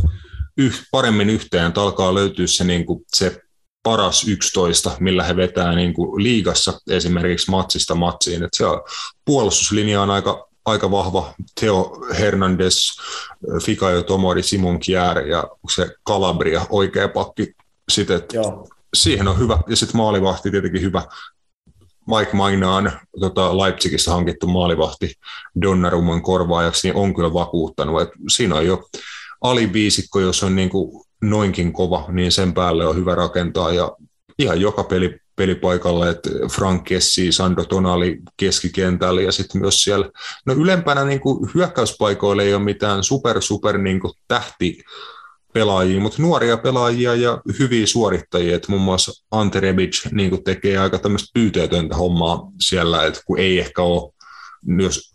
[0.57, 3.41] yh, paremmin yhteen, että alkaa löytyä se, niin kuin, se
[3.83, 8.43] paras 11, millä he vetää niin kuin liigassa esimerkiksi matsista matsiin.
[8.43, 8.83] Et se on,
[9.25, 11.35] puolustuslinja on aika, aika vahva.
[11.61, 12.77] Theo Hernandez,
[13.65, 15.45] Fikayo Tomori, Simon Kjär ja
[15.75, 17.55] se Calabria, oikea pakki.
[17.89, 18.23] Sitten,
[18.95, 19.59] siihen on hyvä.
[19.69, 21.03] Ja sitten maalivahti tietenkin hyvä.
[22.07, 25.13] Mike Mainaan tota Leipzigissä hankittu maalivahti
[25.63, 28.03] Donnarumman korvaajaksi niin on kyllä vakuuttanut.
[28.03, 28.89] Et siinä on jo
[29.41, 33.97] alibiisikko, jos on niin kuin noinkin kova, niin sen päälle on hyvä rakentaa ja
[34.39, 40.11] ihan joka peli, pelipaikalle, että Frank Kessi, Sando Tonali keskikentällä ja sitten myös siellä,
[40.47, 44.83] no ylempänä niin kuin hyökkäyspaikoille ei ole mitään super super niin kuin tähti
[45.53, 50.99] pelaajia, mutta nuoria pelaajia ja hyviä suorittajia, että muun muassa Ante Rebic niin tekee aika
[50.99, 54.13] tämmöistä pyyteetöntä hommaa siellä, että kun ei ehkä ole,
[54.83, 55.15] jos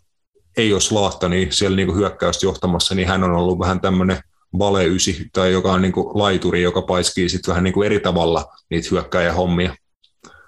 [0.56, 4.20] ei ole Slaatta, niin siellä niin hyökkäystä johtamassa, niin hän on ollut vähän tämmöinen
[4.58, 9.76] valeysi tai joka on niin laituri, joka paiskii sitten vähän niin eri tavalla niitä hyökkäjähommia.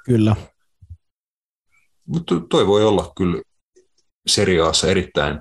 [0.04, 0.36] Kyllä.
[2.06, 3.42] Mutta toi voi olla kyllä
[4.26, 5.40] seriaassa erittäin,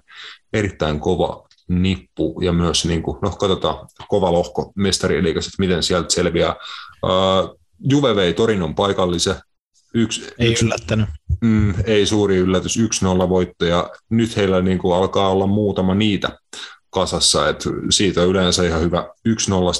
[0.54, 6.56] erittäin kova nippu ja myös, niin kuin, no katsotaan, kova lohko mestariliikassa, miten sieltä selviää.
[7.04, 9.36] Uh, Juve vei Torinon paikallisen.
[9.94, 11.10] Yksi, ei yksi, yllättänyt.
[11.42, 16.38] Mm, ei suuri yllätys, 1-0 voitto ja nyt heillä niin kuin alkaa olla muutama niitä
[16.90, 19.08] kasassa, että siitä yleensä ihan hyvä,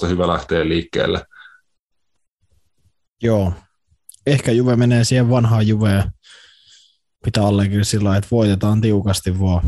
[0.06, 1.26] 1-0 hyvä lähteä liikkeelle.
[3.24, 3.54] Joo,
[4.28, 6.04] ehkä Juve menee siihen vanhaan Juveen,
[7.26, 9.62] pitää ollenkin sillä että voitetaan tiukasti vaan.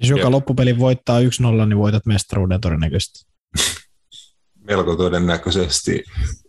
[0.00, 1.22] Jos joka loppupeli voittaa 1-0,
[1.66, 3.26] niin voitat mestaruuden todennäköisesti.
[4.68, 6.04] Melko todennäköisesti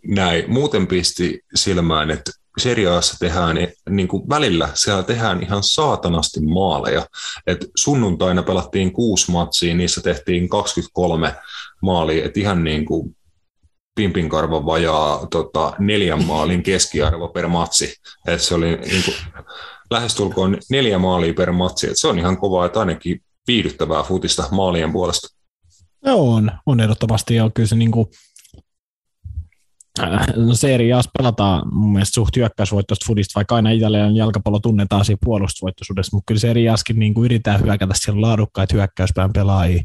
[0.06, 0.44] näin.
[0.52, 3.56] Muuten pisti silmään, että seriaassa tehdään
[3.90, 7.06] niin kuin välillä, siellä tehdään ihan saatanasti maaleja.
[7.46, 11.34] Et sunnuntaina pelattiin kuusi matsia, niissä tehtiin 23
[11.82, 13.16] maalia, että ihan niin kuin
[13.94, 17.94] pimpinkarvan vajaa tota, neljän maalin keskiarvo per matsi.
[18.26, 19.16] Et se oli niin kuin,
[19.90, 24.92] lähestulkoon neljä maalia per matsi, et se on ihan kovaa, että ainakin viihdyttävää futista maalien
[24.92, 25.28] puolesta.
[26.06, 28.06] Joo, on, on ehdottomasti, ja kyllä se niin kuin,
[30.02, 35.04] äh, no Serie A pelataan mun mielestä suht hyökkäysvoittoista futista, vaikka aina Italian jalkapallo tunnetaan
[35.04, 39.82] siinä puolustusvoittoisuudessa, mutta kyllä Serie Askin niin kuin yritetään hyökätä siellä laadukkaita hyökkäyspään pelaajia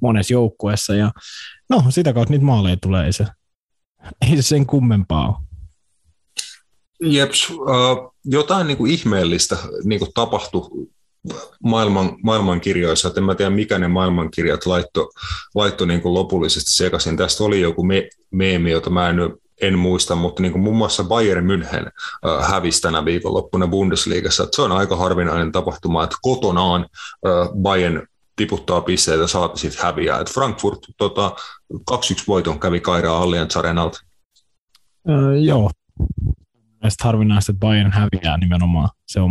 [0.00, 1.12] monessa joukkueessa, ja
[1.70, 3.26] no sitä kautta niitä maaleja tulee, ei se,
[4.30, 5.36] ei se sen kummempaa ole.
[7.02, 10.70] Jeps, uh, jotain niin kuin ihmeellistä niin kuin tapahtui
[11.64, 15.10] maailman, maailmankirjoissa, että en mä tiedä mikä ne maailmankirjat laitto,
[15.54, 17.16] laitto niin kuin lopullisesti sekaisin.
[17.16, 19.16] Tästä oli joku me, meemi, jota mä en,
[19.60, 24.42] en muista, mutta niin kuin muun muassa Bayern München äh, hävisi tänä viikonloppuna Bundesliigassa.
[24.42, 26.86] Että se on aika harvinainen tapahtuma, että kotonaan
[27.26, 28.06] äh, Bayern
[28.36, 30.20] tiputtaa pisteitä, saati sitten häviää.
[30.20, 31.36] Et Frankfurt tota,
[31.90, 31.96] 2-1
[32.28, 34.00] voiton kävi Kairaa Allianz Arenalta.
[35.08, 35.70] Öö, joo.
[36.82, 38.88] Mielestäni harvinaista, että Bayern häviää nimenomaan.
[39.06, 39.30] Se on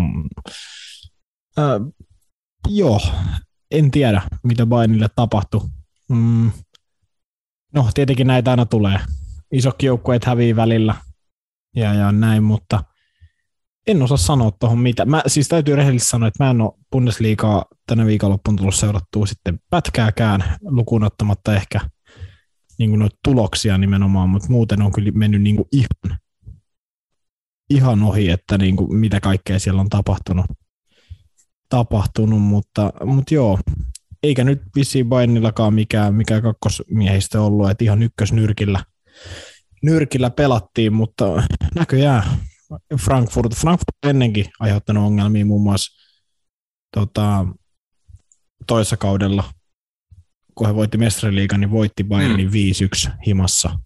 [1.60, 1.82] Äh,
[2.68, 3.00] joo,
[3.72, 5.62] en tiedä, mitä Bayernille tapahtui.
[6.10, 6.52] Mm.
[7.74, 9.00] No, tietenkin näitä aina tulee.
[9.52, 10.96] Isokki joukkueet hävii välillä
[11.76, 12.84] ja, ja näin, mutta
[13.88, 15.06] en osaa sanoa tuohon mitä.
[15.06, 19.60] Mä, siis täytyy rehellisesti sanoa, että mä en ole Bundesliigaa tänä viikonloppuun tullut seurattua sitten
[19.70, 21.80] pätkääkään, lukuun ottamatta ehkä
[22.80, 26.18] niin noita tuloksia nimenomaan, mutta muuten on kyllä mennyt niin ihan,
[27.70, 30.46] ihan ohi, että niin kuin mitä kaikkea siellä on tapahtunut
[31.70, 33.60] tapahtunut, mutta, mutta joo,
[34.24, 38.84] eikä nyt vissiin Bayernillakaan mikään, mikään kakkosmiehistä ollut, että ihan ykkösnyrkillä
[39.82, 41.44] nyrkillä pelattiin, mutta
[41.76, 42.24] näköjään
[43.06, 45.98] Frankfurt, Frankfurt ennenkin aiheuttanut ongelmia muun muassa
[46.98, 47.46] tota,
[48.68, 49.44] toisessa kaudella,
[50.56, 53.12] kun he voitti Mestariliigan, niin voitti Bayernin mm.
[53.12, 53.80] 5-1 himassa.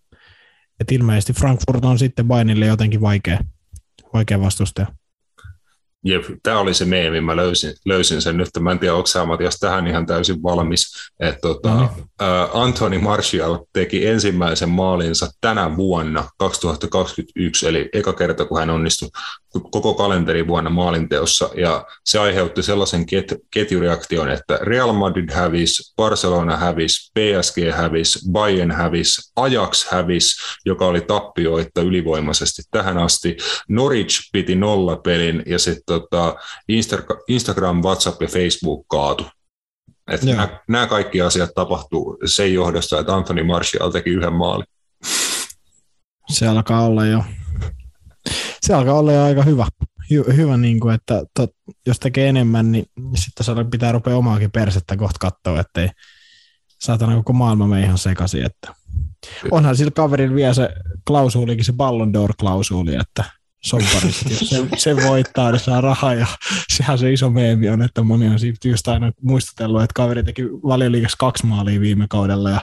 [0.80, 3.40] Et ilmeisesti Frankfurt on sitten Bayernille jotenkin vaikea,
[4.14, 4.88] vaikea vastustaja.
[6.06, 8.50] Jep, tämä oli se meemi, mä löysin, löysin sen nyt.
[8.60, 11.10] Mä en tiedä, onko sä Matias tähän ihan täysin valmis.
[11.20, 12.04] Että tota, mm.
[12.22, 19.10] ä, Anthony Martial teki ensimmäisen maalinsa tänä vuonna 2021, eli eka kerta, kun hän onnistui
[19.72, 27.12] koko kalenterivuonna maalinteossa, ja se aiheutti sellaisen ket, ketjureaktion, että Real Madrid hävisi, Barcelona hävisi,
[27.12, 30.36] PSG hävisi, Bayern hävisi, Ajax hävisi,
[30.66, 33.38] joka oli tappioita ylivoimaisesti tähän asti,
[33.70, 36.36] Norwich piti nollapelin, ja sitten tota,
[37.28, 39.26] Instagram, WhatsApp ja Facebook kaatu.
[40.12, 44.66] Että nämä, nämä kaikki asiat tapahtuu sen johdosta, että Anthony Martial teki yhden maalin.
[46.30, 47.24] Se alkaa olla jo,
[48.62, 49.68] se alkaa olla jo aika hyvä,
[50.12, 51.52] hy, hyvä niin kuin, että tot,
[51.86, 55.90] jos tekee enemmän, niin sitten se pitää rupea omaakin persettä kohta katsoa, ettei
[56.82, 58.46] saatana koko maailma mene ihan sekaisin.
[58.46, 58.74] Että.
[59.52, 60.70] Onhan sillä kaverilla vielä se
[61.08, 63.24] klausuulikin, se Ballon d'Or-klausuuli, että
[63.66, 64.30] sopparista.
[64.30, 66.28] Jos se, se voittaa, niin saa rahaa ja
[66.74, 70.44] sehän se iso meemi on, että moni on siitä just aina muistutellut, että kaveri teki
[70.44, 72.62] valioliikassa kaksi maalia viime kaudella ja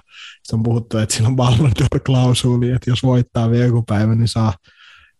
[0.52, 4.52] on puhuttu, että sillä on Ballon d'Or-klausuuli, että jos voittaa vielä joku päivä, niin saa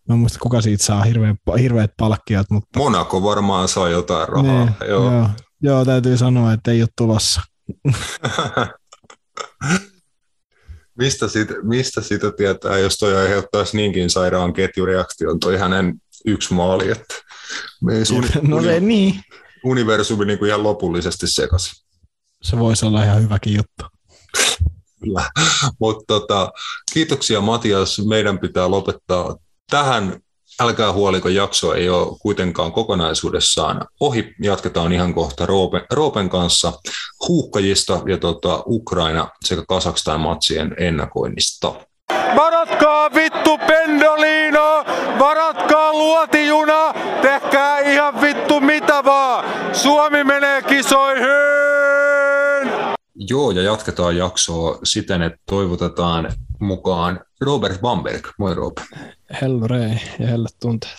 [0.09, 2.51] Mä muista, kuka siitä saa hirveän, hirveät palkkiot.
[2.51, 2.79] Mutta...
[2.79, 4.65] Monaco varmaan saa jotain rahaa.
[4.65, 5.13] Niin, joo.
[5.13, 5.29] Joo,
[5.63, 7.41] joo, täytyy sanoa, että ei ole tulossa.
[11.01, 15.95] mistä, siitä, mistä siitä tietää, jos toi aiheuttaisi niinkin sairaan ketjureaktion, toi hänen
[16.25, 17.15] yksi maali, että
[17.83, 19.21] me ei sun, no se, niin.
[19.65, 21.85] universumi niin kuin ihan lopullisesti sekaisin.
[22.43, 23.85] Se voisi olla ihan hyväkin juttu.
[25.01, 25.31] Kyllä,
[25.81, 26.51] mutta tota,
[26.93, 28.03] kiitoksia Matias.
[28.09, 29.37] Meidän pitää lopettaa
[29.71, 30.21] tähän.
[30.61, 34.35] Älkää huoliko, jakso ei ole kuitenkaan kokonaisuudessaan ohi.
[34.43, 36.73] Jatketaan ihan kohta Roopen, Roopen kanssa
[37.29, 41.75] huuhkajista ja tota, Ukraina sekä Kasakstan matsien ennakoinnista.
[42.37, 44.85] Varatkaa vittu pendolino,
[45.19, 49.45] varatkaa luotijuna, tehkää ihan vittu mitä vaan.
[49.73, 51.70] Suomi menee kisoihin!
[53.31, 58.27] Joo, ja jatketaan jaksoa siten, että toivotetaan mukaan Robert Bamberg.
[58.39, 58.79] Moi Rob.
[59.41, 60.95] Hello Rei ja hello tunteet.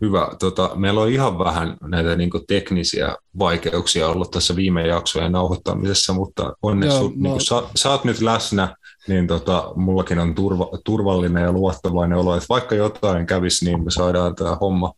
[0.00, 0.28] Hyvä.
[0.38, 6.52] Tota, meillä on ihan vähän näitä niin teknisiä vaikeuksia ollut tässä viime jaksojen nauhoittamisessa, mutta
[6.62, 7.30] onneksi Joo, no...
[7.30, 8.76] niin sä, sä oot nyt läsnä,
[9.08, 13.90] niin tota, mullakin on turva, turvallinen ja luottavainen olo, että vaikka jotain kävisi, niin me
[13.90, 14.92] saadaan tämä homma,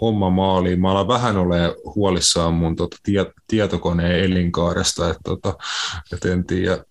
[0.00, 0.80] homma maaliin.
[0.80, 5.54] Mä alan vähän ole huolissaan mun tota, tie, tietokoneen elinkaaresta, että tota,
[6.12, 6.84] et en tiedä,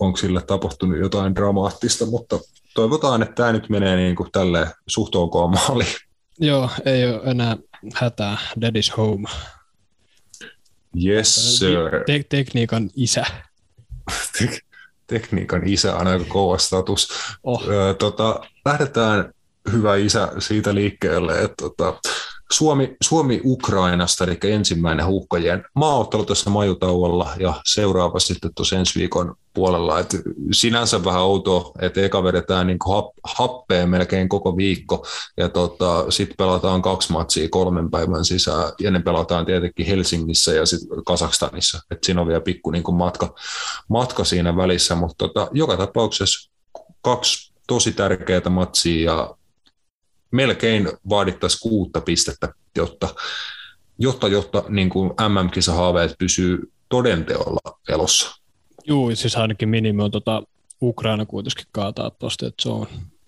[0.00, 2.38] onko sille tapahtunut jotain dramaattista, mutta
[2.74, 5.94] toivotaan, että tämä nyt menee niin kuin tälleen suht ok maaliin.
[6.40, 7.56] Joo, ei ole enää
[7.94, 8.38] hätää.
[8.60, 9.28] Dead is home.
[11.04, 12.04] Yes, sir.
[12.06, 13.24] Te- tekniikan isä.
[14.38, 14.60] Tek-
[15.06, 17.08] tekniikan isä on aika kova status.
[17.44, 17.68] Oh.
[17.68, 19.32] Ö, tota, lähdetään
[19.72, 21.94] hyvä isä siitä liikkeelle, että tota,
[22.52, 29.34] Suomi, Suomi Ukrainasta, eli ensimmäinen huuhkajien maaottelu tässä majutauolla ja seuraava sitten tuossa ensi viikon
[29.54, 29.98] puolella.
[29.98, 30.16] Et
[30.52, 36.36] sinänsä vähän outoa, että eka vedetään niin hap, happea melkein koko viikko ja tota, sitten
[36.36, 41.80] pelataan kaksi matsia kolmen päivän sisään ja ne pelataan tietenkin Helsingissä ja sitten Kasakstanissa.
[41.90, 43.34] Et siinä on vielä pikku niin matka,
[43.88, 46.50] matka siinä välissä, mutta tota, joka tapauksessa
[47.02, 49.36] kaksi tosi tärkeää matsia ja
[50.34, 53.14] melkein vaadittaisiin kuutta pistettä, jotta,
[53.98, 58.36] jotta, jotta niin kuin MM-kisahaaveet pysyy todenteolla elossa.
[58.86, 60.42] Joo, siis ainakin minimi on tota,
[60.82, 62.86] Ukraina kuitenkin kaataa tuosta, että se on,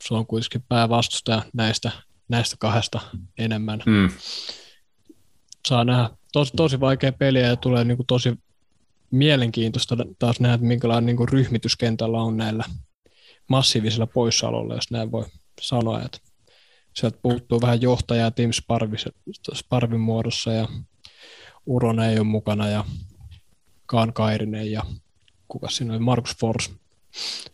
[0.09, 1.91] se on kuitenkin päävastustaja näistä,
[2.28, 3.01] näistä kahdesta
[3.39, 3.83] enemmän.
[3.87, 4.11] Mm.
[5.69, 8.33] Saa nähdä tosi, tosi vaikea peliä ja tulee niin kuin tosi
[9.11, 12.65] mielenkiintoista taas nähdä, että minkälainen niin kuin ryhmityskentällä on näillä
[13.49, 15.24] massiivisilla poissaoloilla, jos näin voi
[15.61, 16.03] sanoa.
[16.03, 16.19] Että
[16.97, 18.51] sieltä puuttuu vähän johtajaa Tim
[19.55, 20.68] Sparvin muodossa ja
[21.66, 22.85] Uronen ei ole mukana ja
[23.86, 24.82] Kaan Kairinen ja
[25.48, 26.70] kuka siinä oli, Markus Fors.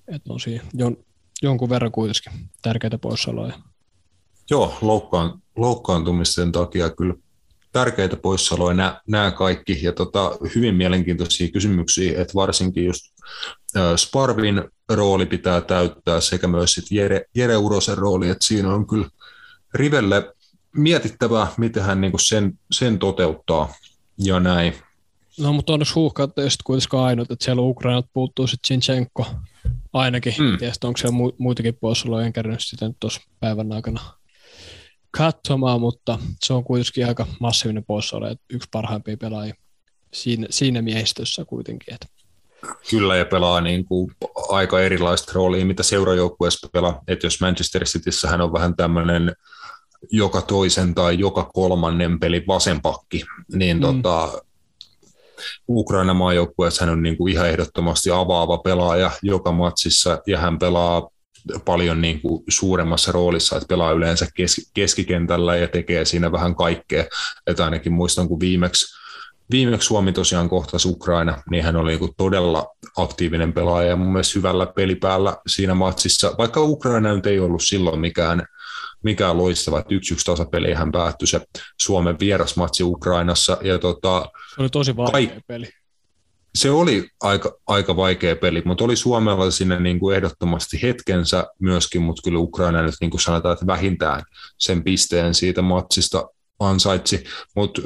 [0.09, 0.97] Että on siinä jon,
[1.43, 2.33] jonkun verran kuitenkin
[2.63, 3.55] tärkeitä poissaoloja.
[4.51, 7.15] Joo, loukkaan, loukkaantumisten takia kyllä
[7.73, 13.03] tärkeitä poissaoloja nämä, nämä kaikki ja tota, hyvin mielenkiintoisia kysymyksiä, että varsinkin just
[13.97, 19.09] Sparvin rooli pitää täyttää sekä myös sit Jere, Jere Urosen rooli, että siinä on kyllä
[19.75, 20.35] Rivelle
[20.77, 23.75] mietittävää, miten hän niin sen, sen toteuttaa
[24.19, 24.75] ja näin.
[25.39, 29.27] No, mutta onneksi huuhkaat ei sitten kuitenkaan ainut, että siellä Ukrainat puuttuu sitten Zinchenko
[29.93, 30.35] ainakin.
[30.39, 30.59] Mm.
[30.61, 34.01] Ja onko siellä mu- muitakin poissaoloja, en kärnyt sitä nyt tuossa päivän aikana
[35.11, 39.55] katsomaan, mutta se on kuitenkin aika massiivinen poissaolo, että yksi parhaimpia pelaajia
[40.13, 41.95] siinä, siinä miehistössä kuitenkin.
[41.95, 42.07] Että.
[42.91, 44.13] Kyllä, ja pelaa niin kuin
[44.49, 47.01] aika erilaista roolia, mitä seurajoukkueessa pelaa.
[47.09, 49.33] Että jos Manchester Cityssä hän on vähän tämmöinen
[50.11, 53.81] joka toisen tai joka kolmannen pelin vasenpakki, niin mm.
[53.81, 54.43] tota,
[55.69, 61.09] Ukraina maajoukkueessa hän on niin kuin ihan ehdottomasti avaava pelaaja joka matsissa ja hän pelaa
[61.65, 67.05] paljon niin kuin suuremmassa roolissa, että pelaa yleensä kes- keskikentällä ja tekee siinä vähän kaikkea.
[67.47, 68.95] Että ainakin muistan, kun viimeksi,
[69.51, 72.67] viimeksi Suomi tosiaan kohtasi Ukraina, niin hän oli niin kuin todella
[72.97, 78.01] aktiivinen pelaaja ja mun mielestä hyvällä pelipäällä siinä matsissa, vaikka Ukraina nyt ei ollut silloin
[78.01, 78.47] mikään
[79.03, 81.41] mikään loistava, että yksi yksi tasapeli hän päättyi se
[81.81, 83.59] Suomen vierasmatsi Ukrainassa.
[83.63, 85.69] Ja tota, se oli tosi vaikea kaik- peli.
[86.55, 92.03] Se oli aika, aika vaikea peli, mutta oli Suomella sinne niin kuin ehdottomasti hetkensä myöskin,
[92.03, 94.23] mutta kyllä Ukraina nyt niin kuin sanotaan, että vähintään
[94.59, 97.25] sen pisteen siitä matsista ansaitsi,
[97.57, 97.83] mutta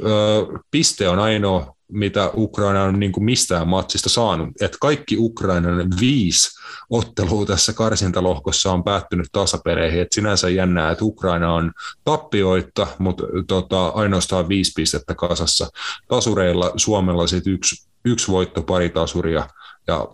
[0.71, 4.49] piste on ainoa mitä Ukraina on niin kuin mistään matsista saanut.
[4.61, 6.59] Et kaikki Ukrainan viisi
[6.89, 10.01] ottelua tässä karsintalohkossa on päättynyt tasapeleihin.
[10.01, 11.71] Et sinänsä jännää, että Ukraina on
[12.03, 15.69] tappioitta, mutta tota, ainoastaan viisi pistettä kasassa.
[16.07, 19.49] Tasureilla Suomella sitten yksi, yksi voitto, pari tasuria
[19.87, 20.07] ja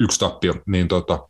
[0.00, 0.54] yksi tappio.
[0.66, 1.28] Niin tota,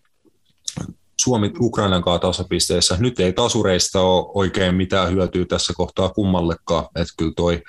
[1.20, 2.96] Suomi Ukrainan kanssa tasapisteessä.
[3.00, 6.84] Nyt ei tasureista ole oikein mitään hyötyä tässä kohtaa kummallekaan.
[6.84, 7.62] Että kyllä toi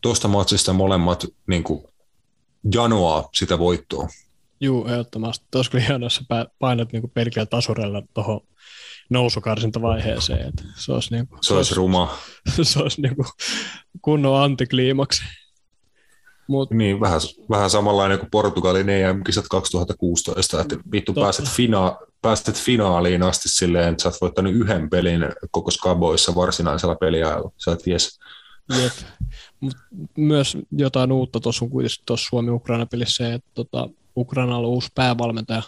[0.00, 1.84] tuosta matsista molemmat niin kuin,
[2.74, 4.08] janoaa sitä voittoa.
[4.60, 5.46] Juu, ehdottomasti.
[5.50, 6.20] Tuossa kyllä hienoa, jos
[6.58, 8.40] painat niin pelkillä tasurella tuohon
[9.10, 10.48] nousukarsintavaiheeseen.
[10.48, 12.18] Että se olisi, niin kuin, se, se olisi ruma.
[12.62, 13.26] Se olisi niin kuin
[14.02, 15.22] kunnon antikliimaksi.
[16.48, 17.20] Mut, niin, vähän,
[17.50, 24.02] vähän samanlainen kuin Portugalin EM-kisat 2016, että vittu pääset, fina, pääset finaaliin asti silleen, että
[24.02, 25.20] sä oot voittanut yhden pelin
[25.50, 27.52] koko Skaboissa varsinaisella peliajalla.
[27.56, 28.18] Sä et jes,
[28.76, 28.92] Jep.
[29.60, 29.76] Mut
[30.16, 35.62] myös jotain uutta tuossa on kuitenkin tuossa Suomi-Ukraina-pelissä, että tota, Ukrainalla on uusi päävalmentaja.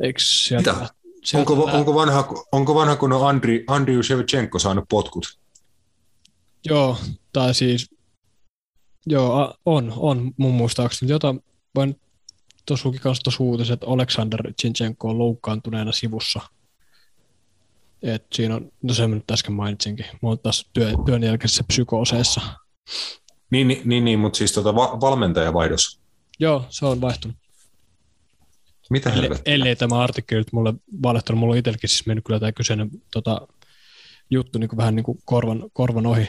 [0.00, 0.88] Eikö sieltä, Mitä?
[1.24, 1.74] Sieltä onko, lää...
[1.74, 5.38] onko, vanha, onko vanha kun on Andri, Andriy Shevchenko saanut potkut?
[6.64, 6.98] Joo,
[7.32, 7.90] tai siis
[9.06, 11.12] joo, on, on mun muistaakseni.
[11.12, 11.34] Jota
[11.74, 12.00] voin
[12.66, 16.40] tuossa luki kanssa tuossa uutiset, että Aleksander Chinchenko on loukkaantuneena sivussa–
[18.04, 22.40] et siinä on, no se nyt äsken mainitsinkin, mutta tässä työ, työn jälkeisessä psykooseessa.
[23.50, 26.00] Niin, niin, niin, niin mutta siis tota va- valmentajavaihdos.
[26.38, 27.36] Joo, se on vaihtunut.
[28.90, 32.52] Mitä Eli, ellei tämä artikkeli nyt mulle valehtanut, mulla on itselläkin siis mennyt kyllä tämä
[32.52, 33.48] kyseinen tota,
[34.30, 36.28] juttu niin kuin vähän niin kuin korvan, korvan ohi.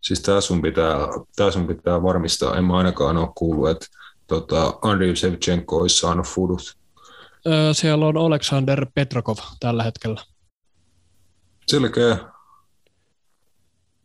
[0.00, 0.96] Siis tämä sun, pitää,
[1.36, 3.86] tämä sun pitää varmistaa, en mä ainakaan ole kuullut, että
[4.26, 6.76] tota, Andriy Shevchenko olisi saanut fudut.
[7.46, 10.20] Öö, siellä on Aleksander Petrokov tällä hetkellä.
[11.70, 12.18] Selkeä.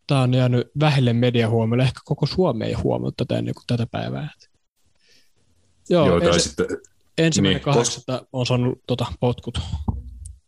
[0.07, 1.83] Tämä on jäänyt vähille mediahuomiolle.
[1.83, 4.29] Ehkä koko Suomi ei huomannut tätä ennen kuin tätä päivää.
[5.89, 6.65] Joo, Joo ensi, sitten,
[7.17, 8.27] ensimmäinen niin, kahdeksatta kos...
[8.33, 9.59] on saanut tota, potkut.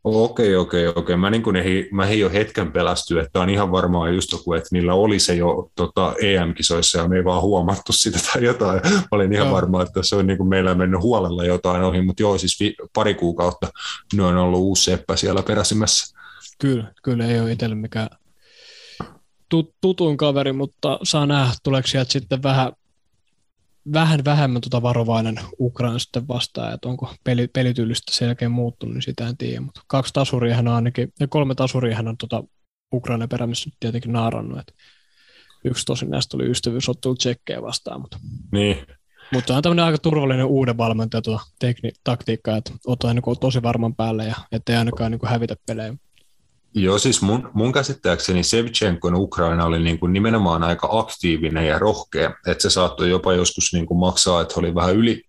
[0.03, 1.17] Okei, okei, okei.
[1.17, 4.69] Mä, niin ei, mä ei jo hetken pelästy, että on ihan varmaan just joku, että
[4.71, 8.81] niillä oli se jo tota, EM-kisoissa ja me ei vaan huomattu sitä tai jotain.
[8.93, 9.55] Mä olin ihan joo.
[9.55, 12.75] varma, että se on niin kuin meillä mennyt huolella jotain ohi, mutta joo, siis vi-
[12.93, 13.67] pari kuukautta
[14.13, 16.17] ne on ollut uusi seppä siellä peräsimässä.
[16.57, 18.09] Kyllä, kyllä ei ole itselle mikään
[19.81, 22.71] tutun kaveri, mutta saa nähdä, tuleeko sieltä sitten vähän,
[23.93, 29.27] vähän vähemmän tuota varovainen Ukraina sitten vastaan, että onko peli, pelityylistä selkeä muuttunut, niin sitä
[29.27, 32.43] en tiedä, mutta kaksi tasuria hän on ainakin, ja kolme tasuria hän on tuota
[32.93, 34.73] Ukraina perämissä tietenkin naarannut, että
[35.65, 38.17] yksi tosin näistä oli ystävyysottelu tsekkejä vastaan, mutta
[38.51, 38.77] niin.
[39.33, 43.95] Mutta on tämmöinen aika turvallinen uuden valmentaja tuota tekni- taktiikka, että ottaa niin tosi varman
[43.95, 45.93] päälle ja ettei ainakaan niin hävitä pelejä.
[46.77, 52.33] Joo, siis mun, mun käsittääkseni Sevchenkon Ukraina oli niin kuin nimenomaan aika aktiivinen ja rohkea,
[52.47, 55.23] että se saattoi jopa joskus niin kuin maksaa, että oli vähän yli,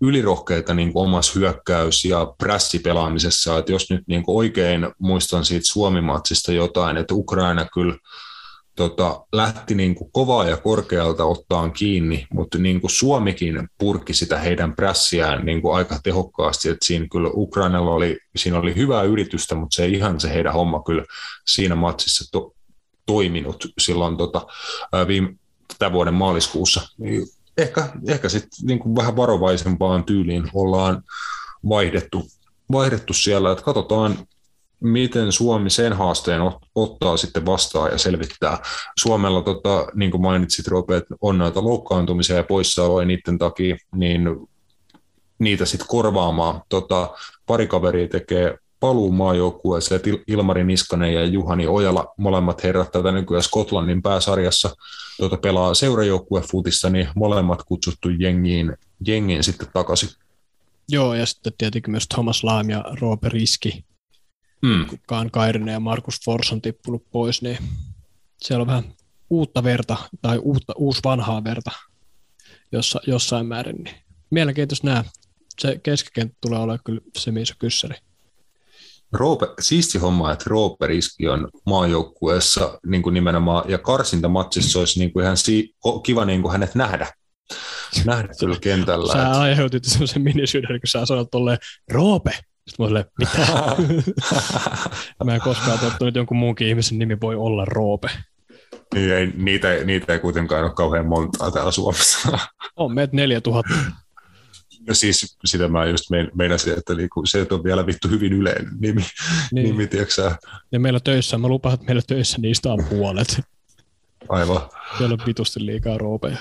[0.00, 5.66] ylirohkeita niin kuin omassa hyökkäys- ja prässipelaamisessa, että jos nyt niin kuin oikein muistan siitä
[5.66, 7.96] Suomi-matsista jotain, että Ukraina kyllä–
[8.76, 14.38] tota, lähti niin kuin kovaa ja korkealta ottaan kiinni, mutta niin kuin Suomikin purki sitä
[14.38, 19.54] heidän prässiään niin kuin aika tehokkaasti, että siinä kyllä Ukrainalla oli, siinä oli hyvää yritystä,
[19.54, 21.04] mutta se ei ihan se heidän homma kyllä
[21.46, 22.54] siinä matsissa to,
[23.06, 24.46] toiminut silloin tota,
[25.08, 25.34] viime,
[25.78, 26.88] tämän vuoden maaliskuussa.
[26.98, 27.26] Niin
[27.58, 31.02] ehkä, ehkä sitten niin kuin vähän varovaisempaan tyyliin ollaan
[31.68, 32.26] vaihdettu,
[32.72, 34.18] vaihdettu siellä, että katsotaan
[34.84, 36.42] miten Suomi sen haasteen
[36.74, 38.58] ottaa sitten vastaan ja selvittää.
[38.98, 44.22] Suomella, tota, niin kuin mainitsit Rope, on näitä loukkaantumisia ja poissaoloja niiden takia, niin
[45.38, 46.62] niitä sitten korvaamaan.
[46.68, 47.10] Tota,
[47.46, 54.02] pari kaveria tekee paluu maajoukkueeseen, Ilmari Niskanen ja Juhani Ojala, molemmat herrat tätä nykyään Skotlannin
[54.02, 54.74] pääsarjassa
[55.16, 60.08] tuota, pelaa seurajoukkuefutissa, niin molemmat kutsuttu jengiin, jengiin sitten takaisin.
[60.88, 63.84] Joo, ja sitten tietenkin myös Thomas Laam ja Roope Riski
[64.62, 64.86] mm.
[64.86, 67.58] kun Kaan Kairinen ja Markus Fors on tippunut pois, niin
[68.42, 68.94] siellä on vähän
[69.30, 71.70] uutta verta tai uutta, uusi vanhaa verta
[72.72, 73.84] jossa, jossain määrin.
[73.84, 73.96] Niin
[74.30, 75.04] mielenkiintoista nämä.
[75.58, 77.94] Se keskikenttä tulee olemaan kyllä se missä kyssäri.
[79.12, 85.12] Roope, siisti homma, että Roope Riski on maajoukkueessa niin kuin nimenomaan, ja karsintamatsissa olisi niin
[85.12, 87.12] kuin ihan si- kiva niin kuin hänet nähdä.
[88.04, 89.12] Nähdä kyllä kentällä.
[89.12, 89.40] Sä että...
[89.40, 91.58] aiheutit sellaisen minisyyden, kun sä sanoit tolleen,
[91.90, 92.38] Roope,
[92.68, 93.38] sitten mä olin, mitä?
[95.24, 98.10] mä en koskaan tottunut, että jonkun muunkin ihmisen nimi voi olla Roope.
[98.94, 102.38] Niin, ei, niitä, niitä ei kuitenkaan ole kauhean montaa täällä Suomessa.
[102.76, 103.74] On meitä 4000.
[104.88, 106.04] No siis sitä mä just
[106.34, 109.02] meinasin, että niinku, se on vielä vittu hyvin yleinen nimi,
[109.52, 109.66] niin.
[109.66, 110.36] nimi tiiäksä.
[110.72, 113.40] Ja meillä töissä, mä lupaan, että meillä töissä niistä on puolet.
[114.28, 114.60] Aivan.
[114.98, 116.36] Siellä on vitusti liikaa roopeja.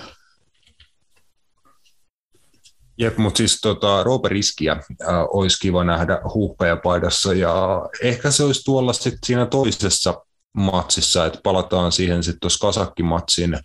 [2.97, 8.63] Jep, mutta siis tota, Roope Riskiä äh, olisi kiva nähdä huuhkajapaidassa ja ehkä se olisi
[8.63, 13.57] tuolla sitten siinä toisessa matsissa, että palataan siihen sitten tuossa kasakkimatsin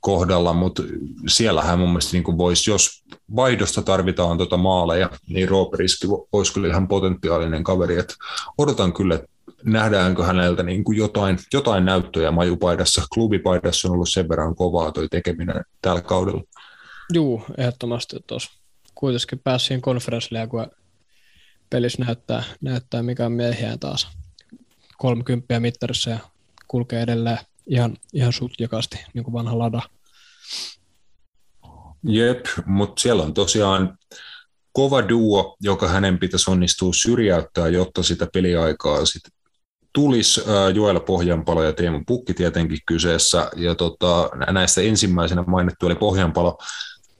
[0.00, 0.82] kohdalla, mutta
[1.28, 3.04] siellähän mun mielestä niin voisi, jos
[3.36, 8.14] vaihdosta tarvitaan tuota maaleja, niin Roope Riski olisi kyllä ihan potentiaalinen kaveri, että
[8.58, 9.28] odotan kyllä, että
[9.64, 13.02] nähdäänkö häneltä niin kuin jotain, jotain näyttöjä majupaidassa.
[13.14, 16.42] Klubipaidassa on ollut sen verran kovaa toi tekeminen tällä kaudella.
[17.14, 18.57] Juu, ehdottomasti tuossa
[18.98, 20.66] kuitenkin pääsi siihen konferenssille, kun
[21.70, 24.08] pelissä näyttää, näyttää mikä on miehiä taas
[24.98, 26.18] 30 mittarissa ja
[26.68, 29.82] kulkee edelleen ihan, ihan sutjakasti, niin kuin vanha lada.
[32.02, 33.98] Jep, mutta siellä on tosiaan
[34.72, 39.32] kova duo, joka hänen pitäisi onnistua syrjäyttää, jotta sitä peliaikaa sitten
[39.92, 40.40] tulisi
[40.74, 43.50] Joel Pohjanpalo ja Teemu Pukki tietenkin kyseessä.
[43.56, 46.58] Ja tota, näistä ensimmäisenä mainittu oli Pohjanpalo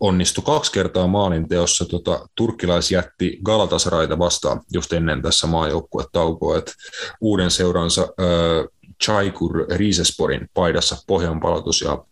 [0.00, 6.72] onnistui kaksi kertaa maalin teossa tota, turkkilaisjätti Galatasaraita vastaan just ennen tässä maajoukkuetaukoa, että
[7.20, 12.04] uuden seuransa äh, Chaikur Riisesporin paidassa pohjanpalautus ja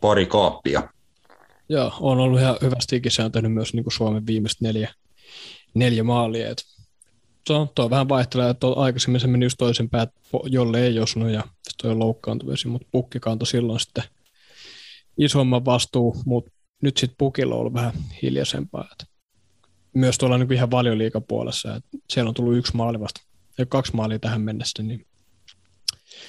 [0.00, 0.88] pari kaappia.
[1.68, 3.02] Joo, on ollut ihan hyvästi
[3.32, 4.94] tehnyt myös niin kuin Suomen viimeiset neljä,
[5.74, 6.50] neljä maalia.
[6.50, 6.62] Et
[7.50, 10.10] on, tuo vähän vaihtelee, että aikaisemmin se meni just toisen päät,
[10.44, 11.44] jolle ei osunut ja
[11.82, 14.04] toi on loukkaantumisi, mutta pukki kantoi silloin sitten
[15.18, 16.50] isomman vastuu, mutta
[16.82, 17.92] nyt sitten pukilla on ollut vähän
[18.22, 18.88] hiljaisempaa.
[18.92, 19.04] Että
[19.94, 23.20] myös tuolla niin ihan valioliikapuolessa, että siellä on tullut yksi maali vasta
[23.58, 25.06] ja kaksi maalia tähän mennessä, niin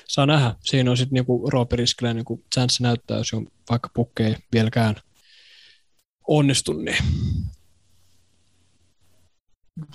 [0.07, 0.55] saa nähdä.
[0.63, 4.95] Siinä on sitten niinku Roope Riskilä niinku chanssi näyttää, jos on vaikka pukki ei vieläkään
[6.27, 6.97] onnistu, niin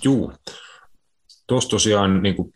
[0.03, 0.33] Juu.
[1.47, 2.53] Tuossa tosiaan niin kuin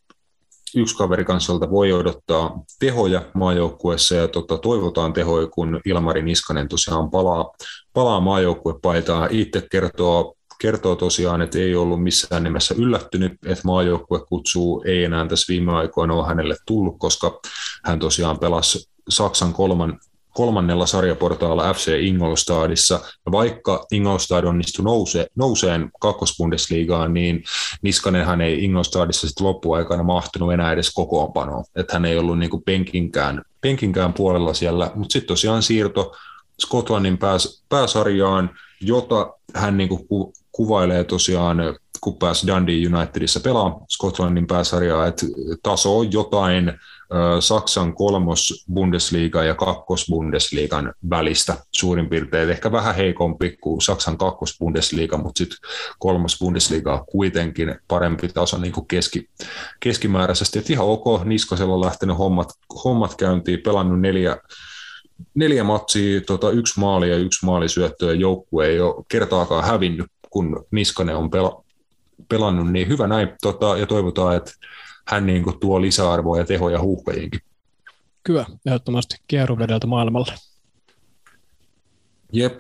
[0.80, 7.10] yksi kaveri kansalta voi odottaa tehoja maajoukkueessa ja tota, toivotaan tehoja, kun Ilmari Niskanen tosiaan
[7.10, 7.52] palaa,
[7.94, 9.30] palaa maajoukkuepaitaan.
[9.32, 15.28] Itse kertoo, kertoo tosiaan, että ei ollut missään nimessä yllättynyt, että maajoukkue kutsuu ei enää
[15.28, 17.40] tässä viime aikoina ole hänelle tullut, koska
[17.86, 20.00] hän tosiaan pelasi Saksan kolman,
[20.38, 23.00] kolmannella sarjaportaalla FC Ingolstadissa.
[23.32, 27.44] Vaikka Ingolstad onnistui nouse, nouseen kakkosbundesliigaan, niin
[27.82, 31.64] Niskanenhan ei Ingolstadissa sitten loppuaikana mahtunut enää edes kokoonpanoon.
[31.76, 36.16] Että hän ei ollut niinku penkinkään, penkinkään puolella siellä, mutta sitten tosiaan siirto
[36.62, 38.50] Skotlannin pääs, pääsarjaan,
[38.82, 41.58] jota hän niinku ku, kuvailee tosiaan,
[42.02, 45.26] kun pääsi Dundee Unitedissa pelaa Skotlannin pääsarjaa, että
[45.64, 46.74] taso on jotain
[47.40, 52.50] Saksan kolmos Bundesliga ja kakkos Bundesliigan välistä suurin piirtein.
[52.50, 55.58] Ehkä vähän heikompi kuin Saksan kakkos Bundesliga, mutta sitten
[56.00, 59.30] kolmos Bundesliga on kuitenkin parempi taso niin kuin keski,
[59.80, 60.60] keskimääräisesti.
[60.60, 62.50] Et ihan ok, Niskasella on lähtenyt hommat,
[62.84, 64.38] hommat käyntiin, pelannut neljä,
[65.34, 70.66] neljä matsia, tota, yksi maali ja yksi maalisyöttö ja joukkue ei ole kertaakaan hävinnyt, kun
[70.72, 71.64] Niskanen on pela,
[72.30, 74.52] pelannut, niin hyvä näin, tota, ja toivotaan, että
[75.08, 77.40] hän niin kuin tuo lisäarvoa ja tehoja huuhkajiinkin.
[78.24, 80.34] Kyllä, ehdottomasti kierrovedeltä maailmalle.
[82.34, 82.60] Jep,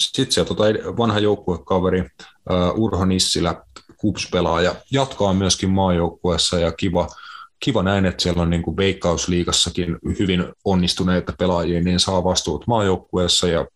[0.00, 0.64] sitten se tota,
[0.96, 3.62] vanha joukkuekaveri uh, Urho Nissilä,
[3.96, 7.08] KUPS-pelaaja, jatkaa myöskin maajoukkueessa ja kiva,
[7.60, 13.48] kiva näin, että siellä on niin kuin Veikkausliigassakin hyvin onnistuneita pelaajia, niin saa vastuut maajoukkueessa
[13.48, 13.66] ja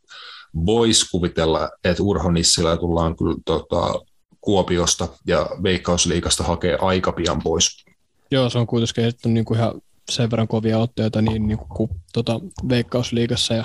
[0.66, 4.00] voisi kuvitella, että Urho Nissilä tullaan kyllä tota,
[4.40, 7.84] Kuopiosta ja Veikkausliigasta hakee aika pian pois.
[8.30, 9.80] Joo, se on kuitenkin esittänyt niin kuin ihan
[10.10, 13.64] sen verran kovia otteita niin, niin kuin, tota, Veikkausliigassa ja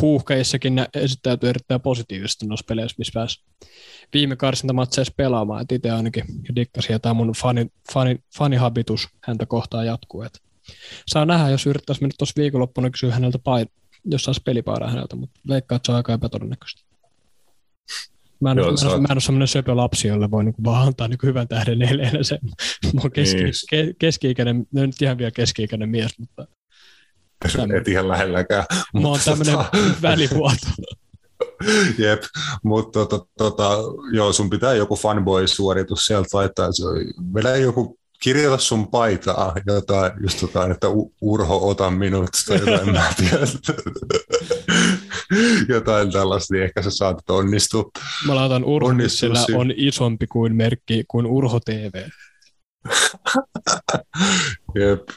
[0.00, 3.44] huuhkeissakin esittäytyy erittäin positiivisesti noissa peleissä, missä pääsi
[4.12, 5.62] viime karsintamatseissa pelaamaan.
[5.62, 6.24] Et itse ainakin
[6.56, 10.22] dikkasin, ja tämä mun fani, fani, fanihabitus häntä kohtaan jatkuu.
[10.22, 10.42] Et
[11.06, 13.66] saa nähdä, jos yrittäisi mennä tuossa viikonloppuna kysyä häneltä pain,
[14.04, 16.85] jos saisi pelipaidaa häneltä, mutta veikkaa, se on aika epätodennäköistä.
[18.40, 20.86] Mä en, Joo, mä, en, mä en ole semmoinen söpö lapsi, jolle voi niinku vaan
[20.86, 22.38] antaa niinku hyvän tähden neljänä sen.
[22.94, 23.52] Mä oon keski, Niin.
[23.70, 26.46] ke, keski-ikäinen, no nyt ihan vielä keski-ikäinen mies, mutta
[27.78, 28.64] Et ihan lähelläkään.
[29.02, 29.70] mä oon tämmöinen tota,
[30.02, 30.66] välivuoto.
[31.98, 32.22] Jep,
[32.62, 33.70] mutta tota, tota,
[34.12, 36.72] joo, sun pitää joku fanboy-suoritus sieltä laittaa.
[36.72, 36.82] Se
[37.34, 40.86] Vedä joku kirjoita sun paitaa jotain, just jotain, että
[41.20, 43.46] Urho, ota minut, tai jotain, mä en tiedä.
[45.74, 47.84] jotain tällaista, niin ehkä sä saatat onnistua.
[48.26, 49.60] Mä laitan Urho, sillä siinä.
[49.60, 51.92] on isompi kuin merkki kuin Urho TV.
[54.80, 55.08] Jep.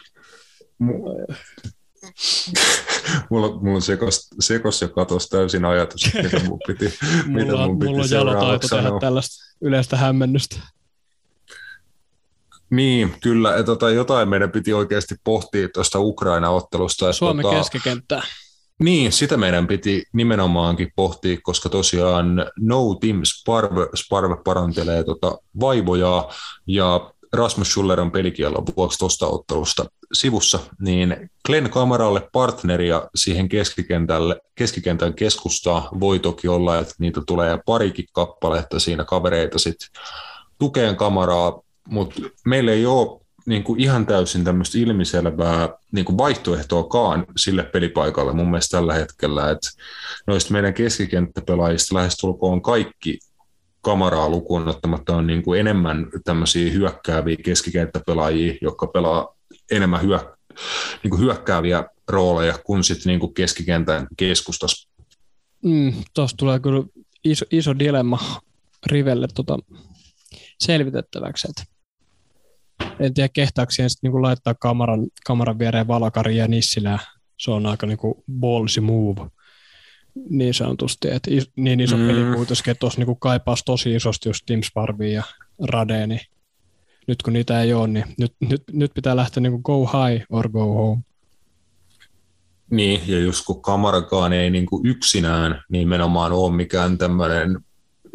[0.84, 1.36] Mu-
[3.30, 6.86] Mulla, mulla on sekos, sekos ja katos täysin ajatus, että mitä mun piti,
[7.26, 10.56] mitä Mulla, mun piti mulla on jalotaito tehdä tällaista yleistä hämmennystä.
[12.70, 13.64] Niin, kyllä.
[13.64, 17.14] Tota, jotain meidän piti oikeasti pohtia tuosta Ukraina-ottelusta.
[17.14, 18.22] Suomen tota, keskikenttää.
[18.80, 26.30] Niin, sitä meidän piti nimenomaankin pohtia, koska tosiaan No Team Sparve, Sparve parantelee tota vaivoja
[26.68, 34.42] ja Rasmus Schuller on pelikiellon vuoksi tuosta ottelusta sivussa, niin Glenn Kamaralle partneria siihen keskikentälle,
[34.56, 39.88] keskikentän keskustaa voi toki olla, että niitä tulee parikin kappaletta siinä kavereita sitten
[40.60, 43.19] tukeen Kamaraa, mutta meillä ei ole
[43.50, 49.52] niin kuin ihan täysin tämmöistä ilmiselvää niin kuin vaihtoehtoakaan sille pelipaikalle mun mielestä tällä hetkellä,
[49.52, 49.70] että
[50.28, 53.20] noista meidän keskikenttäpelaajista lähestulkoon kaikki
[53.82, 59.36] kamaraa lukuun ottamatta on niin kuin enemmän tämmöisiä hyökkääviä keskikenttäpelaajia, jotka pelaa
[59.72, 60.20] enemmän hyö,
[61.04, 64.90] niin kuin hyökkääviä rooleja kuin sitten niin kuin keskikentän keskustassa.
[65.64, 66.84] Mm, Tuossa tulee kyllä
[67.24, 68.20] iso, iso dilemma
[68.86, 69.60] Rivelle tota,
[70.60, 71.48] selvitettäväksi.
[71.50, 71.79] Et
[73.00, 77.00] en tiedä, kehtaako siihen sit niinku laittaa kameran, kameran viereen Valakari ja Nissilää.
[77.38, 79.30] Se on aika niinku ballsy move
[80.30, 81.12] niin sanotusti.
[81.12, 82.08] Et is, niin iso Mm.
[82.08, 85.24] peli kuitenkin, että tuossa niinku kaipaisi tosi isosti just Tim Sparvia ja
[85.68, 86.22] Radea, niin
[87.08, 90.50] nyt kun niitä ei ole, niin nyt, nyt, nyt pitää lähteä niinku go high or
[90.50, 91.02] go home.
[92.72, 97.60] Niin, ja just kun kamarakaan ei niin kuin yksinään nimenomaan ole mikään tämmöinen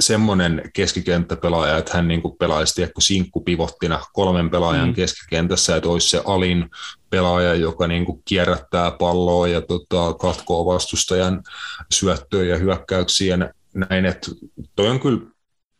[0.00, 4.94] semmoinen keskikenttäpelaaja, että hän niin kuin pelaisi tiedätkö, sinkkupivottina kolmen pelaajan Mm.
[4.94, 6.70] keskikentässä, että olisi se alin
[7.10, 11.42] pelaaja, joka niin kuin kierrättää palloa ja tota, katkoo vastustajan
[11.92, 13.38] syöttöjä ja hyökkäyksiä
[13.74, 14.30] näin, että
[14.76, 15.20] toi on kyllä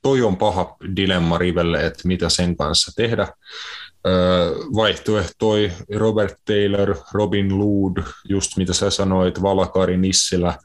[0.03, 3.29] toi on paha dilemma Rivelle, että mitä sen kanssa tehdä.
[4.77, 10.59] Vaihtoehtoi Robert Taylor, Robin Lood, just mitä sä sanoit, Valakari Nissilä.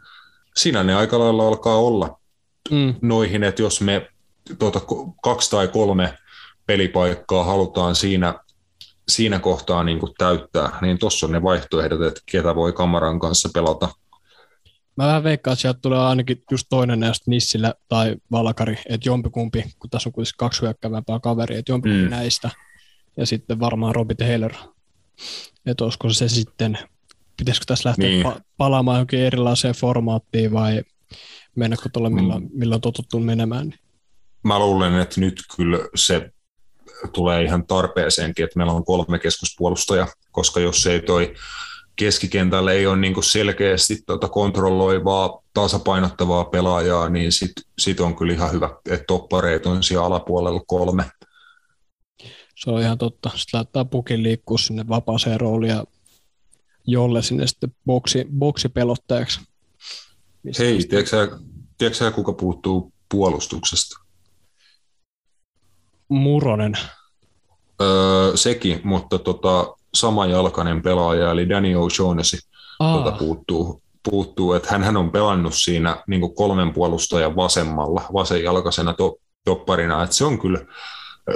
[0.55, 2.19] Siinä ne aika lailla alkaa olla
[2.71, 2.95] Mm.
[3.01, 4.07] noihin, että jos me
[4.59, 4.81] tuota,
[5.23, 6.17] kaksi tai kolme
[6.65, 8.39] pelipaikkaa halutaan siinä,
[9.09, 13.49] siinä kohtaa niin kuin täyttää, niin tuossa on ne vaihtoehdot, että ketä voi kamaran kanssa
[13.53, 13.89] pelata.
[14.97, 19.63] Mä vähän veikkaan, että sieltä tulee ainakin just toinen näistä Nissilä tai Valkari, että jompikumpi,
[19.79, 22.09] kun tässä on kuitenkin kaksi hyökkäävämpää kaveria, että jompikumpi Mm.
[22.09, 22.49] näistä.
[23.17, 24.51] Ja sitten varmaan Robbie Taylor.
[25.65, 26.77] Että olisiko se sitten,
[27.37, 28.25] pitäisikö tässä lähteä niin.
[28.25, 30.83] pa- palaamaan johonkin erilaiseen formaattiin vai
[31.55, 32.49] mennäkö tuolla, milloin, Mm.
[32.53, 33.67] milloin on totuttu menemään.
[33.67, 33.79] Niin.
[34.43, 36.31] Mä luulen, että nyt kyllä se
[37.13, 41.33] tulee ihan tarpeeseenkin, että meillä on kolme keskuspuolustajaa, koska jos ei toi
[41.95, 48.33] keskikentällä ei ole niin kuin selkeästi tuota kontrolloivaa, tasapainottavaa pelaajaa, niin sit, sit on kyllä
[48.33, 51.05] ihan hyvä, että toppareita on siellä alapuolella kolme.
[52.55, 53.29] Se on ihan totta.
[53.35, 55.83] Sitten laittaa pukin liikkua sinne vapaaseen rooliin ja
[56.87, 59.39] jolle sinne sitten boksi, boksipelottajaksi.
[60.43, 61.39] Mistä Hei, tiedätkö
[61.77, 63.99] tiedätkö kuka puuttuu puolustuksesta?
[66.09, 66.73] Muronen.
[67.81, 72.39] Öö, sekin, mutta tota, samanjalkainen pelaaja, eli Danny O'Shaughnessy,
[72.79, 74.53] tota, puuttuu, puuttuu.
[74.53, 80.39] että hän on pelannut siinä niin kolmen puolustajan vasemmalla, vasenjalkaisena to, topparina, että se on
[80.39, 80.59] kyllä,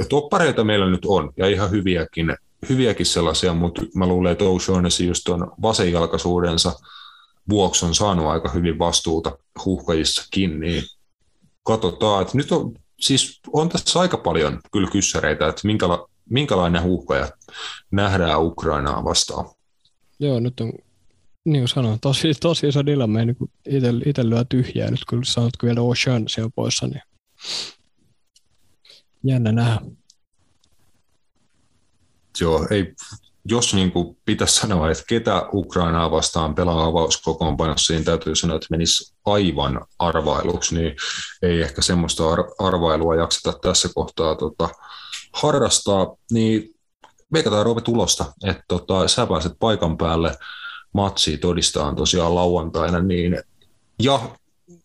[0.09, 2.35] toppareita meillä nyt on, ja ihan hyviäkin,
[2.69, 6.73] hyviäkin sellaisia, mutta mä luulen, että O'Shaughnessy just on vasenjalkaisuudensa
[7.49, 10.84] vuoksi on saanut aika hyvin vastuuta huuhkajissakin, niin
[11.64, 17.32] katsotaan, että nyt on, siis on tässä aika paljon kyllä kyssäreitä, että minkäla, minkälainen huuhkaja
[17.91, 19.45] nähdään Ukrainaa vastaan.
[20.20, 20.74] Joo, nyt on,
[21.45, 23.20] niin kuin sanoin, tosi, tosi iso dilemma.
[23.20, 24.91] Ei niin itse, itse lyö tyhjää.
[24.91, 27.02] Nyt kun sanot, kun vielä Ocean siellä poissa, niin
[29.24, 29.82] jännä nähdä.
[32.41, 32.94] Joo, ei,
[33.45, 38.68] jos niin kuin pitäisi sanoa, että ketä Ukrainaa vastaan pelaa avauskokoonpanossa, niin täytyy sanoa, että
[38.70, 40.95] menisi aivan arvailuksi, niin
[41.41, 44.70] ei ehkä semmoista ar- arvailua jakseta tässä kohtaa tota,
[45.34, 46.76] harrastaa, niin
[47.34, 50.36] veikataan Roope tulosta, että tota, sä pääset paikan päälle
[50.94, 53.44] matsiin todistaan tosiaan lauantaina, niin
[54.03, 54.20] ja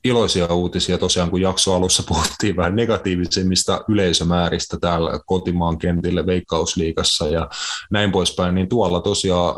[0.04, 7.48] iloisia uutisia tosiaan, kun jakso alussa puhuttiin vähän negatiivisemmista yleisömääristä täällä kotimaan kentille Veikkausliigassa ja
[7.90, 9.54] näin poispäin, niin tuolla tosiaan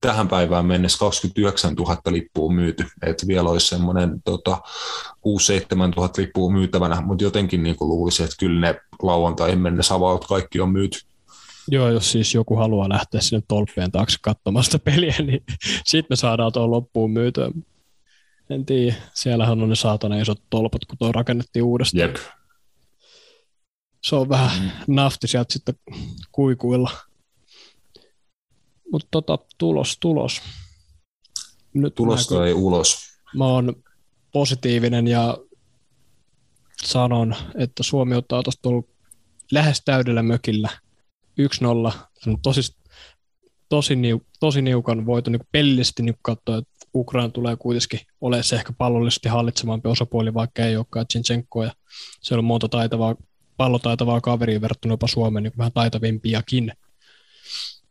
[0.00, 5.20] tähän päivään mennessä 29 000 lippua myyty, että vielä olisi semmoinen tota, 6-7
[5.96, 10.60] 000 lippua myytävänä, mutta jotenkin niin kuin luulisin, että kyllä ne lauantaihin mennessä avaut kaikki
[10.60, 10.98] on myyty.
[11.68, 15.44] Joo, jos siis joku haluaa lähteä sinne tolppien taakse katsomaan sitä peliä, niin
[15.84, 17.50] sitten me saadaan tuon loppuun myytyä.
[18.50, 22.00] En tiedä, siellähän on ne saatana isot tolpat, kun tuo rakennettiin uudestaan.
[22.00, 22.16] Jep.
[24.02, 24.94] Se on vähän mm.
[24.94, 25.74] nafti sieltä sitten
[26.32, 26.90] kuikuilla.
[28.92, 30.42] Mutta tota, tulos, tulos.
[31.74, 32.98] Nyt tulos tai ulos.
[33.34, 33.82] Mä oon
[34.32, 35.38] positiivinen ja
[36.84, 38.68] sanon, että Suomi ottaa tuosta
[39.52, 40.68] lähes täydellä mökillä
[41.90, 41.92] 1-0.
[42.42, 42.76] Tosi,
[43.68, 48.56] tosi, niu, tosi niukan voiton niin pellisesti niin katsoa, että Ukraina tulee kuitenkin olemaan se
[48.56, 51.72] ehkä pallollisesti hallitsevampi osapuoli, vaikka ei olekaan Zinchenko ja
[52.20, 53.14] se on monta taitavaa,
[53.56, 56.72] pallotaitavaa kaveria verrattuna jopa Suomeen niin vähän taitavimpiakin.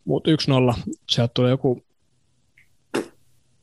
[0.05, 0.31] Mutta
[0.75, 1.85] 1-0, sieltä tulee joku,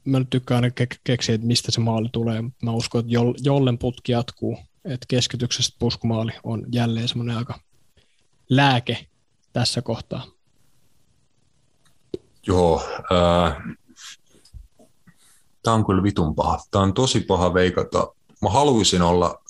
[0.04, 3.12] mä nyt tykkään aina ke- keksiä, että mistä se maali tulee, mutta mä uskon, että
[3.44, 7.60] jollen putki jatkuu, että keskityksestä puskumaali on jälleen semmoinen aika
[8.48, 9.06] lääke
[9.52, 10.26] tässä kohtaa.
[12.46, 12.82] Joo,
[13.12, 13.56] äh,
[15.62, 16.58] tämä on kyllä vitun paha.
[16.70, 18.14] Tämä on tosi paha veikata.
[18.42, 19.42] Mä haluaisin olla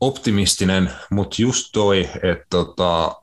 [0.00, 3.14] optimistinen, mutta just toi, että tota,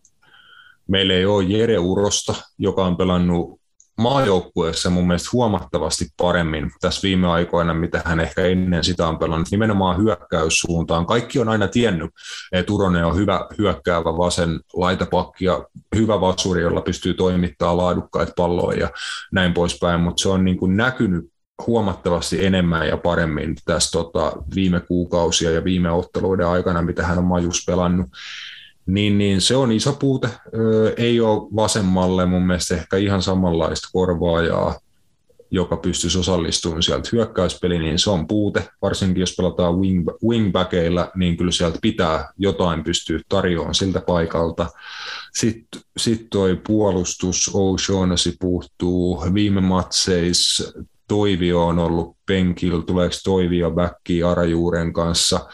[0.87, 3.61] meillä ei ole Jere Urosta, joka on pelannut
[3.97, 9.51] maajoukkueessa mun mielestä huomattavasti paremmin tässä viime aikoina, mitä hän ehkä ennen sitä on pelannut,
[9.51, 11.05] nimenomaan hyökkäyssuuntaan.
[11.05, 12.11] Kaikki on aina tiennyt,
[12.51, 18.79] että Uronen on hyvä hyökkäävä vasen laitapakki ja hyvä vasuri, jolla pystyy toimittamaan laadukkaita palloja
[18.79, 18.89] ja
[19.31, 21.31] näin poispäin, mutta se on niin kuin näkynyt
[21.67, 27.23] huomattavasti enemmän ja paremmin tässä tota, viime kuukausia ja viime otteluiden aikana, mitä hän on
[27.23, 28.07] Majus pelannut
[28.88, 30.29] niin, niin se on iso puute.
[30.97, 34.79] ei ole vasemmalle mun mielestä ehkä ihan samanlaista korvaajaa,
[35.51, 38.69] joka pystyisi osallistumaan sieltä hyökkäyspeliin, niin se on puute.
[38.81, 44.69] Varsinkin jos pelataan wing, wingbackeilla, niin kyllä sieltä pitää jotain pystyä tarjoamaan siltä paikalta.
[45.34, 49.23] Sitten sit toi puolustus, O'Shaughnessy puuttuu.
[49.34, 50.73] Viime matseissa
[51.07, 55.39] Toivio on ollut penkillä, tuleeko Toivio backiin Arajuuren kanssa–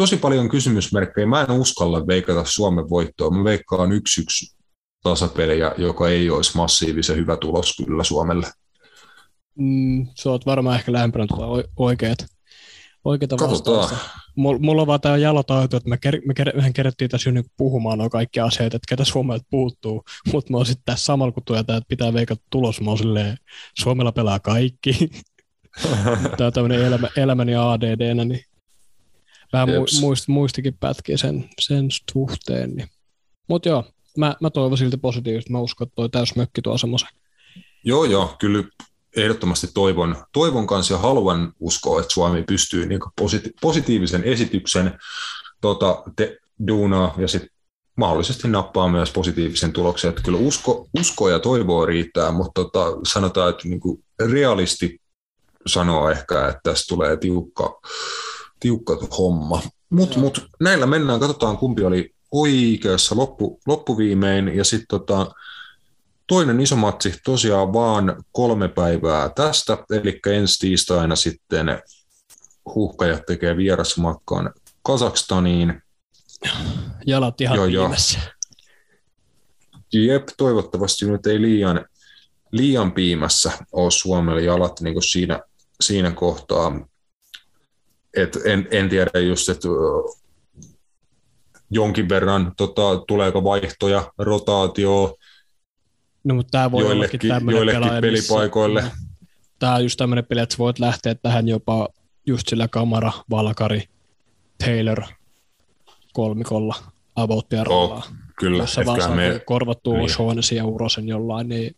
[0.00, 1.26] tosi paljon kysymysmerkkejä.
[1.26, 3.30] Mä en uskalla veikata Suomen voittoa.
[3.30, 4.56] Mä veikkaan yksi yksi
[5.02, 8.46] tasapeliä, joka ei olisi massiivisen hyvä tulos kyllä Suomelle.
[9.58, 12.18] Mm, sä oot varmaan ehkä lähempänä tuota oikeat,
[13.04, 13.96] oikeita vastausta.
[14.36, 17.50] Mulla on vaan tämä jalotaito, että me, ker- me, ker- mehän kerättiin tässä jo niinku
[17.56, 21.42] puhumaan nuo kaikki asiat, että ketä Suomelta puuttuu, mutta mä oon sitten tässä samalla kun
[21.44, 23.36] tuota, että pitää veikata tulos, mä oon silleen,
[23.78, 25.10] Suomella pelaa kaikki.
[26.36, 28.44] tämä on tämmöinen elämä, elämäni ADD, niin
[29.52, 29.68] vähän
[30.00, 32.70] muist, muistikin pätkiä sen, sen suhteen.
[32.74, 32.88] Niin.
[33.48, 33.84] Mutta joo,
[34.16, 35.52] mä, mä toivon silti positiivisesti.
[35.52, 37.08] Mä uskon, että toi täysmökki tuo semmoisen.
[37.84, 38.64] Joo, joo, kyllä
[39.16, 44.98] ehdottomasti toivon, toivon kanssa ja haluan uskoa, että Suomi pystyy niin positi- positiivisen esityksen
[45.60, 47.50] tota, te, duunaa ja sitten
[47.96, 50.08] mahdollisesti nappaa myös positiivisen tuloksen.
[50.08, 55.00] Että kyllä usko, usko ja toivoa riittää, mutta tota, sanotaan, että niin kuin realisti
[55.66, 57.80] sanoo ehkä, että tässä tulee tiukka,
[58.60, 59.62] tiukka homma.
[59.90, 64.56] Mutta mut, näillä mennään, katsotaan kumpi oli oikeassa loppu, loppuviimein.
[64.56, 65.26] Ja sitten tota,
[66.30, 71.82] toinen iso matsi tosiaan vaan kolme päivää tästä, eli ensi tiistaina sitten
[72.74, 74.52] huhkajat tekee vierasmatkan
[74.82, 75.82] Kazakstaniin.
[77.06, 78.18] Jalat ihan joo, piimässä.
[79.92, 81.86] Jep, toivottavasti nyt ei liian,
[82.52, 85.40] liian piimässä ole Suomelle jalat niin siinä,
[85.80, 86.88] siinä kohtaa.
[88.16, 89.68] Et en, en tiedä just, että
[91.70, 95.16] jonkin verran tota, tuleeko vaihtoja, rotaatio
[96.24, 97.20] no, mutta tämä voi joillekin,
[97.50, 98.82] joillekin pelaaja, pelipaikoille.
[98.82, 98.96] Missä,
[99.58, 101.88] tämä on just tämmöinen peli, että voit lähteä tähän jopa
[102.26, 103.84] just sillä kamera, Valkari,
[104.58, 105.02] Taylor
[106.12, 106.74] kolmikolla
[107.16, 109.40] abouttia oh, Kyllä, Jos vaan me...
[109.46, 110.10] korvattua niin.
[110.10, 111.76] Shawnesin ja Urosen jollain, niin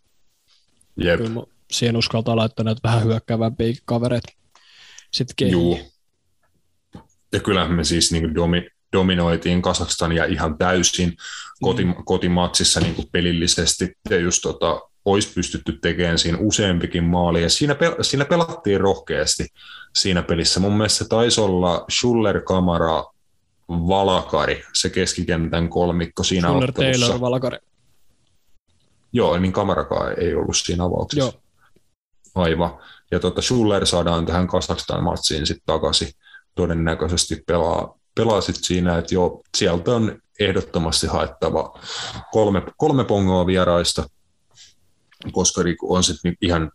[0.97, 1.21] Jep.
[1.21, 4.33] kyllä siihen uskaltaa laittaa näitä vähän hyökkäävämpiä kavereita
[5.11, 5.85] sitten kehiin.
[7.33, 11.17] Ja kyllähän me siis niin domi, dominoitiin Kasakstania ihan täysin
[11.63, 11.95] koti, mm.
[12.05, 13.93] kotimatsissa niin kuin pelillisesti.
[14.11, 17.43] Ja just tota, olisi pystytty tekemään siinä useampikin maali.
[17.43, 19.47] Ja siinä, pel- siinä pelattiin rohkeasti
[19.97, 20.61] siinä pelissä.
[20.61, 23.05] Mun mielestä se taisi olla Schuller, Kamara,
[23.69, 27.07] Valakari, se keskikentän kolmikko siinä Schuller, ottelussa.
[27.07, 27.59] Taylor, Valakari.
[29.13, 31.33] Joo, niin Kamarakaan ei ollut siinä avauksessa.
[31.33, 31.43] Joo.
[32.35, 32.79] Aivan.
[33.11, 36.09] Ja tota, Schuller saadaan tähän Kazakstan matsiin sitten takaisin.
[36.55, 41.81] Todennäköisesti pelaa, pelaa sit siinä, että jo sieltä on ehdottomasti haettava
[42.33, 44.07] kolme, kolme pongoa vieraista,
[45.33, 46.73] koska on sitten ihan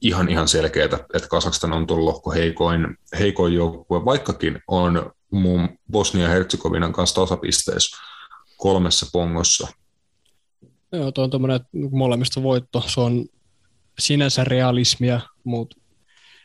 [0.00, 0.84] ihan, ihan selkeää,
[1.14, 7.96] että Kazakstan on tuon lohko heikoin, heikoin joukkue, vaikkakin on muun Bosnia-Herzegovinan kanssa tasapisteessä
[8.56, 9.68] kolmessa pongossa.
[10.92, 11.60] Joo, tuo on tuommoinen
[11.90, 12.82] molemmista voitto.
[12.86, 13.26] Se on
[13.98, 15.76] sinänsä realismia, mutta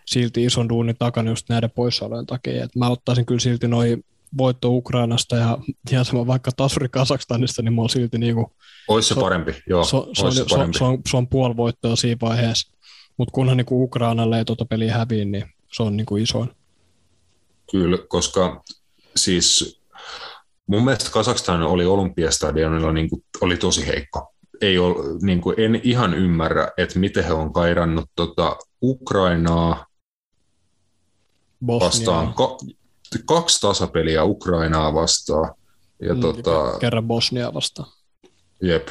[0.05, 2.63] silti ison duunin takana just näiden poissaolojen takia.
[2.63, 4.05] Et mä ottaisin kyllä silti noin
[4.37, 5.57] voitto Ukrainasta ja,
[5.91, 8.51] ja sama vaikka tasuri Kasakstanista, niin mä oon silti niinku,
[8.87, 9.83] Ois se parempi, joo.
[9.83, 10.77] Se, se, on, se, parempi.
[10.77, 12.71] se, on, se on puoli voittoa siinä vaiheessa.
[13.17, 16.49] Mutta kunhan niinku Ukrainalle ei tuota peliä häviä, niin se on niinku isoin.
[17.71, 18.63] Kyllä, koska
[19.15, 19.81] siis
[20.67, 24.31] mun mielestä Kazakstan oli Olympiastadionilla niin kuin, oli tosi heikko.
[24.61, 29.85] Ei ole, niin kuin, en ihan ymmärrä, että miten he on kairannut tota, Ukrainaa
[31.65, 31.87] Bosnia.
[31.87, 32.33] vastaan.
[32.33, 32.57] Ka-
[33.25, 35.55] kaksi tasapeliä Ukrainaa vastaan.
[36.01, 37.91] Ja mm, tota, kerran Bosnia vastaan.
[38.61, 38.87] Jep.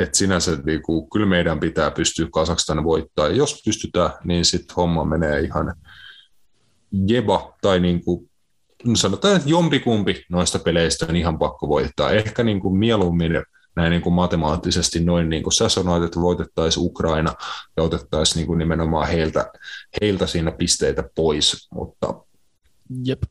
[0.00, 3.28] Et sinänsä niin kuin, kyllä meidän pitää pystyä Kazakstan voittaa.
[3.28, 5.74] Ja jos pystytään, niin sitten homma menee ihan
[7.06, 8.30] jeba tai niin kuin,
[8.84, 12.10] no sanotaan, että jompikumpi noista peleistä on ihan pakko voittaa.
[12.10, 13.32] Ehkä niin kuin mieluummin
[13.76, 17.34] näin niin kuin matemaattisesti noin, niin kuin sä sanoit, että voitettaisiin Ukraina
[17.76, 19.52] ja otettaisiin niin kuin nimenomaan heiltä,
[20.00, 22.14] heiltä siinä pisteitä pois, mutta
[23.04, 23.22] Jep.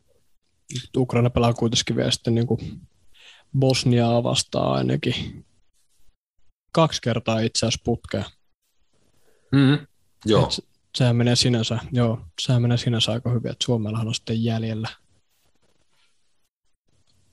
[0.98, 2.82] Ukraina pelaa kuitenkin vielä sitten niin kuin
[3.60, 5.46] Bosniaa vastaan ainakin
[6.72, 8.24] kaksi kertaa itse asiassa putkea.
[9.52, 9.88] Mm,
[10.26, 10.48] joo.
[10.48, 14.90] Et sehän menee sinänsä, joo, sehän menee sinänsä aika hyvin, että Suomellahan on sitten jäljellä.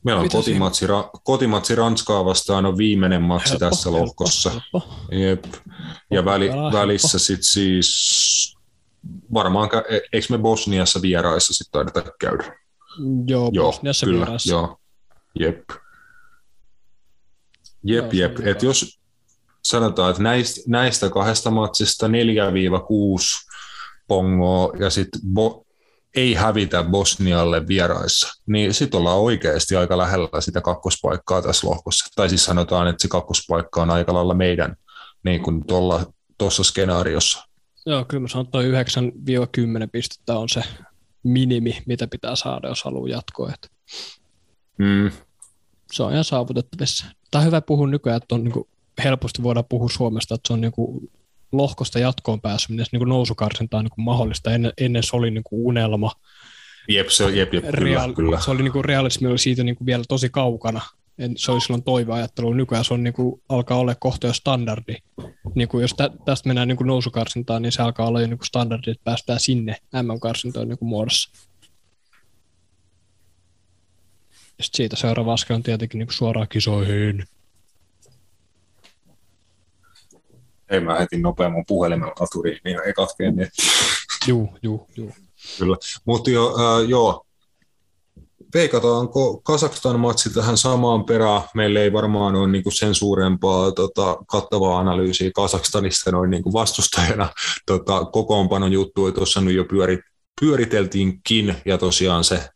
[0.07, 4.51] Meillä on kotimatsi, ra, kotimatsi Ranskaa vastaan on viimeinen matsi helppo, tässä helppo, lohkossa.
[4.51, 4.89] Helppo.
[5.13, 5.45] Jep.
[6.11, 8.57] Ja väli, välissä sitten siis
[9.35, 12.45] varmaan, e- eikö me Bosniassa vieraissa sitten taideta käydä?
[13.27, 14.51] Joo, joo Bosniassa kyllä, vieraissa.
[14.51, 14.79] Joo,
[15.41, 15.71] jep.
[17.85, 18.47] Jep, jep.
[18.47, 19.01] Et jos
[19.65, 22.11] sanotaan, että näistä, näistä kahdesta matsista 4-6
[24.09, 25.66] pongoa ja sitten bo,
[26.17, 32.07] ei hävitä Bosnialle vieraissa, niin sitten ollaan oikeasti aika lähellä sitä kakkospaikkaa tässä lohkossa.
[32.17, 34.77] Tai siis sanotaan, että se kakkospaikka on aika lailla meidän
[35.23, 35.65] niin kuin
[36.39, 37.47] tuossa skenaariossa.
[37.87, 40.63] Joo, kyllä mä sanon, että 9-10 pistettä on se
[41.23, 43.51] minimi, mitä pitää saada, jos haluaa jatkoa.
[43.55, 43.69] Että
[44.79, 45.11] mm.
[45.93, 47.07] Se on ihan saavutettavissa.
[47.31, 48.69] Tämä on hyvä puhua nykyään, että on niin kuin
[49.05, 51.11] helposti voidaan puhua Suomesta, että se on niin kuin
[51.53, 54.53] lohkosta jatkoon pääseminen, niin kuin nousukarsinta on niin kuin mahdollista.
[54.53, 56.13] Ennen, ennen se oli niin kuin unelma.
[56.89, 58.41] Jep, se, jep, jep, Real, kyllä.
[58.41, 60.81] Se oli niin kuin realismi oli siitä niin kuin vielä tosi kaukana.
[61.19, 62.53] En, se oli silloin toiveajattelu.
[62.53, 64.97] Nykyään se on niin kuin, alkaa olla kohta jo standardi.
[65.55, 68.39] Niin kuin jos tä, tästä mennään niin kuin nousukarsintaan, niin se alkaa olla jo niin
[68.39, 71.31] kuin standardi, että päästään sinne MM-karsintoon niin kuin muodossa.
[74.59, 77.25] Ja siitä seuraava askel on tietenkin niin kuin suoraan kisoihin.
[80.71, 83.49] Ei mä heti nopea mun puhelimen laturi, niin ei katkeen niin.
[84.27, 85.13] Juu, juu, juu.
[85.59, 87.27] Kyllä, mutta jo, äh, joo,
[88.55, 91.43] veikataanko Kazakstan matsi tähän samaan perään?
[91.55, 97.29] Meillä ei varmaan ole niin sen suurempaa tota, kattavaa analyysiä Kazakstanista noin niin vastustajana.
[97.67, 100.01] Tota, kokoonpanon juttu, tuossa nyt jo pyörit,
[100.41, 102.49] pyöriteltiinkin, ja tosiaan se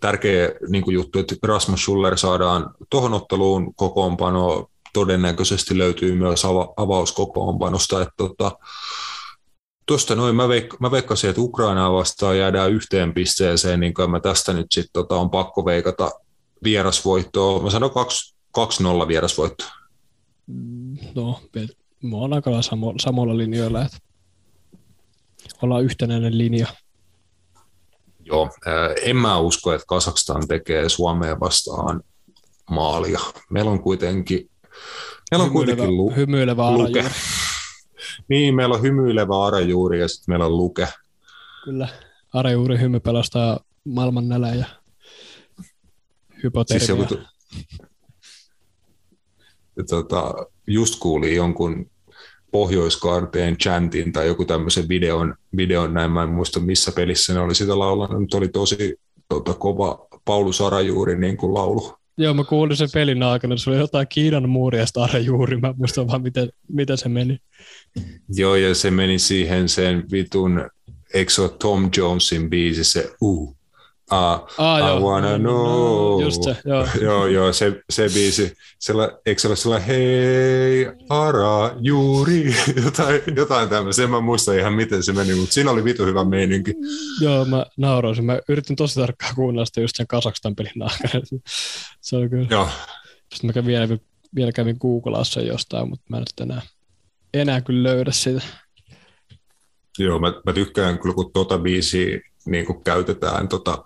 [0.00, 8.02] tärkeä niin juttu, että Rasmus Schuller saadaan tuohon otteluun kokoonpano todennäköisesti löytyy myös ava- avauskokoonpanosta.
[8.02, 8.52] Että tota,
[9.86, 14.20] Tuosta noin, mä, veik- mä veikkasin, että Ukrainaa vastaan jäädään yhteen pisteeseen, niin kuin mä
[14.20, 16.10] tästä nyt sitten tota, on pakko veikata
[16.64, 17.62] vierasvoittoa.
[17.62, 17.90] Mä sanon
[19.04, 19.64] 2-0 vierasvoitto.
[21.14, 21.40] No,
[22.02, 23.98] mä oon aika samo- samalla linjoilla, että
[25.62, 26.66] ollaan yhtenäinen linja.
[28.24, 28.50] Joo,
[29.02, 32.02] en mä usko, että Kasakstan tekee Suomeen vastaan
[32.70, 33.20] maalia.
[33.50, 34.50] Meillä on kuitenkin
[35.30, 37.04] Meillä on kuitenkin lu- hymyilevä luke.
[38.28, 40.88] niin, meillä on hymyilevä arajuuri ja sitten meillä on luke.
[41.64, 41.88] Kyllä,
[42.32, 44.66] arajuuri hymy pelastaa maailman nälän ja
[46.42, 46.86] hypotermia.
[46.86, 47.32] Siis joku t-
[49.88, 50.34] tota,
[50.66, 51.90] just kuuli jonkun
[52.50, 57.54] pohjoiskaarteen chantin tai joku tämmöisen videon, videon näin, mä en muista missä pelissä ne oli
[57.54, 58.96] sitä laulanut, mutta oli tosi
[59.28, 61.94] tota, kova Paulus Arajuuri niin kuin laulu.
[62.18, 66.08] Joo, mä kuulin sen pelin aikana, se oli jotain Kiinan muuria Stare juuri, mä muistan
[66.08, 67.38] vaan miten, miten se meni.
[68.28, 70.70] Joo, ja se meni siihen sen vitun,
[71.14, 73.56] eikö se ole Tom Jonesin biisi, se uh,
[74.12, 74.18] Uh,
[74.58, 75.00] Ah, I joo.
[75.00, 76.22] wanna no, know.
[76.22, 76.86] Just se, joo.
[77.00, 82.54] joo, joo, se, se biisi, sella, eikö se ole sellainen hei, ara, juuri,
[82.84, 84.02] jotain, jotain tämmöistä.
[84.02, 86.74] En mä muista ihan miten se meni, mutta siinä oli vitu hyvä meininki.
[87.24, 88.24] Joo, mä nauroisin.
[88.24, 91.24] Mä yritin tosi tarkkaan kuunnella sitä just sen Kasakstan pelin aikana.
[92.00, 92.46] Se on kyllä.
[92.50, 92.68] Joo,
[93.34, 93.98] Sitten mä kävin vielä,
[94.34, 96.62] vielä kävin Googlassa jostain, mutta mä en nyt enää,
[97.34, 98.42] enää kyllä löydä sitä.
[99.98, 103.84] joo mä, mä tykkään kyllä, kun tota biisiä niin kun käytetään tota,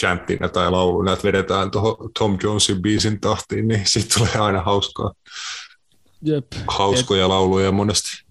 [0.00, 5.12] chanttina tai lauluna, että vedetään tuohon Tom Jonesin biisin tahtiin, niin siitä tulee aina hauskaa,
[6.22, 6.46] Jep.
[6.68, 8.26] hauskoja lauluja monesti.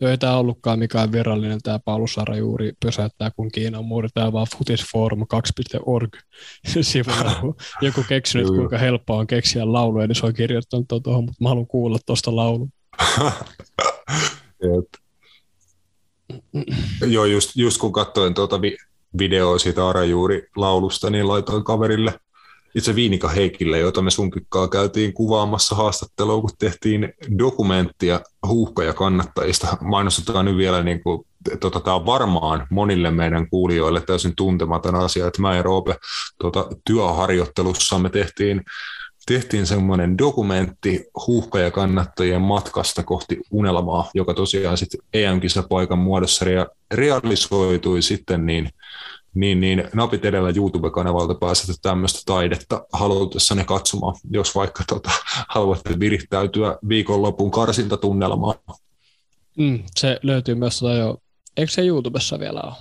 [0.00, 4.08] Joo, ei tämä ollutkaan mikään virallinen tämä Paulu Saara juuri pysäyttää, kun Kiinan muuri.
[4.14, 6.16] Tämä vaan footisforum2.org
[6.82, 7.34] sivulla.
[7.40, 11.48] Kun Joku keksinyt, kuinka helppoa on keksiä lauluja, niin se on kirjoittanut tuohon, mutta mä
[11.48, 12.72] haluan kuulla tuosta laulun.
[14.62, 14.88] Jep.
[17.06, 18.76] Joo, just, just kun katsoin tuota vi-
[19.18, 22.14] videoa siitä Arajuuri-laulusta, niin laitoin kaverille
[22.74, 29.76] itse Viinika Heikille, jota me sunkikkaa käytiin kuvaamassa haastattelua, kun tehtiin dokumenttia huuhka- ja kannattajista.
[29.80, 31.26] Mainostetaan nyt vielä, niin kuin,
[31.60, 35.96] tota, tämä on varmaan monille meidän kuulijoille täysin tuntematon asia, että mä ja Roope
[36.38, 38.62] tota, työharjoittelussamme tehtiin
[39.26, 46.76] tehtiin semmoinen dokumentti huuhka- ja kannattajien matkasta kohti unelmaa, joka tosiaan sitten EM-kisapaikan muodossa rea-
[46.94, 48.70] realisoitui sitten niin,
[49.34, 55.10] niin, niin napit edellä YouTube-kanavalta pääsette tämmöistä taidetta halutessanne katsomaan, jos vaikka tota,
[55.48, 58.54] haluatte virittäytyä viikonlopun karsintatunnelmaan.
[59.58, 61.18] Mm, se löytyy myös tota jo,
[61.56, 62.74] eikö se YouTubessa vielä ole?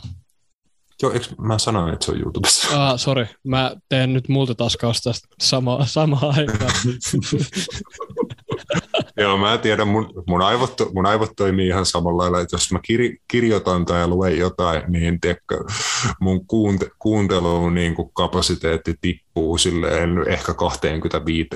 [1.01, 2.89] Joo, eikö mä sanoin, että se on YouTubessa?
[2.89, 5.11] Ah, sorry, mä teen nyt multitaskausta
[5.41, 6.71] sama, samaan aikaan.
[9.17, 12.79] Joo, mä tiedän, mun, mun, aivot, mun aivot toimii ihan samalla lailla, että jos mä
[12.83, 15.63] kir, kirjoitan tai luen jotain, niin tiedätkö,
[16.19, 21.49] mun kuunte, kuuntelun niin kuin kapasiteetti tippuu silleen ehkä 25.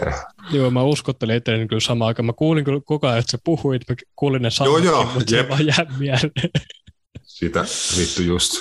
[0.51, 2.25] Joo, mä uskottelin itselleni kyllä samaan aikaan.
[2.25, 5.29] Mä kuulin kyllä koko ajan, että sä puhuit, mä kuulin ne Joo, sanatkin, joo, mutta
[5.29, 5.61] se vaan.
[7.23, 7.65] Sitä
[7.97, 8.53] vittu just.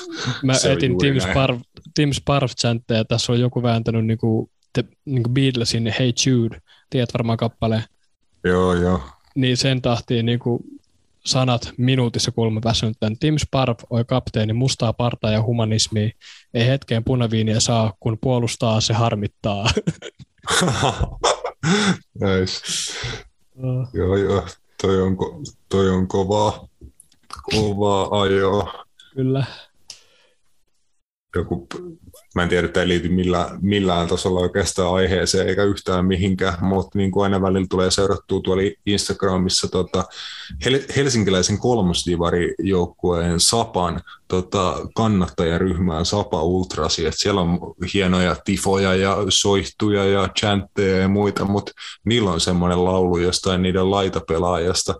[0.42, 1.20] Mä Se etin Tim.
[1.20, 1.60] Sparv,
[1.94, 2.48] Tim Sparv
[2.90, 6.60] ja tässä on joku vääntänyt niinku, te, niinku Beatlesin Hey Jude,
[6.90, 7.82] tiedät varmaan kappaleen.
[8.46, 9.00] Joo, joo.
[9.34, 10.60] Niin sen tahtiin niinku
[11.24, 13.18] sanat minuutissa kuulemma väsynyt tämän.
[13.18, 16.10] Tim Sparv oi kapteeni mustaa partaa ja humanismia.
[16.54, 19.66] Ei hetkeen punaviiniä saa, kun puolustaa se harmittaa.
[22.20, 22.62] nice.
[23.92, 24.46] Joo, joo.
[24.82, 26.68] Toi on, ko- toi on kovaa.
[27.50, 28.84] Kovaa ajoa.
[29.14, 29.44] Kyllä.
[31.34, 31.66] joku,
[32.36, 36.98] mä en tiedä, että ei liity millään, millään tasolla oikeastaan aiheeseen eikä yhtään mihinkään, mutta
[36.98, 40.04] niin kuin aina välillä tulee seurattua tuolla Instagramissa tota,
[40.64, 47.58] hel- helsinkiläisen kolmosdivarijoukkueen Sapan tota, kannattajaryhmään Sapa Ultrasi, että siellä on
[47.94, 51.72] hienoja tifoja ja soihtuja ja chantteja ja muita, mutta
[52.04, 54.94] niillä on semmoinen laulu jostain niiden laitapelaajasta,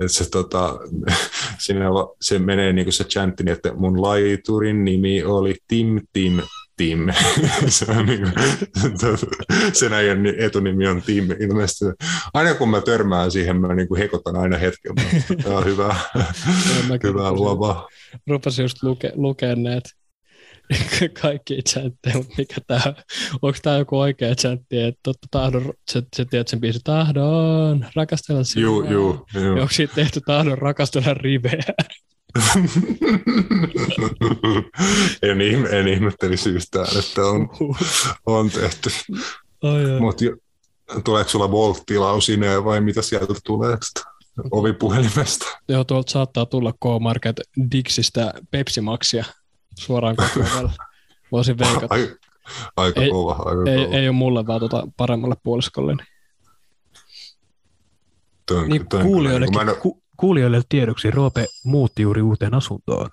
[0.00, 0.78] että se, tota,
[1.64, 1.84] sinne,
[2.20, 6.40] se menee niin kuin se chantti, niin, että mun laiturin nimi oli Tim Tim
[6.76, 7.08] Tim.
[7.68, 8.32] se on niin kuin,
[9.72, 11.28] sen ajan ni- etunimi on Tim.
[11.40, 11.84] Ilmeisesti
[12.34, 14.92] aina kun mä törmään siihen, mä niin kuin hekotan aina hetken.
[15.42, 15.96] Tämä on hyvä,
[17.04, 17.88] hyvä luova.
[18.26, 19.90] rupesin just luke, lukea näitä
[21.22, 22.94] kaikki chantteja, mutta mikä tää,
[23.42, 28.44] onko tää joku oikea chantti, että totta tahdon, sä, sä tiedät sen biisin, tahdon rakastella
[28.44, 28.64] sinua.
[28.64, 29.52] Juu, juu, juu.
[29.52, 31.62] onko siitä tehty tahdon rakastella riveä?
[35.22, 37.48] en, ihme, en ihmettelisi yhtään, että on,
[38.26, 38.90] on tehty.
[39.62, 40.00] Ai, ai.
[40.00, 40.24] Mutta
[41.04, 43.76] tuleeko sulla Volt-tilaus sinne vai mitä sieltä tulee
[44.50, 45.46] ovipuhelimesta?
[45.68, 47.40] Joo, tuolta saattaa tulla K-Market
[47.72, 49.24] Dixistä Pepsi Maxia
[49.78, 50.46] suoraan kotiin
[51.32, 51.86] Voisin veikata.
[51.90, 52.16] Ai,
[52.76, 53.96] aika Ei- kova, aika Ei, kova.
[53.96, 55.96] ei ole mulle, vaan tota paremmalle puoliskolle.
[58.68, 63.10] Niin kuulijoillekin, niin en, ku, kuulijoille tiedoksi Roope muutti juuri uuteen asuntoon.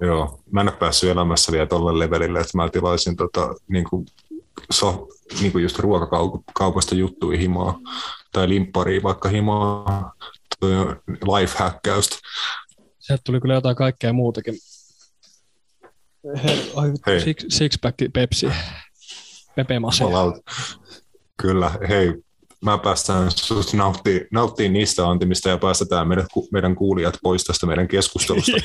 [0.00, 4.06] joo, mä en ole päässyt elämässä vielä tolle levelille, että mä tilaisin tota, niin kuin,
[4.72, 5.08] so,
[5.40, 7.78] niin kuin just ruokakaupasta juttuja himaa
[8.32, 10.12] tai limpparia vaikka himaa.
[11.08, 12.16] Life-häkkäystä.
[12.98, 14.54] Sieltä tuli kyllä jotain kaikkea muutakin.
[16.44, 17.20] Hei, ai, Hei.
[17.20, 18.48] six, six-pack Pepsi.
[19.56, 20.04] Pepe Mase.
[21.42, 22.14] Kyllä, hei,
[22.64, 27.66] mä päästään sut nauttii, nauttii niistä antimista ja päästetään meidät, ku- meidän kuulijat pois tästä
[27.66, 28.52] meidän keskustelusta.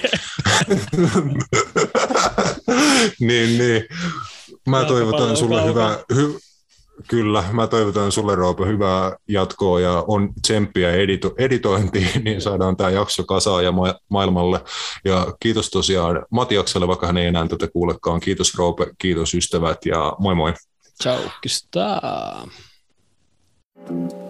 [3.20, 3.84] niin, niin.
[4.68, 6.40] Mä Jalkapallo toivotan sulle hyvää, hy,
[7.08, 12.90] Kyllä, mä toivotan sulle Roope hyvää jatkoa ja on tsemppiä edito- editointiin, niin saadaan tämä
[12.90, 14.62] jakso kasaan ja ma- maailmalle.
[15.06, 18.20] Ja kiitos tosiaan Matiakselle, vaikka hän ei enää tätä kuulekaan.
[18.20, 20.54] Kiitos Roope, kiitos ystävät ja moi moi.
[21.04, 21.20] Ciao,
[23.86, 24.24] Thank